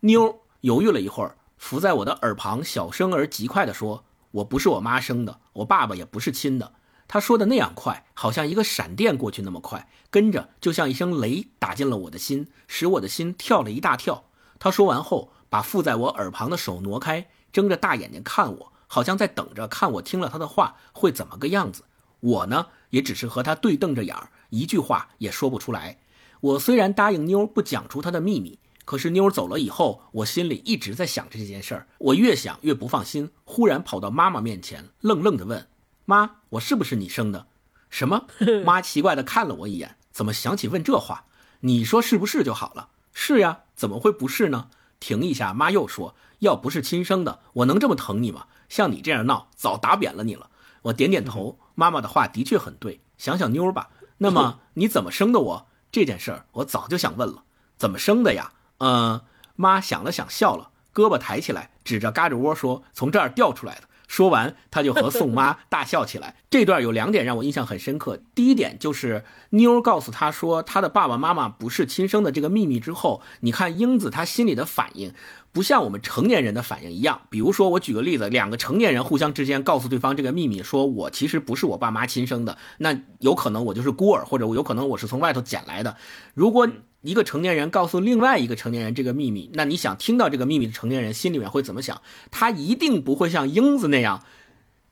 [0.00, 6.74] 妞犹豫了一会儿，伏在我的耳旁，小声而极快地说：‘我不是我妈生的，我爸爸也不是亲的。’
[7.08, 14.24] 他说的那样快，好像一个闪电过去那么快。”跟着就像一声雷打进了我的心，使我的心跳了一大跳。
[14.58, 21.84] 他说完后，把附在我耳旁的手挪开，睁着大眼睛看我，好像在等着看我听了他的话会怎么个样子。
[22.20, 25.98] 我呢，也只是和他对瞪着眼儿，一句话也说不出来。
[26.42, 31.86] 我虽然答应妞不讲出他的秘密，可是妞走了以后，我心里一直在想着这件事儿。
[31.98, 35.68] 我越想越不放心，忽然跑到妈妈面前，愣愣地问
[36.04, 37.46] ：“妈，我是不是你生的？”
[37.88, 38.26] 什么？
[38.64, 39.96] 妈奇怪地看了我一眼。
[40.10, 41.24] 怎么想起问这话？
[41.60, 42.90] 你说是不是就好了？
[43.12, 44.68] 是呀，怎么会不是呢？
[45.00, 48.46] 停一下，妈又说：“要不是亲生的，我能这么疼你吗？
[48.68, 50.50] 像你这样闹，早打扁了你了。”
[50.82, 53.00] 我点点头，妈妈的话的确很对。
[53.16, 53.88] 想想妞儿吧，
[54.18, 55.66] 那么 你怎么生的我？
[55.90, 57.44] 这件事儿我早就想问了，
[57.76, 58.52] 怎么生的呀？
[58.78, 59.20] 嗯，
[59.56, 66.36] 妈想了想，笑了，胳膊抬起来，指着嘎吱窝说：“从这儿掉出来的。”说完，他就和宋妈 大笑起来。
[66.50, 68.20] 这段有两点让我印象很深刻。
[68.34, 75.14] 第一点就是妞告诉他说他的爸爸妈妈不是亲生的这个秘密之后，你看英子她心里的反应。
[75.50, 85.96] 不像我们成年人的反应一样，比如说我举个例子，两个成年人互相之间告诉对方这个秘密，说我其实不是我爸妈亲生的，那有可能我就是孤儿，或者我有可能我是从外头捡来的。
[86.34, 86.68] 如果
[87.04, 92.02] 一个成年人告诉另外一个成年人这个秘密，那你想听到这个秘密的成年人心里面会怎么想？
[92.32, 94.24] 他一定不会像英子那样。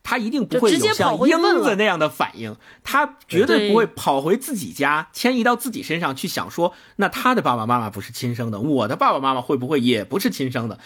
[0.05, 10.81] 他一定不会有像英子那样的反应，他绝对不会跑回自己家，迁移到自己身上去想说，那他的爸爸妈妈不是亲生的，我的爸爸妈妈会不会也不是亲生的？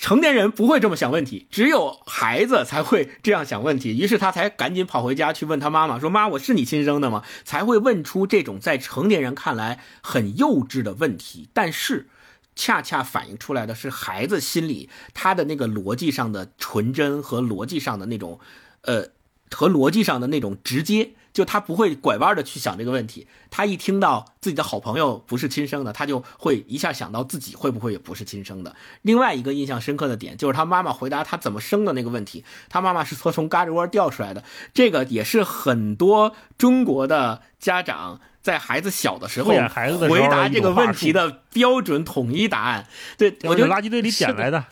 [0.00, 3.96] 成年人不会这么想问题，只有孩子才会这样想问题。
[3.96, 12.08] 于是他才赶紧跑回家去问他妈妈说：“妈，我是你亲生的吗？”才会问出这种在成年人看来很幼稚的问题，但是
[12.56, 18.40] 恰恰反映出来的是孩子心里他的那个逻辑上的纯真和逻辑上的那种。
[18.82, 19.08] 呃，
[19.50, 23.26] 和逻辑上的那种直接，就他不会拐弯的去想这个问题。
[23.50, 28.74] 他一听到自己的好朋友不是亲生的，他就会一下想到自己会不会也不是亲生的。
[29.02, 34.44] 另外一个印象深刻的点，就是他妈妈回答他怎么生的那个问题，他妈妈是说从嘎吱窝掉出来的。
[34.72, 39.50] 这个也是很多中国的家长在孩子小的时候
[40.08, 42.86] 回答这个问题的标准统一答案。
[43.18, 44.64] 对，我就垃圾堆里捡来的。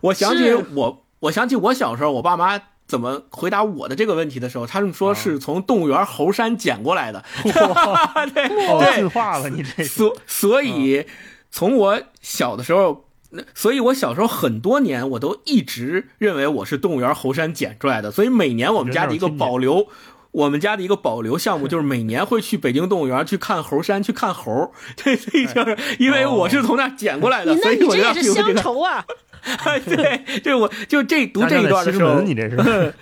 [0.00, 2.60] 我想起我，我想起我小时候，我爸妈。
[2.92, 7.24] 怎么回答我的这个问题的时候，他们说是从动物园猴山捡过来的。
[7.42, 7.50] 对
[8.34, 9.82] 对，进化了你这。
[9.82, 11.06] 所所以，
[11.50, 13.06] 从我小的时候，
[13.54, 18.10] 所以我小时候很多年，我都一直认为我是动物园猴山捡出来的。
[18.10, 19.88] 所以每年我们家的一个保留，
[20.32, 24.70] 我们家的一个保留项目就是每年会去北京动物园去看猴山，去看猴。
[25.02, 29.02] 对，所以就是因为我是从那捡过来的，所以我这也是乡愁啊。
[29.84, 32.94] 对，就我就这 读这一段的时候，你这是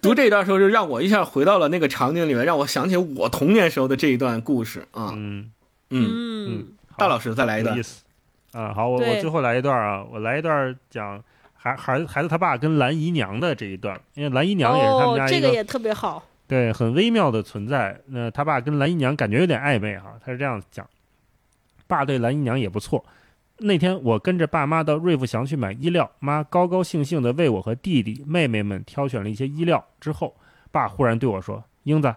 [0.00, 5.12] 读这一段时候，就让我一下回到了那个场景里面，让我想起我童年时候的这一段故事啊。
[5.14, 5.50] 嗯
[5.90, 6.08] 嗯
[6.48, 6.66] 嗯，
[6.96, 8.02] 大老师再来一段意思
[8.52, 8.72] 啊。
[8.72, 11.22] 好，我我最后来一段啊，我来一段讲
[11.54, 18.00] 孩孩子孩子他爸跟蓝姨娘的这一段，因为蓝姨娘也是他们家一个，这个也特别好，对，很微妙的存在。
[18.06, 20.88] 那他爸跟蓝姨娘感觉有点暧昧哈，他是这样讲，
[21.86, 23.04] 爸对蓝姨娘也不错。
[23.58, 29.84] 那天我跟着爸妈到瑞福祥去买衣料，妈高高兴兴地为我和弟弟妹妹们挑选了一些衣料。
[30.00, 30.34] 之后，
[30.72, 32.12] 爸忽然对我说：“英子，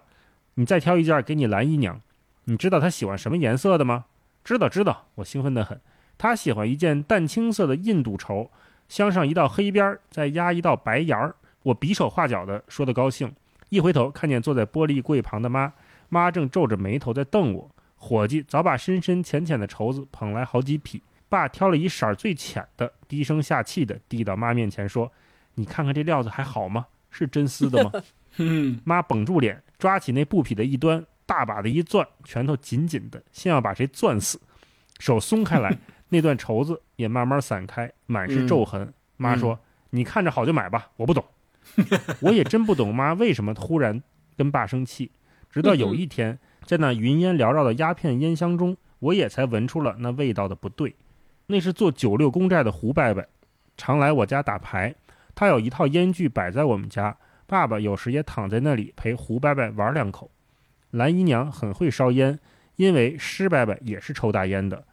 [0.55, 2.01] 你再挑一件给你蓝姨娘。
[2.45, 4.05] 你知道她喜欢什么颜色的吗
[4.43, 5.80] ？”“知道，知道。”我兴奋得很。
[6.18, 8.49] 她喜欢一件淡青色的印度绸，
[8.89, 11.35] 镶上一道黑边儿，再压一道白沿儿。
[11.61, 13.31] 我比手画脚的说的高兴，
[13.69, 15.72] 一回头看见坐在玻璃柜旁的妈，
[16.09, 17.69] 妈正皱着眉头在瞪我。
[17.95, 21.03] 伙计早把深深浅浅的绸子捧来好几匹。
[21.29, 25.11] 爸挑了一色最浅的，低声下气的递到妈面前说
[25.55, 26.87] ：“你看看这料子还好吗？
[27.09, 27.91] 是真丝的吗？”
[28.85, 34.39] 妈绷住脸，抓起那布匹的一端，大把的一攥，拳头紧紧的，先要把谁攥死。
[34.99, 35.75] 手松开来，
[36.09, 38.93] 那段绸子也慢慢散开，满是皱痕。
[39.15, 39.59] 妈说
[39.89, 41.25] ：“你看着好就买吧，我不懂。”
[42.21, 44.01] 我也真不懂妈为什么突然
[44.37, 45.11] 跟爸生气。
[45.49, 50.95] 直到有一天，在那云烟缭绕的鸦片烟香中，我也才闻出了那味道的不对。
[51.48, 53.26] 那是做九六公债的胡伯伯，
[53.78, 54.94] 常来我家打牌。
[55.34, 57.15] 他有一套烟具摆在我们家，
[57.45, 60.30] 爸爸有时也躺在那里陪胡伯伯玩两口。
[60.91, 62.38] 蓝姨娘很会烧烟，
[62.76, 64.84] 因为施伯伯也是抽大烟的。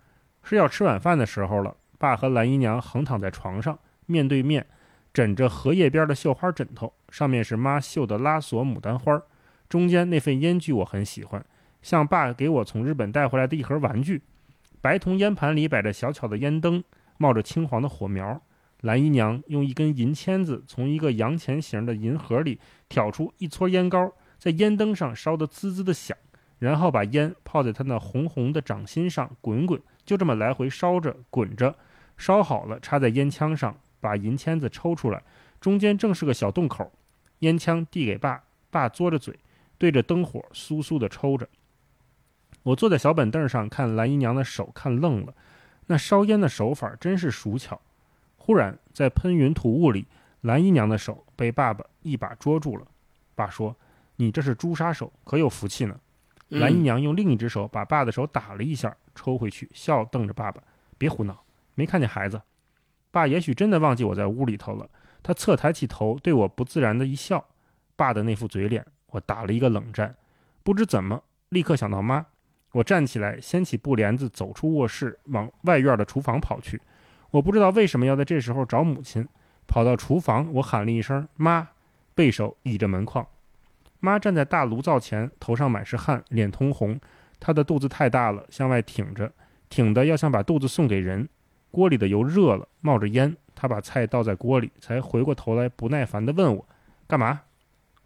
[0.45, 3.77] 是要吃晚饭的时候了，爸和蓝姨娘横躺在床上，
[4.07, 4.65] 面对面，
[5.13, 9.21] 枕着荷叶边的绣花枕头，上面是妈绣的拉锁牡丹花。
[9.69, 11.45] 中间那份烟具我很喜欢，
[11.83, 14.23] 像爸给我从日本带回来的一盒玩具。
[14.85, 16.85] 白铜烟盘里摆着小巧的烟灯，
[17.16, 18.39] 冒着青黄的火苗。
[18.82, 26.15] 蓝姨娘用一根银签子从一个洋钱形的银盒里挑出一撮烟膏，在烟灯上烧得滋滋的响，
[26.59, 31.74] 然后把烟泡在她那红红的掌心上滚滚，就这么来回烧着滚着，
[32.19, 35.23] 烧好了插在烟枪上，把银签子抽出来，
[35.62, 36.93] 中间正是个小洞口，
[37.39, 39.35] 烟枪递给爸，爸嘬着嘴，
[39.78, 41.48] 对着灯火酥酥地抽着。
[42.65, 45.32] 我坐在小板凳上看蓝姨娘的手，看愣了。
[45.86, 47.81] 那烧烟的手法真是熟巧。
[48.36, 50.07] 忽然，在喷云吐雾里，
[50.41, 52.86] 蓝姨娘的手被爸爸一把捉住了。
[53.35, 53.77] 爸说
[54.16, 55.99] ：“你这是朱砂手，可有福气呢。”
[56.49, 60.62] 蓝姨娘用另一只手把爸的手打了一下，抽回去，笑瞪着爸爸
[60.99, 61.43] ：“别胡闹，
[61.74, 62.41] 没看见孩子。”
[63.11, 64.89] 爸也许真的忘记我在屋里头了。
[65.23, 67.45] 他侧抬起头，对我不自然的一笑。
[67.97, 70.15] 爸的那副嘴脸，我打了一个冷战。
[70.62, 72.27] 不知怎么，立刻想到妈。
[72.75, 76.81] 我站起来，掀起布帘子，走出卧室，往外院的厨房跑去。
[77.31, 79.27] 我不知道为什么要在这时候找母亲。
[79.69, 81.69] 跑到厨房，我喊了一声“妈”，
[82.17, 83.25] 背手倚着门框。
[84.01, 87.01] 妈站在大炉灶前，头上满是汗，脸通红。
[87.39, 89.33] 她的肚子太大了，向外挺着，
[89.69, 91.29] 挺的要想把肚子送给人。
[91.71, 93.37] 锅里的油热了，冒着烟。
[93.55, 96.69] 她把菜倒在锅里，才回过头来，不耐烦地问我
[97.07, 97.43] ：“干嘛？”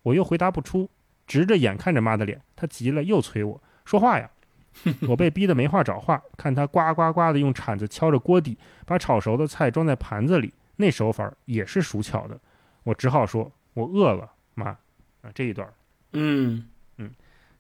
[0.05, 0.91] 我又回答不出，
[1.27, 2.41] 直着眼看着妈的脸。
[2.55, 4.31] 她急了，又催我说话呀。
[5.09, 8.57] 我被逼得没话找话，看他呱呱呱的用铲子敲着锅底，
[8.87, 12.39] 把炒熟的菜装在盘子里，那手法也是熟巧的。
[12.85, 14.77] 我只好说：“我饿了，妈。”
[15.23, 15.69] 啊，这一段。
[16.13, 16.65] 嗯
[16.97, 17.11] 嗯，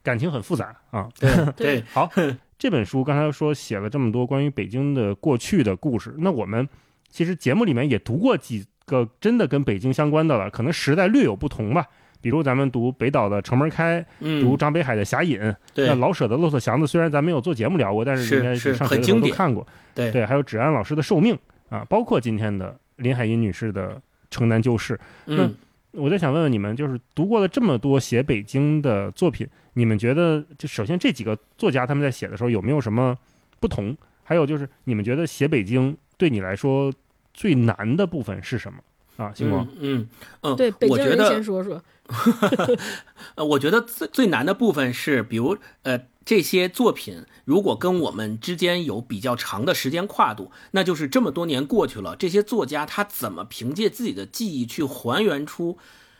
[0.02, 1.08] 感情很复杂啊。
[1.18, 2.10] 对 对，好，
[2.58, 6.68] 这本书刚才说写了这么多关于北京的过去的故事，那我们
[7.08, 11.86] 其实节目里面也读过几个真的跟北京相关的了，可能时代略有不同吧。
[12.20, 14.04] 比如咱们读北岛的《城门开》，
[14.40, 15.40] 读张北海的《侠隐》，
[15.74, 19.66] 那老舍的《骆驼祥子》，虽然咱没有做节目聊过，但是应该是上学的时候都看过。
[19.94, 21.38] 对对，还有芷安老师的《寿命》
[21.74, 23.90] 啊，包括今天的林海音女士的
[24.30, 24.94] 《城南旧事》。
[25.24, 25.50] 那。
[25.92, 33.16] 我在想问问你们，就是读过了这么多写北京的作品，你们觉得就首先这几个作家他们在写的时候有没有什么
[33.58, 33.96] 不同？
[34.22, 36.92] 还有就是你们觉得写北京对你来说
[37.32, 38.78] 最难的部分是什么
[39.16, 39.32] 啊？
[39.34, 40.06] 星光，嗯
[40.42, 41.82] 嗯，对，北京人先说说。
[43.36, 46.00] 呃，我觉得最最难的部分是，比如呃。
[46.28, 55.78] 这些作品如果跟我们之间有比较长的时间跨度，那就是这么多年过去了，这些作家他怎么凭借自己的记忆去还原出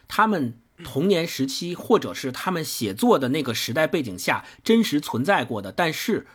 [0.09, 6.27] 他们童年时期或者是他们写作的那个时代背景下真实存在过的，但是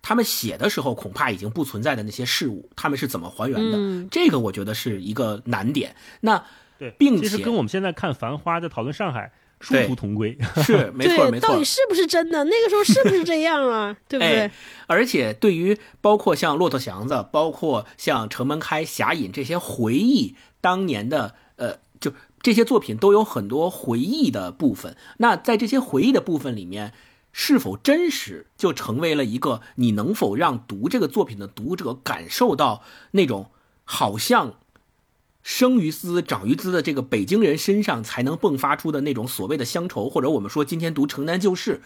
[0.00, 4.08] 他们写的时候恐怕已经不存在的那些事物，他们是怎么还原的？
[4.10, 5.94] 这个我觉得是一个难点。
[6.22, 6.42] 那
[6.78, 9.32] 对，并且跟我们现在看《繁花》在讨论上海。
[9.60, 11.48] 殊途同归 是没错，没错。
[11.48, 12.44] 到底是不是真的？
[12.44, 13.96] 那个时候是不是这样啊？
[14.06, 14.48] 对不对？
[14.86, 24.96] 而且对于包括像《骆驼祥子》，包括像《城门开》《侠隐》这些回忆当年的，呃，就这些作品都有很多回忆的部分。
[25.16, 26.92] 那在这些回忆的部分里面，
[27.32, 33.50] 是否真实，就成为了一个你能否让读这个作品的读者感受到那种
[33.82, 34.54] 好像。
[35.42, 41.80] 生于斯，长于斯的这个北京人身上才能迸发出的那种所谓的乡愁，或者我们说今天读《城南旧事》，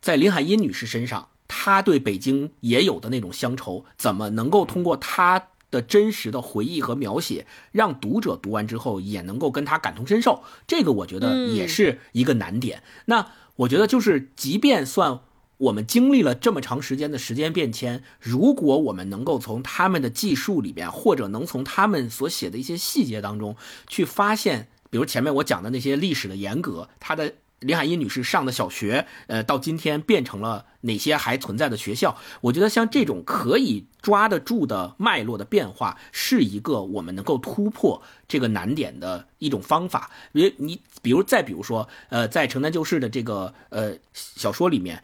[0.00, 10.42] 在林海音女士身上，她对北京也有的那种乡愁，怎么能够通过她的真实的回忆和描写，让读者读完之后也能够跟她感同身受？
[10.66, 12.82] 这个我觉得也是一个难点。
[13.04, 15.20] 那我觉得就是，即便算。
[15.58, 23.56] 我们经历了这么长时间的时间变迁，如果我们能够从他们的记述里边，或者能从他们所写的一些细节当中
[23.86, 32.18] 去发现，比如前面我讲的那些历史的沿革，他的林海音女士上的小学，呃，到今天变成了哪些还存在的学校？
[32.42, 40.10] 我觉得像这种可以抓得住的脉络的变化，是一个我们能够突破这个难点的一种方法。
[40.32, 45.02] 比如你，比如再比如说，呃，在《城南旧事》的这个呃小说里面。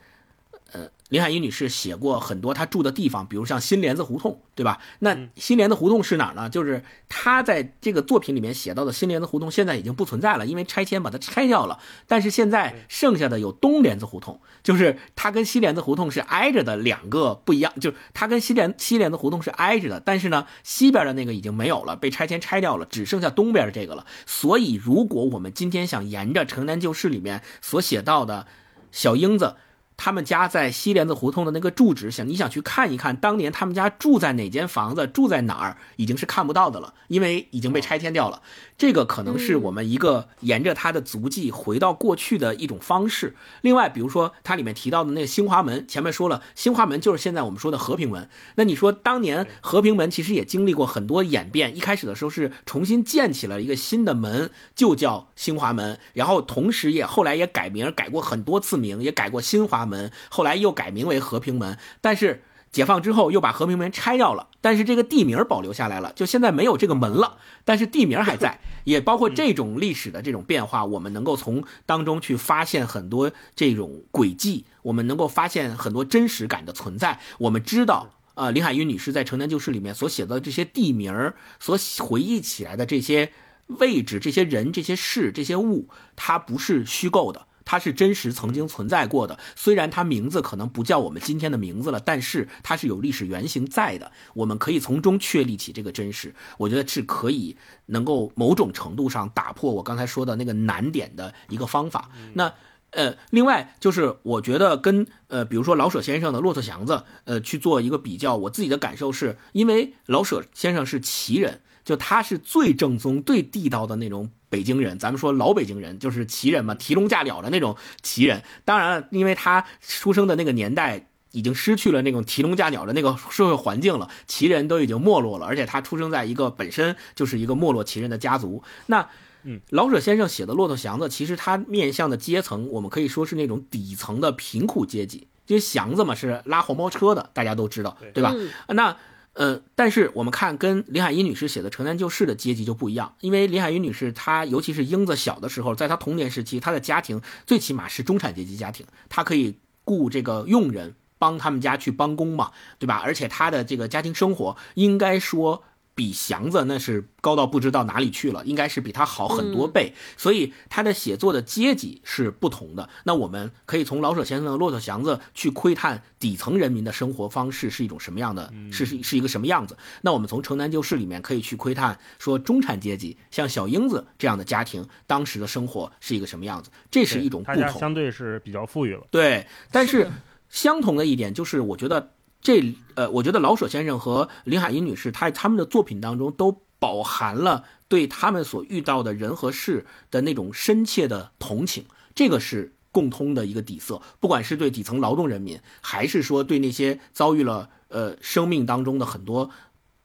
[1.13, 4.81] 呃，林海音女士写过很多她住的地方，比如像新帘子胡同，对吧？
[5.01, 6.49] 那新帘子胡同是哪儿呢？
[6.49, 11.79] 就是她在这个作品里面写到的新帘子胡同，现在已经不存在了，因为拆迁把它拆掉了。
[12.09, 24.07] 但是现在剩下的有东帘子胡同，就是它跟西帘子胡同是挨着的两个不一样，就是它跟西帘西帘子胡同是挨着的，但是呢，西边的那个已经没有了，被拆迁拆掉了，只剩下东边的这个了。
[24.27, 28.47] 所以，如果我们今天想沿着《城南旧事》里面所写到的
[28.91, 29.57] 小英子。
[30.05, 38.43] 他们家在西帘子胡同的那个住址，想你想去看一看，当年他们家住在哪间房子，住在哪儿，已经是看不到的了，因为已经被拆迁掉了。
[38.83, 43.37] 这个可能是我们一个沿着他的足迹回到过去的一种方式。
[43.61, 48.29] 另外，比如说它里面提到的那个新华门，前面说了，新华门就是现在我们说的和平门。
[48.57, 62.43] 那你说当年和平门其实也经历过很多演变，一开始的时候是重新建起了一个新的门，就叫新华门，然后同时也后来也改名，改过很多次名，也改过新华门，后来又改名为和平门，但是。
[62.73, 67.37] 解放之后又把和平门拆掉了，但是这个地名保留下来了，就现在没有这个门了，
[67.67, 77.21] 但是地名还在， 也包括这种历史的这种变化，我们能够从当中去发现很多这种轨迹，我们能够发现很多真实感的存在。
[77.39, 83.31] 我们知道，呃，林海音女士在《城南旧事》里面所写的这些地名，所回忆起来的这些
[83.67, 87.47] 位置、这些人、这些事、这些物，它不是虚构的。
[87.65, 94.11] 它是真实曾经存在过的，虽然它名字可能不叫我们今天的名字了，但是它是有历史原型在的。
[94.35, 97.57] 我们可以从中确立起这个真实，我觉得是可以
[97.87, 102.11] 能够某种程度上打破我刚才说的那个难点的一个方法。
[102.35, 102.53] 那
[102.91, 106.93] 呃，另外就是我觉得跟呃，比如说老舍先生的《骆驼祥子》
[107.25, 111.61] 呃去做一个比较，我自己的感受是因为老舍先生是奇人。
[111.85, 114.99] 就他是最正宗、最地道的那种北京人。
[114.99, 118.43] 咱们说老北京人，就是旗人嘛，提笼架鸟的那种旗人。
[118.65, 125.47] 当然了，因为他出生的那个年代已经失去了那种提笼架鸟的那个社会环境了，旗人都已经没落了。
[125.47, 128.63] 而且他出生在一个本身就是一个没落旗人的家族。
[128.87, 129.09] 那，
[129.43, 135.27] 嗯，老舍先生写的《骆驼祥子》，其实他面向的阶层，我们可以说是那种底层的贫苦阶级。
[135.49, 138.35] 因为祥子嘛是拉黄包车的，大家都知道，对吧？
[138.69, 138.97] 那。
[139.35, 153.01] 呃，但是我们看跟林海音女士写的《城南旧事》的阶级就不一样，因为林海音女士她尤其是英子小的时候，在她童年时期，她的家庭最起码是中产阶级家庭，她可以雇这个佣人帮他们家去帮工嘛，对吧？
[153.05, 155.65] 而且她的这个家庭生活应该说。
[155.95, 162.89] 比祥子那是高到不知道哪里去了，应该是比他好很多倍，所以他的写作的阶级是不同的。
[163.05, 169.77] 那我们可以从老舍先生的《骆驼祥子》去窥探底层人民的生活方式是一种什么样的，是是是一个什么样子。
[170.01, 177.79] 那我们从《城南旧事》里面可以去窥探，说中产阶级像小英子这样的家庭当时的生活是一个什么样子，这是一种不同。
[177.79, 179.07] 相对是比较富裕了。
[179.11, 180.11] 对，但是
[180.49, 182.13] 相同的一点就是，我觉得。
[182.43, 194.03] 这呃，我觉得老舍先生和林海音女士，她他们的作品当中都饱含了对他们所遇到的人和事的那种深切的同情，这个是共通的一个底色。
[194.19, 199.51] 不管是对底层劳动人民，还是说对那些遭遇了呃生命当中的很多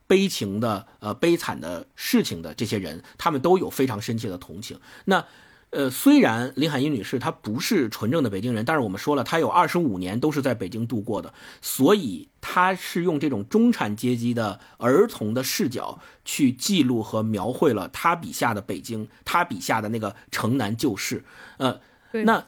[0.05, 4.79] 悲情的呃悲惨的事情的这些人，他们都有非常深切的同情。
[5.05, 5.25] 那。
[5.69, 21.23] 呃，虽然林海音女士她不是纯正的北京人，但是我们说了，她有二十五年都是在北京度过的，所以她是用这种中产阶级的儿童的视角去记录和描绘了她笔下的北京，她笔下的那个城南旧事。
[21.57, 21.79] 呃，
[22.11, 22.45] 那。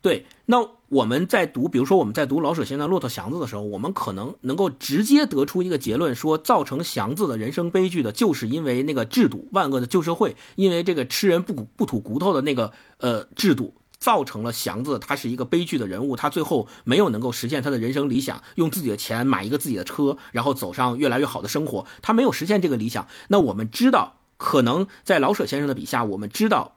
[0.00, 23.08] 对，那我们在读，比如说我们在读老舍先生《骆驼祥子》的时候，我们可能能够直接得出一个结论，说造成祥子的人生悲剧的，就是因为那个制度，万恶的旧社会，因为这个吃人不不吐骨头的那个呃制度，造成了祥子他是一个悲剧的人物，他最后没有能够实现他的人生理想，用自己的钱买一个自己的车，然后走上越来越好的生活，他没有实现这个理想。
[23.28, 26.76] 那我们知道，可能在老舍先生的笔下，我们知道。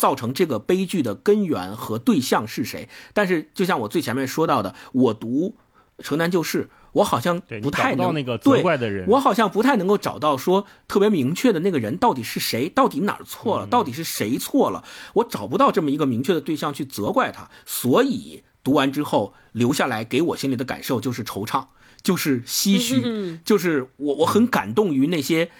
[0.00, 2.88] 造成这个悲剧的根源和对象是谁？
[3.12, 5.56] 但是，就像我最前面说到的，我读
[6.02, 14.82] 《城南旧事》，我好像不太能那个责怪的人，我好像不太能够找到说特别明确的那个人到底是谁，到底哪儿错了，到底是谁错了？
[15.16, 21.66] 我找不到这么一个明确的对象去责怪他，所以读完之后留下来给我心里的感受就是惆怅，
[22.02, 25.50] 就是唏嘘，就是我我很感动于那些。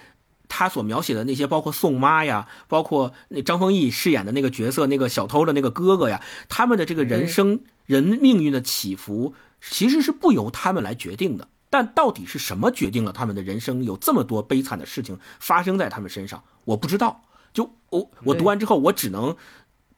[0.53, 11.47] 他所描写的那些，包括宋妈呀，包括那张丰毅饰演的那个角色，那个小偷的那个哥哥呀，他们的这个人生人命运的起伏，其实是不由他们来决定的。
[11.69, 16.43] 但到底是什么决定了他们的人生有这么多悲惨的事情发生在他们身上？
[16.65, 17.23] 我不知道。
[17.53, 19.37] 就我我读完之后，我只能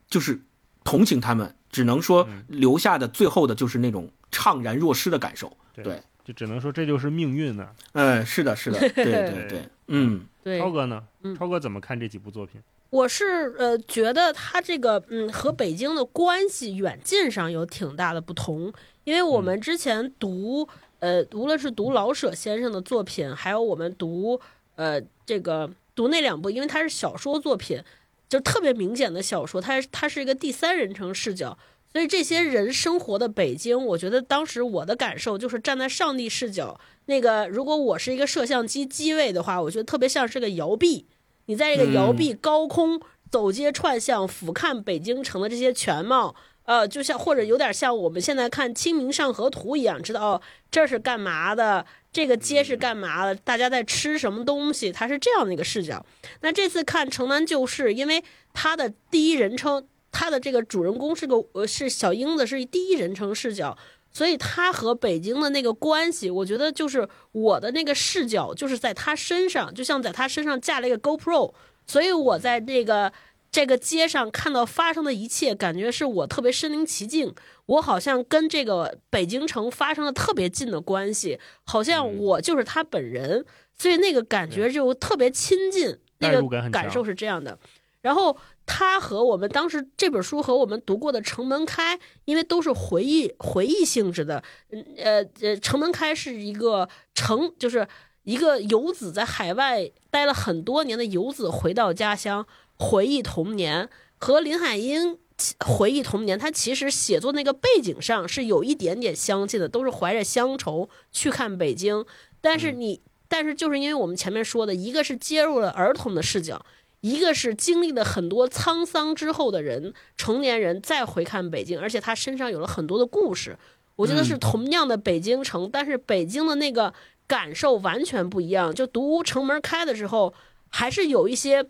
[0.07, 0.43] 就是
[0.84, 5.57] 同情他们，只能说留下的最后的就是那种怅然若失的感受。
[5.73, 6.03] 对。
[6.25, 7.67] 就只能说这就是命运呢。
[7.91, 10.60] 嗯，是的，是的，对对对， 嗯，对。
[10.60, 11.03] 超哥呢？
[11.38, 12.61] 超哥怎么看这几部作品？
[12.90, 18.72] 我是呃，觉得他这个嗯和北京的关系远近上有挺大的不同，
[19.03, 20.68] 因为我们之前读
[20.99, 24.40] 呃，无论是读老舍先生的作品，还有我们读
[24.76, 27.82] 呃这个读那两部，因为它是小说作品，
[28.30, 31.57] 就特别明显的小说，它它是一个第三人称视角。
[31.91, 36.80] 所以这些人生活的北京，我觉得当时我的感受就是站在上帝视角。
[37.05, 41.05] 那个，如果我是一个摄像机机位的话，我觉得特别像是个摇臂。
[41.45, 51.85] 你在这个摇臂高空走街串巷，俯瞰北京城的这些全貌，呃，就像或者有点像我们现在看《清明上河图》一样，知道哦，这是干嘛的？
[52.11, 53.35] 这个街是干嘛的？
[53.35, 54.91] 大家在吃什么东西？
[54.91, 56.05] 它是这样的一个视角。
[56.41, 58.23] 那这次看《城南旧事》，因为
[58.53, 59.88] 它的第一人称。
[60.15, 63.75] 它的这个主人公是个呃是小英子，是第一人称视角，
[64.14, 71.53] 所以他和北京的那个关系，我觉得就是我的那个视角就是在他身上，就像在他身上架了一个 GoPro，
[71.88, 73.11] 所以我在这个
[73.52, 77.34] 这个街上看到发生的一切，感觉是我特别身临其境，
[77.65, 83.44] 我好像跟这个北京城发生了特别近的关系，好像我就是他本人，
[83.77, 87.57] 所以那个感觉就特别亲近，那个感受是这样的，
[88.03, 88.38] 然后。
[88.65, 97.85] 他和我们当时这本书和我们读过的《城门开》，因为都是回忆回忆性质的，嗯呃呃，《城门开》是一个城，就是
[98.23, 102.47] 一个游子在海外待了很多年的游子回到家乡
[102.77, 105.19] 回忆童年，和林海音
[105.59, 112.05] 回忆童年，他其实写作那个背景上是有一点点相近的，都是怀着乡愁去看北京，
[112.39, 113.01] 但是你。
[113.30, 116.63] 但是就是因为我们前面说的，一个是接入了儿童的视角，
[117.03, 123.57] 一个是经历了很多沧桑之后的人，成年人再回看北京，而且他身上有了很多的故事。
[123.97, 126.93] 我觉得是同样的北京城，但是北京的那个
[127.27, 128.73] 感受完全不一样。
[128.73, 130.34] 就读《城门开》的时候，
[130.69, 131.65] 还是有一些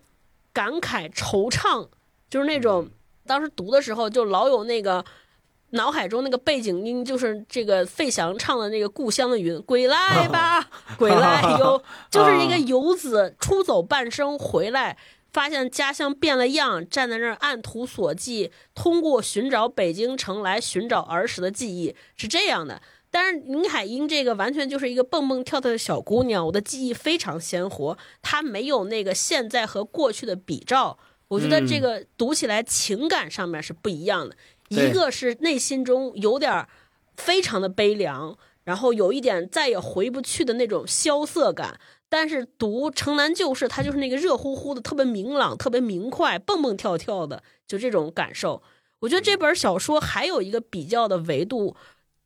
[0.53, 1.87] 感慨、惆怅，
[2.29, 2.87] 就是那种
[3.25, 5.03] 当时读的时候就老有那个。
[5.75, 10.69] 脑海中那个背景音就是这个费翔唱的那个《故乡的云》，归来吧，
[10.99, 11.81] 归来游，
[12.11, 14.95] 就是一个游子出走半生回来，
[15.33, 22.81] 发现家乡变了样，站在那儿按图索骥，通过寻找北京城来寻找儿时的记忆，是这样的。
[23.09, 30.97] 但是林海音这个完全就是一个蹦蹦跳跳的小姑娘，我的记忆非常鲜活，她没有那个现在和过去的比照，
[31.27, 34.35] 我觉得这个读起来情感上面是不一样的。
[34.69, 36.67] 一个是内心中有点
[37.15, 41.79] 非常的悲凉，然后有一点再也回不去的那种萧瑟感。
[42.15, 48.61] 但是读《城南旧事》，它就是那个热乎乎的、特别明朗、特别明快、蹦蹦跳跳的，就这种感受。
[48.99, 51.75] 我觉得这本小说还有一个比较的维度，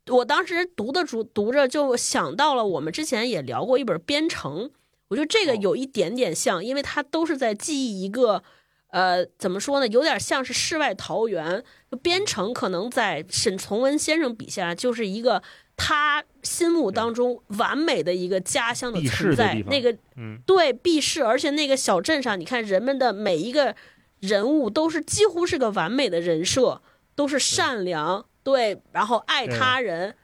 [0.09, 4.65] 我当时读的读读着就想到了我们之前也聊过一本《编程》，
[5.07, 8.43] 我觉得这个有一点点像，因为它都是在记忆一个。
[8.89, 9.87] 呃，怎么说呢？
[9.89, 11.63] 有点像是世外桃源。
[12.01, 15.43] 编程可能在沈从文先生笔下，就是一个
[15.77, 19.53] 他心目当中完美的一个家乡的存在。
[19.67, 23.73] 那个，嗯，对，避世，而且那个小镇上，你看人们的每一个
[24.19, 26.81] 人物都是几乎是个完美的人设，
[27.15, 30.15] 都是善良，对，然后爱他人。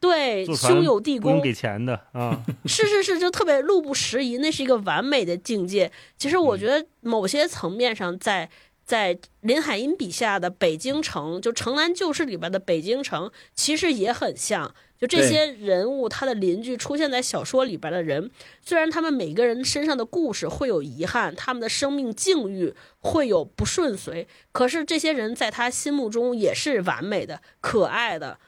[0.00, 2.42] 对，兄友弟恭，给钱的啊！
[2.66, 5.92] 是是是，就特别路不拾遗，那是一个完美的境界。
[6.18, 8.50] 其实我觉得某些层面上，在
[8.84, 14.74] 在林海音笔下的北京城，就《城南旧事》里边的北京城，其实也很像。
[15.02, 18.30] 就这些人物，他的邻居出现在小说里边的人，
[18.64, 28.38] 虽然他们每个人身上的故事会有遗憾，他们的生命境遇会有不顺遂，可是这些人在他心目中也是完美的、可爱的。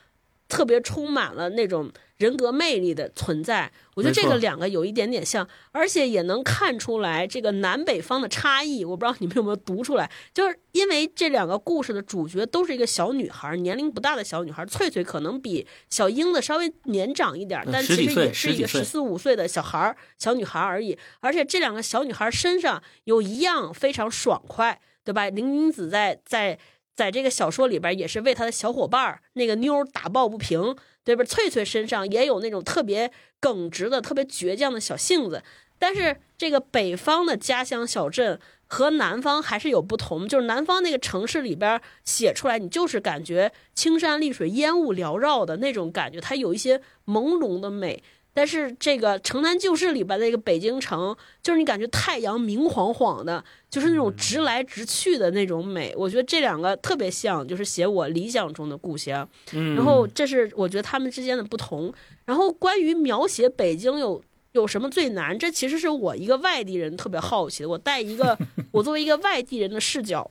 [0.55, 8.85] 特别充满了那种人格魅力的存在，我觉得这个两个有一点点像，而且也能看出来这个南北方的差异。
[8.85, 14.65] 我不知道你们有没有读出来，就是因为这两个故事的主角都是一个小女孩，年龄不大的小女孩。
[14.65, 20.97] 翠翠可能比小英子稍微年长一点，但其实也是一个十四五岁的小孩小女孩而已。
[21.19, 25.29] 而且这两个小女孩身上有一样非常爽快，对吧？
[25.31, 26.57] 林英子在在。
[26.95, 31.25] 在这个小说里边，也是为他的小伙伴那个妞打抱不平，对吧？
[31.25, 33.11] 翠翠身上也有那种特别
[33.41, 35.43] 耿直的、特别倔强的小性子。
[35.79, 48.03] 但是这个北方的家乡小镇和南方还是有不同，就是南方那个城市里边写出来，你就是感觉青山绿水、烟雾缭绕的那种感觉，它有一些朦胧的美。
[48.37, 55.95] 但是这个《城南旧事》里边的一个北京城，就是你感觉太阳明晃晃的，就是那种直来直去的那种美。
[55.97, 59.27] 我觉得这两个特别像，就是写我理想中的故乡。
[59.53, 61.95] 嗯，然后这是我觉得他们之间的不同。
[62.25, 64.21] 然后关于描写北京有
[64.51, 67.69] 有什么最难，这其实是我一个外地人特别好奇的。
[67.69, 68.37] 我带一个
[68.73, 70.29] 我作为一个外地人的视角，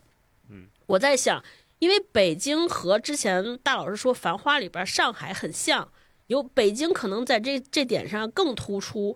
[0.49, 1.41] 嗯，我在想，
[1.79, 5.87] 因为北京和之前大老师说《繁花》里边上海很像。
[6.33, 9.15] 有北京可能在这这点上更突出，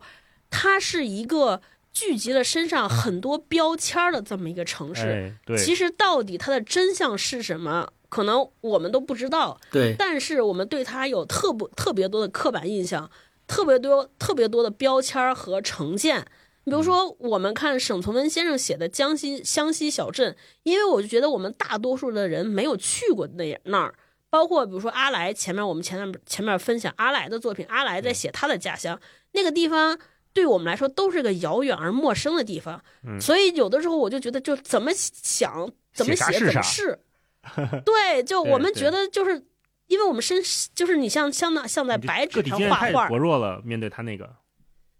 [0.49, 1.61] 它是一个
[1.91, 5.33] 聚集了身上很多标签的这么一个城市。
[5.45, 9.59] 对，其实到底它的真相是什么，可能我们都不知道。
[9.71, 13.09] 对，但是我们对它有特不特别多的刻板印象，
[13.47, 16.25] 特别多特别多的标签和成见。
[16.63, 23.95] 比如说，我们看沈从文先生写的江西湘西小镇，因为我就觉得我们大多数的人没有去过那那儿。
[24.29, 28.99] 包括比如说阿来，前面我们前面前面分享阿来的作品，阿来在写他的家乡
[29.31, 29.97] 那个地方，
[30.33, 32.83] 对我们来说都是个遥远而陌生的地方。
[33.21, 36.99] 所以有的时候我就觉得，就怎么想怎么写怎么是。
[37.85, 39.41] 对，就我们觉得就是，
[39.87, 40.37] 因为我们身
[40.75, 44.35] 就是你像像那像在白纸上画画，薄弱了，面对他那个。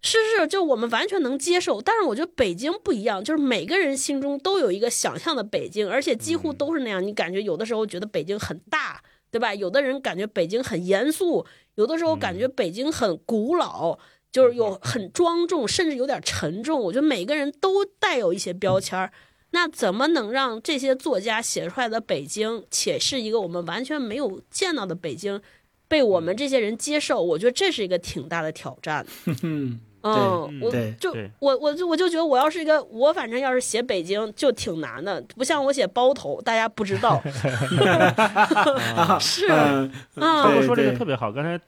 [0.00, 1.82] 是是，就我们完全能接受。
[1.82, 7.06] 但是我觉得北京不一样，就是每个人心中都有一个想象的北京，而且几乎都是那样。
[7.06, 9.02] 你感觉有的时候觉得北京很大。
[9.30, 9.54] 对吧？
[9.54, 13.98] 有的人感觉北京很严肃，有的时候感觉北京很古老，
[14.32, 16.80] 就是有很庄重，甚至有点沉重。
[16.80, 19.12] 我觉得每个人都带有一些标签儿，
[19.50, 25.40] 那怎么能让这些作家写出来的北京，且是一个我们完全没有见到的北京，
[25.88, 27.22] 被我们这些人接受？
[27.22, 29.06] 我觉得这是一个挺大的挑战。
[30.02, 37.20] 嗯，我就我我就我就觉得我要是一个我反正要是写北京就挺难的，不像我写包头，大家不知道。
[39.18, 39.90] 是啊，
[40.56, 41.32] 我说这个特别好。
[41.32, 41.60] 刚才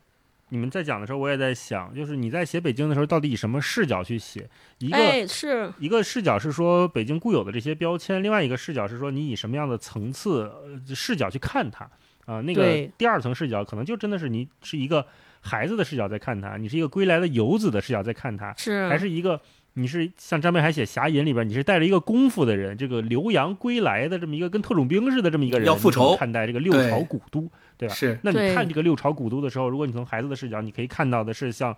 [0.51, 4.49] 你们在讲的时候，我也在想，就是你在写北京的时候，到底以什么视角去写？
[4.79, 10.43] 一个、哎，是一个视角是说北京固有的这些标签，另外一个视角是说你以什么样的层次、
[10.89, 11.89] 呃、视角去看它
[12.27, 15.05] 啊、那个第二层视角可能就真的是你是一个
[15.41, 19.41] 孩子的视角在看他，你是一个归来的游子的视角在看他，是还是一个
[19.75, 27.95] 你是像张北海写《侠隐》里边，你是带着一个功夫的人，这个留洋归来的这么一个跟特种兵似的这么一个人，要复仇看待这个六朝古都，对吧？
[27.95, 31.75] 是那你看这个六朝古都的时候，如果你从孩子的视角，你可以看到的是像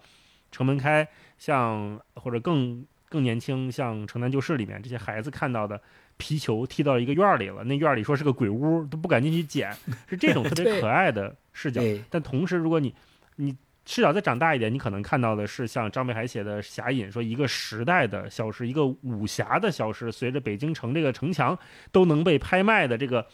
[0.51, 1.06] 城门开，
[1.39, 5.80] 像或者更更年轻，像城南旧事里面这些孩子看到的
[6.16, 9.70] 皮球踢到一个院儿里了，那院儿里说是个鬼屋，都不敢进去捡，
[10.09, 11.80] 是这种特别可爱的视角。
[12.10, 12.94] 但同时，如果你
[13.36, 21.59] 你视角再长大一点，你可能看到的是像张北海写的《侠隐》，说一个时代的消失，一个武侠的消失，随着北京城这个城墙
[21.90, 23.26] 都能被拍卖的这个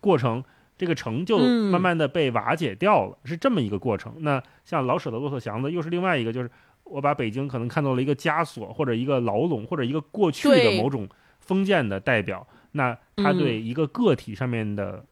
[0.00, 0.44] 过程，
[0.78, 4.14] 这个城就嗯慢慢的被瓦解掉了，是这么一个过程。
[4.20, 6.50] 那像老舍的《骆驼祥子》又是另外一个，就是
[6.84, 11.08] 我把北京可能看作了一个枷锁，或者一个牢笼，或者一个过去的某种
[11.40, 12.46] 封建的代表。
[12.72, 15.04] 那他嗯对一个个体上面的、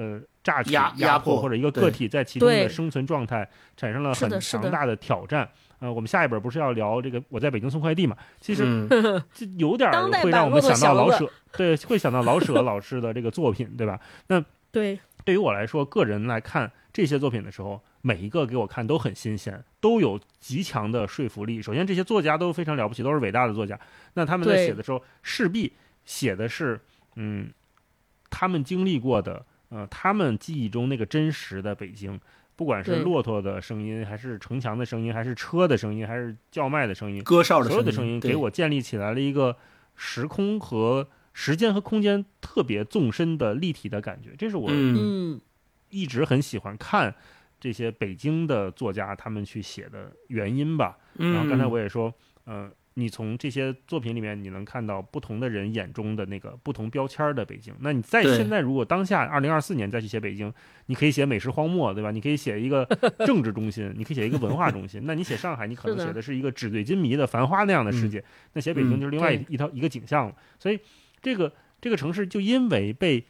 [0.00, 3.46] 呃榨取、压迫或者一个个体在其中的生存状态
[3.76, 5.46] 产生了很强大的挑战。
[5.78, 8.16] 呃，我们下一本不是要聊这个我在北京送快递嘛？
[8.40, 14.00] 其实嗯，这有点儿会让我们想到老舍，对，会想到老舍老师的这个作品，对吧？
[14.26, 21.62] 那 对，对于我来说，个人来看这些作品的时候，每一个给我看都很新鲜，都有极强的说服力。
[21.62, 23.78] 首先，这些作家都非常了不起，都是伟大的作家。
[24.14, 25.72] 那他们在写的时候，势必
[26.04, 26.78] 写的是，
[27.16, 27.50] 嗯，
[28.28, 32.20] 他们经历过的，呃，他们记忆中那个真实的北京。
[32.56, 39.56] 不管是骆驼的声音，还是城墙的声音，还是车的声音，还是叫卖的声音，歌哨的所有的声音给我建立起来了一个
[39.96, 44.34] 时空和时间和空间特别纵深的立体的感觉。
[44.36, 45.40] 这是我嗯嗯，
[45.88, 47.14] 一直很喜欢看
[47.58, 50.98] 这些北京的作家他们去写的原因吧。
[51.16, 52.12] 嗯，然后刚才我也说，
[52.44, 57.72] 呃，你从这些作品里面，你能看到不同的人眼中的那个不同标签儿的北京。
[57.80, 60.52] 那你在现在如果当下二零二四年再去写北京，
[60.86, 62.10] 你可以写美食荒漠，对吧？
[62.10, 62.84] 你可以写一个
[63.24, 65.02] 政治中心，你可以写一个文化中心。
[65.04, 68.22] 那你写上海，你可能写的是一个纸醉金迷的繁花那样的世界。
[68.54, 70.34] 那写北京嗯就是另外一一套一个景象了。
[70.58, 70.78] 所以
[71.22, 73.24] 这个这个城市就因为被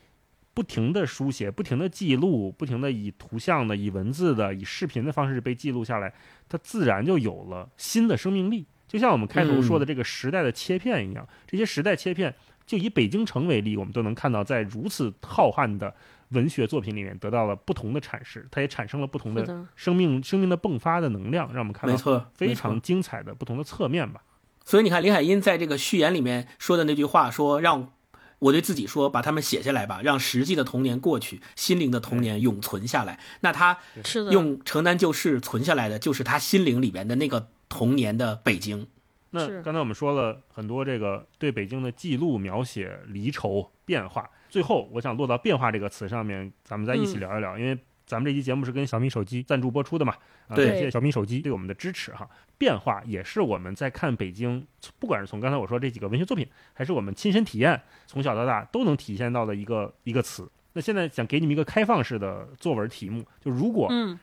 [0.55, 6.13] 不停的书写、不停的记录、不停的以图像的、以文字的、以视频的方式被记录下来，
[6.49, 8.67] 它自然就有了新的生命力。
[8.91, 12.35] 就像我们开头说的这个时代的切片一样，这些时代切片，
[12.67, 15.95] 就以北京城为例，我们都能看到，在如此浩瀚的
[16.31, 24.23] 文学作品里面得到了不同的阐释，它也产生了不同的，生命生命的迸发的能量，让我们看到非常精彩的不同的侧面吧。
[24.65, 27.93] 所以你看，林海音在这个序言里面说的那句话，说让
[28.41, 33.21] 我对自己说，把他们写下来吧，让实际的童年过去，心灵的童年永存下来。
[33.41, 33.79] 那他，
[34.31, 38.87] 用城南旧事存下来的，就是他心灵里边的那个童年的北京。
[39.31, 50.13] 那刚才我们说了很多这个对北京的记录、描写、离愁、变化，最后我想落到“变化”这个词上面，咱们再一起嗯聊一聊，因为咱们这期节目是跟小米手机赞助播出的嘛，
[50.49, 52.29] 啊，对感谢小米手机对我们的支持哈。
[52.59, 54.67] 变化也是我们在看北京，
[54.99, 56.45] 不管是从刚才我说这几个文学作品，
[56.75, 60.51] 还是我们亲身体验，从小到大都能体现到的一个一个词。
[60.73, 64.19] 那现在想给你们一个开放式的作文题目，就如果嗯，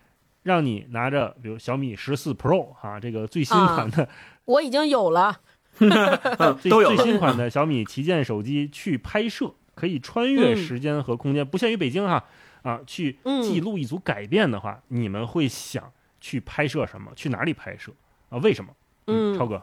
[0.48, 4.08] 让你拿着比如小米十四 Pro 哈、这个最新啊款的
[4.46, 5.42] 我已经有了，
[6.70, 6.96] 都有了。
[6.96, 12.24] 最新款的小米旗舰手机去拍摄，可以穿越嗯时间和空间，不限于北京哈
[12.64, 15.92] 啊，去嗯记录一组改变的话，你们会想
[16.22, 17.12] 去拍摄什么？
[17.16, 17.92] 去哪里拍摄
[18.30, 18.38] 啊？
[18.40, 18.72] 为什么？
[19.08, 19.62] 嗯超哥，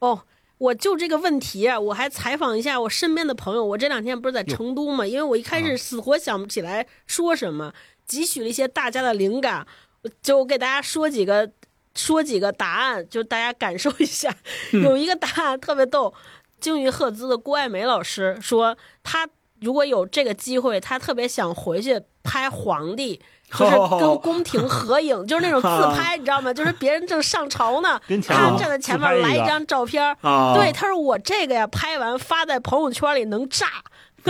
[0.00, 0.22] 哦，
[0.58, 3.64] 我就这个问题啊，我还采访一下我身边的朋友。
[3.64, 7.72] 我这两天不是在成都嘛，因为我一开啊始死活想不起来说什么，
[8.08, 9.66] 汲取了一些大家的灵感，
[10.22, 11.50] 就我就给大家说几个
[11.94, 14.34] 说几个答案，就大家感受一下。
[14.72, 16.12] 有一个答案特别逗，
[16.60, 19.28] 鲸鱼赫兹的郭爱梅老师说，他
[19.60, 23.20] 如果有这个机会，他特别想回去拍皇帝。
[23.50, 26.52] 就是跟宫廷合影，就是那种自 拍，你知道吗？
[26.52, 30.02] 就是别人正上朝呢，他站在前面来一张照片
[30.56, 33.66] 对，他说我这个呀，拍完发在朋友圈里能炸，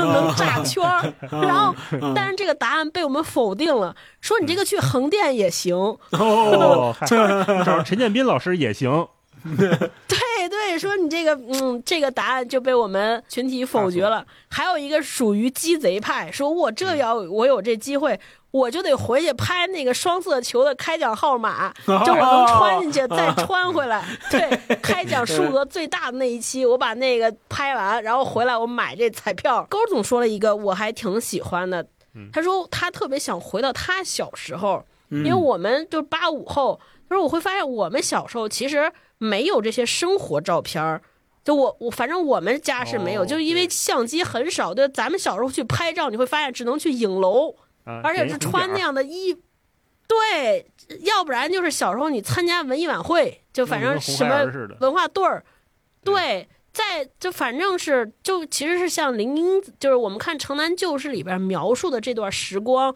[0.03, 1.13] 能炸圈儿。
[1.31, 1.75] 然后，
[2.15, 5.75] 但是这个答案被我们否定了，说你这个去横店也行。
[5.77, 6.95] 哦，
[7.85, 9.07] 陈建斌老师也行。
[10.09, 14.25] 对对，说你这个，嗯，这个答案就被我们群体否决了。
[14.49, 18.19] 还有一个属于鸡贼派，说我这要我有这机会。
[18.51, 24.05] 我就得回去拍那个双色球的开奖号码， 就我能穿进去再穿回来。
[24.31, 29.67] 对，开奖数额最大的那一期，我把那个拍完，然后回来我买这彩票。
[29.69, 31.85] 高总说了一个我还挺喜欢的，
[32.33, 34.85] 他说他特别想回到他小时候。
[35.11, 38.91] 因因为我们就八五后，他说我会发现我们小时候其实
[39.25, 41.01] 没有这些生活照片儿。
[41.43, 47.51] 就我我反正我们家是没有，哦就是因为相机很少，对，咱们小时候去拍照，你会发现只能去影楼，
[47.85, 49.37] 啊而且是穿那，样的衣，
[50.09, 50.67] 对，
[51.03, 54.47] 要不然就是小时候你参加文艺晚会，就反正什么
[54.81, 55.45] 文化队儿，
[56.03, 62.95] 对对，在就反正是就其实是像林英，就是我们看《城南旧事》里边描述的这段时光，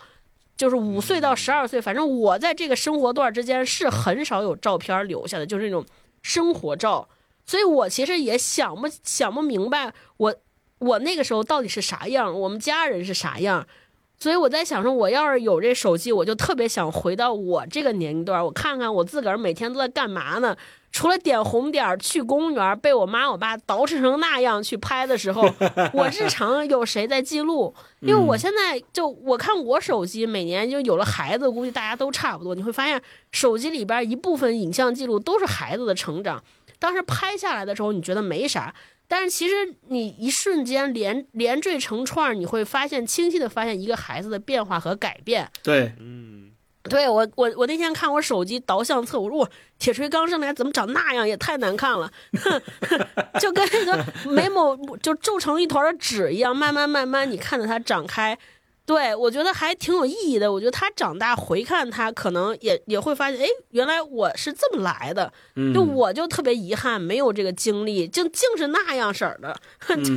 [0.56, 5.84] 就是五岁到十二岁，反正我在这个生活段之间是很少有照片留下的，就是那种
[6.22, 7.08] 生活照，
[7.46, 10.34] 所以我其实也想不想不明白我
[10.78, 13.66] 我那个时候到底是啥样，我们家人是啥样。
[14.18, 20.56] 所以我在想说，我要是有这手机，我就特别想回到我这个年龄段，我看看我自个儿每天都在干嘛呢？
[20.90, 25.42] 除了点红点儿去公园，被我妈我爸捯饬成那样去拍的时候，
[25.92, 27.72] 我日常有谁在记录？
[28.00, 32.54] 因为我现在就我看我手机，每年就有了孩子，估计大家都差不多。
[32.54, 33.00] 你会发现，
[33.30, 36.42] 手机里边一部分影像记录都是孩子的成长。
[36.80, 38.74] 当时拍下来的时候，你觉得没啥，
[39.08, 39.54] 但是其实
[39.88, 45.50] 你一瞬间连连缀成串儿，你会发现清晰的发现一个孩子的变化和改变。
[45.62, 46.52] 对，嗯，
[46.84, 52.10] 对我，我我那天看我手机倒相册，我说我铁锤刚生来怎么长那样，也太难看了，
[53.40, 58.38] 就跟那个眉毛就皱成一团的纸一样，慢慢慢慢你看着它长开。
[58.88, 60.50] 对，我觉得还挺有意义的。
[60.50, 65.30] 我觉得他长大回看他，可能也也会发现，哎，原来我是这么来的。
[65.56, 69.54] 嗯就我就特别遗憾，没有这个经历，就竟是那样式儿的。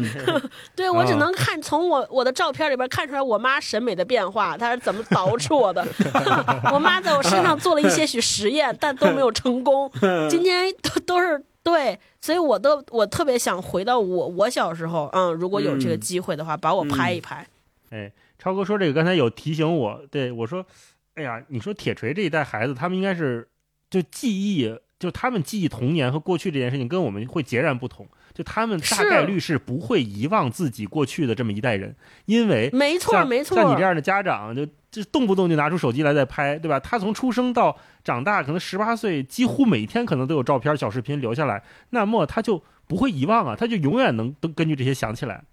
[0.74, 5.86] 对我只能看从我我的照片里边看出来我妈审美的变化，她是怎么捯饬我的。
[6.72, 9.92] 我妈在我身上做了一些许实验，但都没有成功。
[10.32, 17.46] 今天都都是对，所以我都我特别想回到我我小时候，嗯，如果有这个机会的话，把我拍一拍。
[17.90, 18.10] 哎，
[18.42, 20.66] 超哥说这个刚才有提醒我，对我说，
[21.14, 23.48] 哎呀，你说铁锤这一代孩子，他们应该是
[23.88, 31.96] 就记忆，就他们记忆童年和过去这件事情跟我们会截然不同，就他们大概率是不会遗忘自己过去的这么一代人，
[32.26, 33.56] 因为没错，像没错。
[33.56, 36.80] 像你这样的家长，就就动不动就拿出手机来在拍，对吧？
[36.80, 41.62] 他从出生到长大，可能十八岁，几乎每天可能都有照片、小视频留下来，
[41.92, 45.44] 那么他就不会遗忘啊，他就永远能都根据这些想起来。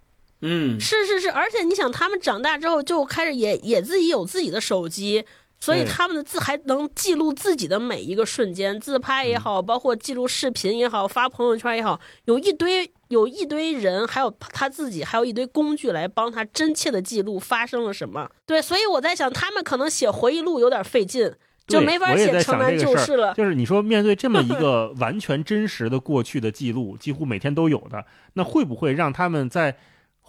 [0.40, 5.24] 嗯，是是是，而且你想，他们长大之后就开始也也自己有自己的手机，
[5.58, 18.30] 所以他们的自还能记录自己的每一个瞬间，自拍也好，包括记录视频也好，发朋友圈也好，有一堆有一堆人，还有他自己，还有一堆工具来帮他真切的记录发生了什么。
[18.46, 21.32] 对，所以我在想，他们可能写回忆录有点费劲，
[21.66, 23.34] 就没法写城南旧事了。
[23.34, 28.04] 就是你说面对这么一个 完全真实的过去的记录，几乎每天都有的，
[28.34, 29.76] 那会不会让他们在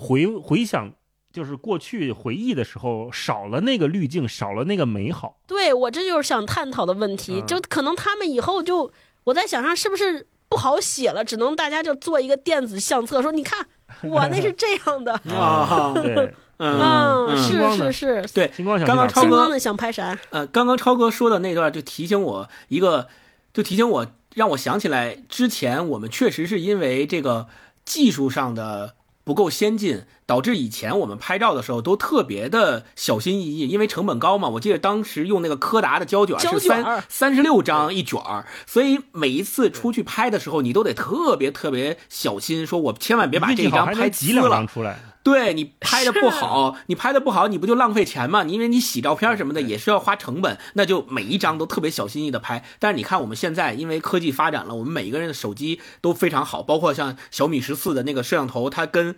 [0.01, 0.93] 回回想，
[1.33, 5.39] 就是过去回忆的时候，少了那个滤镜，少了那个美好？
[5.45, 8.89] 对我这就是想探讨的问题，嗯就可能他们以后就
[9.25, 13.67] 我在想上是不是不好写了，只能大家就做一个电子相册，说你看
[14.03, 20.17] 我那是这样的， 啊， 对，嗯是是是，对，星光想刚刚超哥想拍啥？
[20.29, 23.09] 呃，刚刚超哥说的那段就提醒我一个，
[23.53, 27.47] 就提醒我，让我想起来之前我们确实是因为这个
[27.83, 28.95] 技术上的
[29.29, 34.49] 不够先进，导致以前我们拍照的时候都特别的小心翼翼，因为成本高嘛。
[34.49, 44.67] 我记得当时用那个柯达的胶卷胶是三三十六张一卷儿，所以每一次出去拍的时候，你都得特别特别小心，说我千万别把这张拍还能挤两呲了张。
[44.67, 44.99] 出来。
[45.29, 48.43] 对你拍的不好，你拍的不好，你不就浪费钱吗？
[48.43, 52.63] 你因为你洗照片什么的也是要花成本，那就每一张都特别小心翼翼的拍。
[52.79, 59.15] 但是你看我们现在，因为科技发展了，我们每一个人的手机都非常好，包括像小米十四的那个摄像头，它跟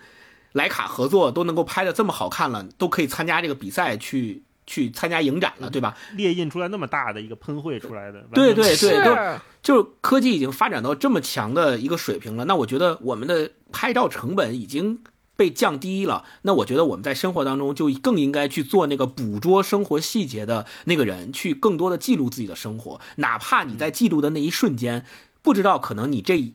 [0.54, 5.96] 徕卡合作都能够拍的这么好看了，都可以参加这个比赛去去参加影展了，对吧？
[6.16, 9.16] 列印出来那么大的一个喷绘出来的，对对对，是都
[9.64, 15.00] 就是科技已经发展到这么强的一个水平了，那我觉得我们的拍照成本已经
[15.42, 16.24] 被降低了。
[16.44, 25.04] 那我觉得我们在生活当中就更应该去做那个捕捉生活细节的那个人，去更多的记录自己的生活，哪怕你在记录的那一瞬间，
[25.42, 26.54] 不知道可能你这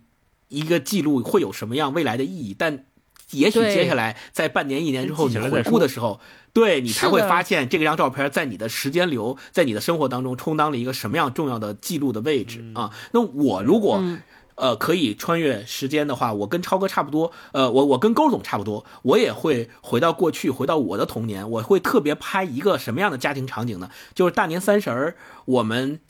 [0.50, 2.84] 一个记录会有什么样未来的意义，但。
[3.32, 6.20] 也许接下来在半年一年之后，你回顾的时候，
[6.52, 12.92] 对你才会发现这张照片在你的时间流，在你的生活当中充当了一个什么样重要的记录的位置啊。
[13.10, 14.22] 那我如果嗯
[14.56, 23.90] 呃可以穿越时间的话，我跟超哥差不多，呃，我我跟勾总差不多，我也会回到过去，回到我的童年，我会特别拍一个什么样的家庭场景呢？
[24.14, 26.00] 就是大年三十儿我们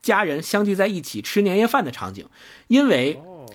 [0.00, 2.26] 家人相聚在一起吃年夜饭的场景，
[2.68, 3.46] 因为哦，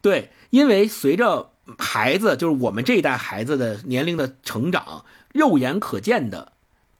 [0.00, 6.52] 对，因为随着孩子，就是我们这一代孩子的年龄的成长，肉眼可见的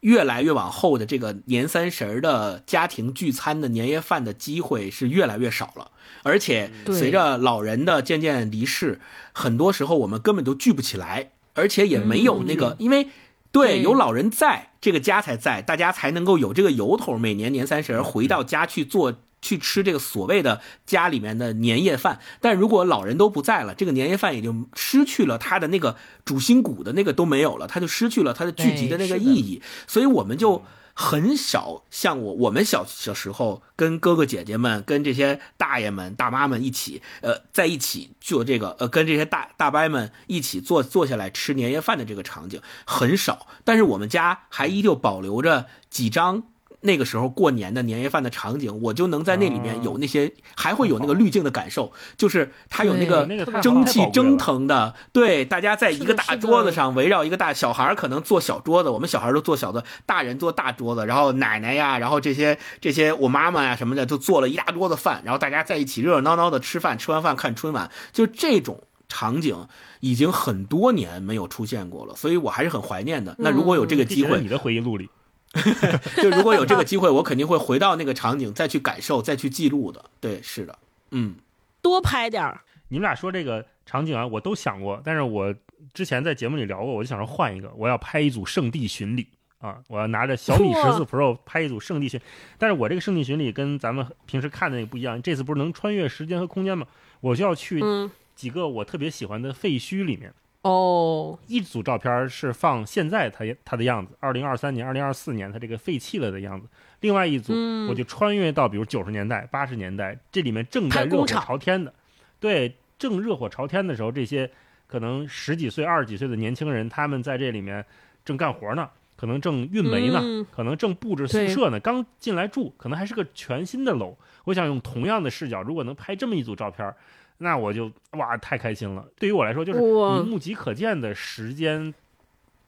[0.03, 5.91] 越来越往后的这个年三十儿的家庭聚餐的年夜饭的机会是越来越少了，
[6.23, 9.01] 而且随着老人的渐渐离世，
[9.33, 13.09] 很多时候我们根本都聚不起来，而且也没有那个，因为
[13.51, 13.83] 对对。
[13.83, 19.19] 有老人在，这个家才在，大家才能够有这个由头，每年年三十儿回到家去做。
[19.43, 29.61] 去吃这个所谓的家里面的年夜饭，但如果老人都不在了，这个年夜饭也就失去了它的那个主心骨的那个都没有了，它就失去了它的聚集的那个意义。
[29.89, 30.63] 所以我们就
[30.95, 43.49] 很少像我我们小小时候跟哥哥姐姐们、跟这些大爷们、大妈们一起，呃，在一起做这个，呃，跟这些大大伯们一起坐坐下来吃年夜饭的这个场景很少。
[43.65, 46.45] 但是我们家还依旧保留着几张。
[46.83, 53.27] 那个时候过年的年夜饭的场景，我就能在那里面有那些，还会有那个滤镜的感受，就是它有那个
[53.63, 69.69] 蒸汽蒸腾的，对，大家在一个大桌子上围绕一个大小孩儿可能坐小桌子，我们小孩都坐小的，大人坐大桌子，然后奶奶呀，然后这些这些我妈妈呀什么的，就做了一大桌子饭，然后大家在一起热热闹闹的吃饭，吃完饭看春晚，就这种场景
[70.01, 73.37] 已经很多年没有出现过了，所以我还是很怀念的。
[73.39, 75.09] 那如果有这个机会你，的回忆录里。
[76.23, 80.05] 就如果有这个机会，我肯定会回到那个场景，再去感受，再去记录的。
[80.21, 80.79] 对，是的，
[81.11, 81.35] 嗯。
[81.81, 82.61] 多拍点儿。
[82.89, 85.55] 你们俩说这个场景啊，我都想过，但是我
[85.93, 89.27] 之前在节目里聊过，我就想说换一个，我要拍一组圣地巡礼
[89.59, 92.21] 啊，我要拿着小米十四 Pro 拍一组圣地巡，
[92.57, 96.87] 但是我这个圣地巡礼跟咱们平时看的那个不一样，这次不是能穿越时间和空间吗？
[97.21, 100.33] 我就要去嗯，几个我特别喜欢的废墟里面。
[100.63, 106.69] 哦，一组照片是放现在它它的样子，二零二三年、二零二四年它这个废弃了的样子。
[107.01, 111.93] 另外一组，嗯我就穿越到比如九十年代、八十年代，这里面正在热火朝天的，
[112.39, 114.49] 对，正热火朝天的时候，这些
[114.87, 117.85] 可能十几岁、二十几岁的年轻人，他们在这里面
[118.25, 124.17] 正干活呢，可能正运煤呢，嗯可能正布置宿舍呢，刚进来住，可能还是个全新的楼。
[124.45, 126.95] 我想用同样的视角，如果能拍这么一组照片，
[127.43, 129.07] 那我就哇太开心了。
[129.17, 131.93] 对于我来说，就是你目及可见的时间，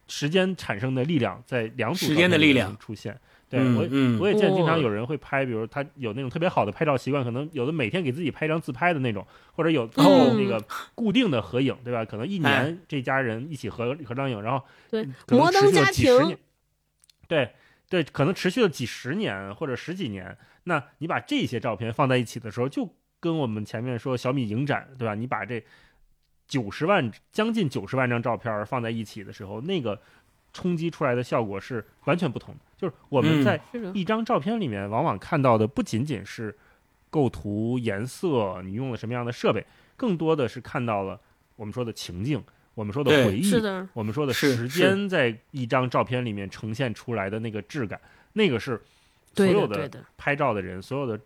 [0.09, 3.19] 时间产生的力量在两组时间的力量出现。
[3.49, 10.61] 对、我，嗯嗯我也见经常有人会拍，比如他有那种特别好的拍照习惯，可能有的每天给自己拍张自拍的那种，或者有哦那个
[10.95, 12.05] 固定的合影，对吧？
[12.05, 16.39] 可能一哎年这家人一起合合张影，然后对，可能摩登家持续了几十庭年，
[17.29, 17.51] 对
[17.89, 20.37] 对，可能持续了几十年或者十几年。
[20.65, 22.93] 那你把这些照片放在一起的时候，就
[23.25, 25.15] 跟我们前面说小米影展，对吧？
[25.15, 25.65] 你把这
[26.47, 29.99] 九十万将近九十万张照片放在一起的时候，那个
[30.53, 32.61] 冲击出来的效果是完全不同的。
[32.77, 33.59] 就是我们嗯在，
[33.95, 36.55] 一张照片里面，往往看到的不仅仅是
[37.09, 39.65] 构图、颜色，你用了什么样的设备，
[39.97, 41.19] 更多的是看到了
[41.57, 42.45] 我们说的情境，
[42.75, 43.51] 我们说的回忆，
[43.95, 47.99] 我们说的时间在一张照片里面呈现出来的那个质感，
[48.35, 48.83] 那个是
[49.35, 51.19] 所有的拍照的人，所有的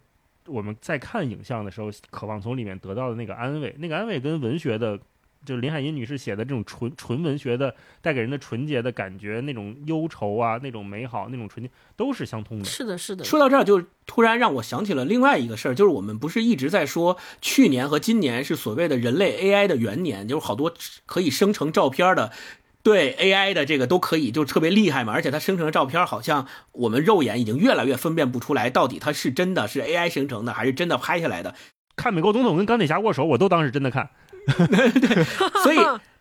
[0.48, 4.98] 我们在看影像的时候，渴望从里面得到的那个安慰，那个安慰跟文学的。
[5.44, 7.72] 就是林海音女士写的这种纯纯文学的，
[8.02, 12.64] 带给人的纯洁的感觉，那种忧愁啊，那种美好，那种纯洁，都是相通的。
[12.64, 20.74] 是的，是的，说到这儿，就突然让我想起了另外一个事儿，就是我们不是一直在说去年和今年是所谓的人类 AI 的元年，就是好多
[21.06, 22.32] 可以生成照片的。
[22.89, 31.55] 对 AI 的这个都可以，就特别厉害嘛，而且它生成的照片好像我们肉眼已经越来越分辨不出来，到底它是真的是 AI 生成的，还是真的拍下来的。
[31.97, 34.09] 看美国总统跟钢铁侠握手，我都当是真的看。
[34.48, 35.24] 对
[35.62, 35.78] 所以，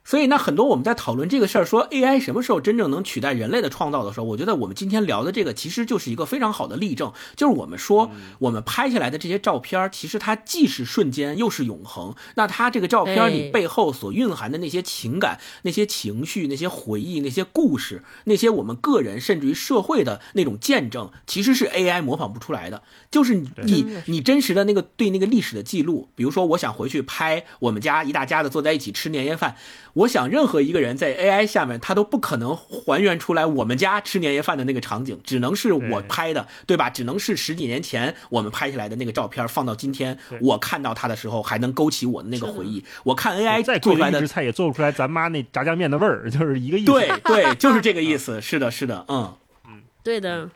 [0.08, 8.10] 所以那很多我们在讨论这个事儿，说 AI 什么时候真正能取代人类的创造的时候，我觉得我们今天聊的这个其实就是一个非常好的例证，就是我们说
[8.40, 12.16] 我们拍下来的这些照片，其实它既是瞬间又是永恒。
[12.36, 22.82] 那它这个照片里哎背后所蕴含的那些情感、那些情绪、那些回忆、那些故事、那些我们个人甚至于社会的那种见证，其实是 AI 模仿不出来的。
[23.12, 29.58] 就是你你真实的那个对那个历史的记录，比如说我想回去拍我们家一大家子坐在一起吃年夜饭，
[29.98, 36.90] 我想任何一个人在 AI 下面，他都不可能还原出来我们家吃年夜饭的那个场景，只能是我拍的，对吧？
[36.90, 42.84] 只能是十几年前我们拍下来的那个照片，放到今天我看到它的时候，还能勾起我的那个回忆。
[43.04, 46.92] 我看 AI 再做出来的菜也做不出来咱妈那炸酱面的味儿，就是一个意思。
[46.92, 48.40] 对对，就是这个意思。
[48.40, 49.34] 是的，是的，嗯
[49.68, 50.48] 嗯，对的，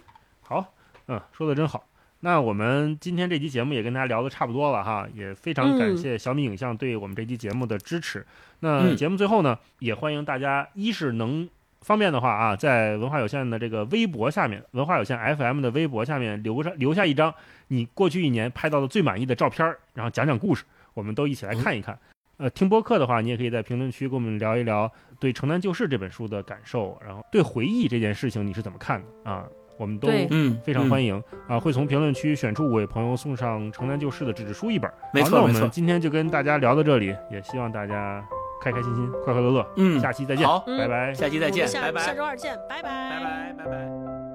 [0.41, 0.73] 好，
[1.07, 1.83] 嗯，说的真好。
[2.23, 8.25] 那我们今天这期节目也跟大家聊的差不多了哈，也非常感谢小米影像对我们这期节目的支持。
[8.59, 11.49] 那嗯节目最后呢，也欢迎大家，一是能
[11.81, 17.33] 方便的话啊，在文化有限的这个微博下面，文化有限 FM 的微博下面留上留下一张
[17.69, 21.97] 你过去一年拍到的最满意的照片儿，然后讲讲故事，我们都一起来看一看。
[22.37, 29.45] 呃，听播客的话，你也可以在评论区跟我们聊一聊对《城南旧事》这本书的感受，然后对回忆这件事情你是怎么看的啊？
[29.77, 30.89] 我们都嗯，非常。
[30.89, 31.59] 欢迎、啊！
[31.59, 34.91] 会从评论区选出五位朋友送上《城南旧事》的纸质书一本。
[35.13, 38.23] 没好那我错没错们今天就跟大家聊到这里，也希望大家
[38.61, 39.65] 开开心心、快快乐乐。
[39.77, 41.13] 嗯，下期再见，好，嗯拜拜。
[41.13, 44.30] 下期再见，下拜拜，下周二见，拜拜拜拜，拜拜。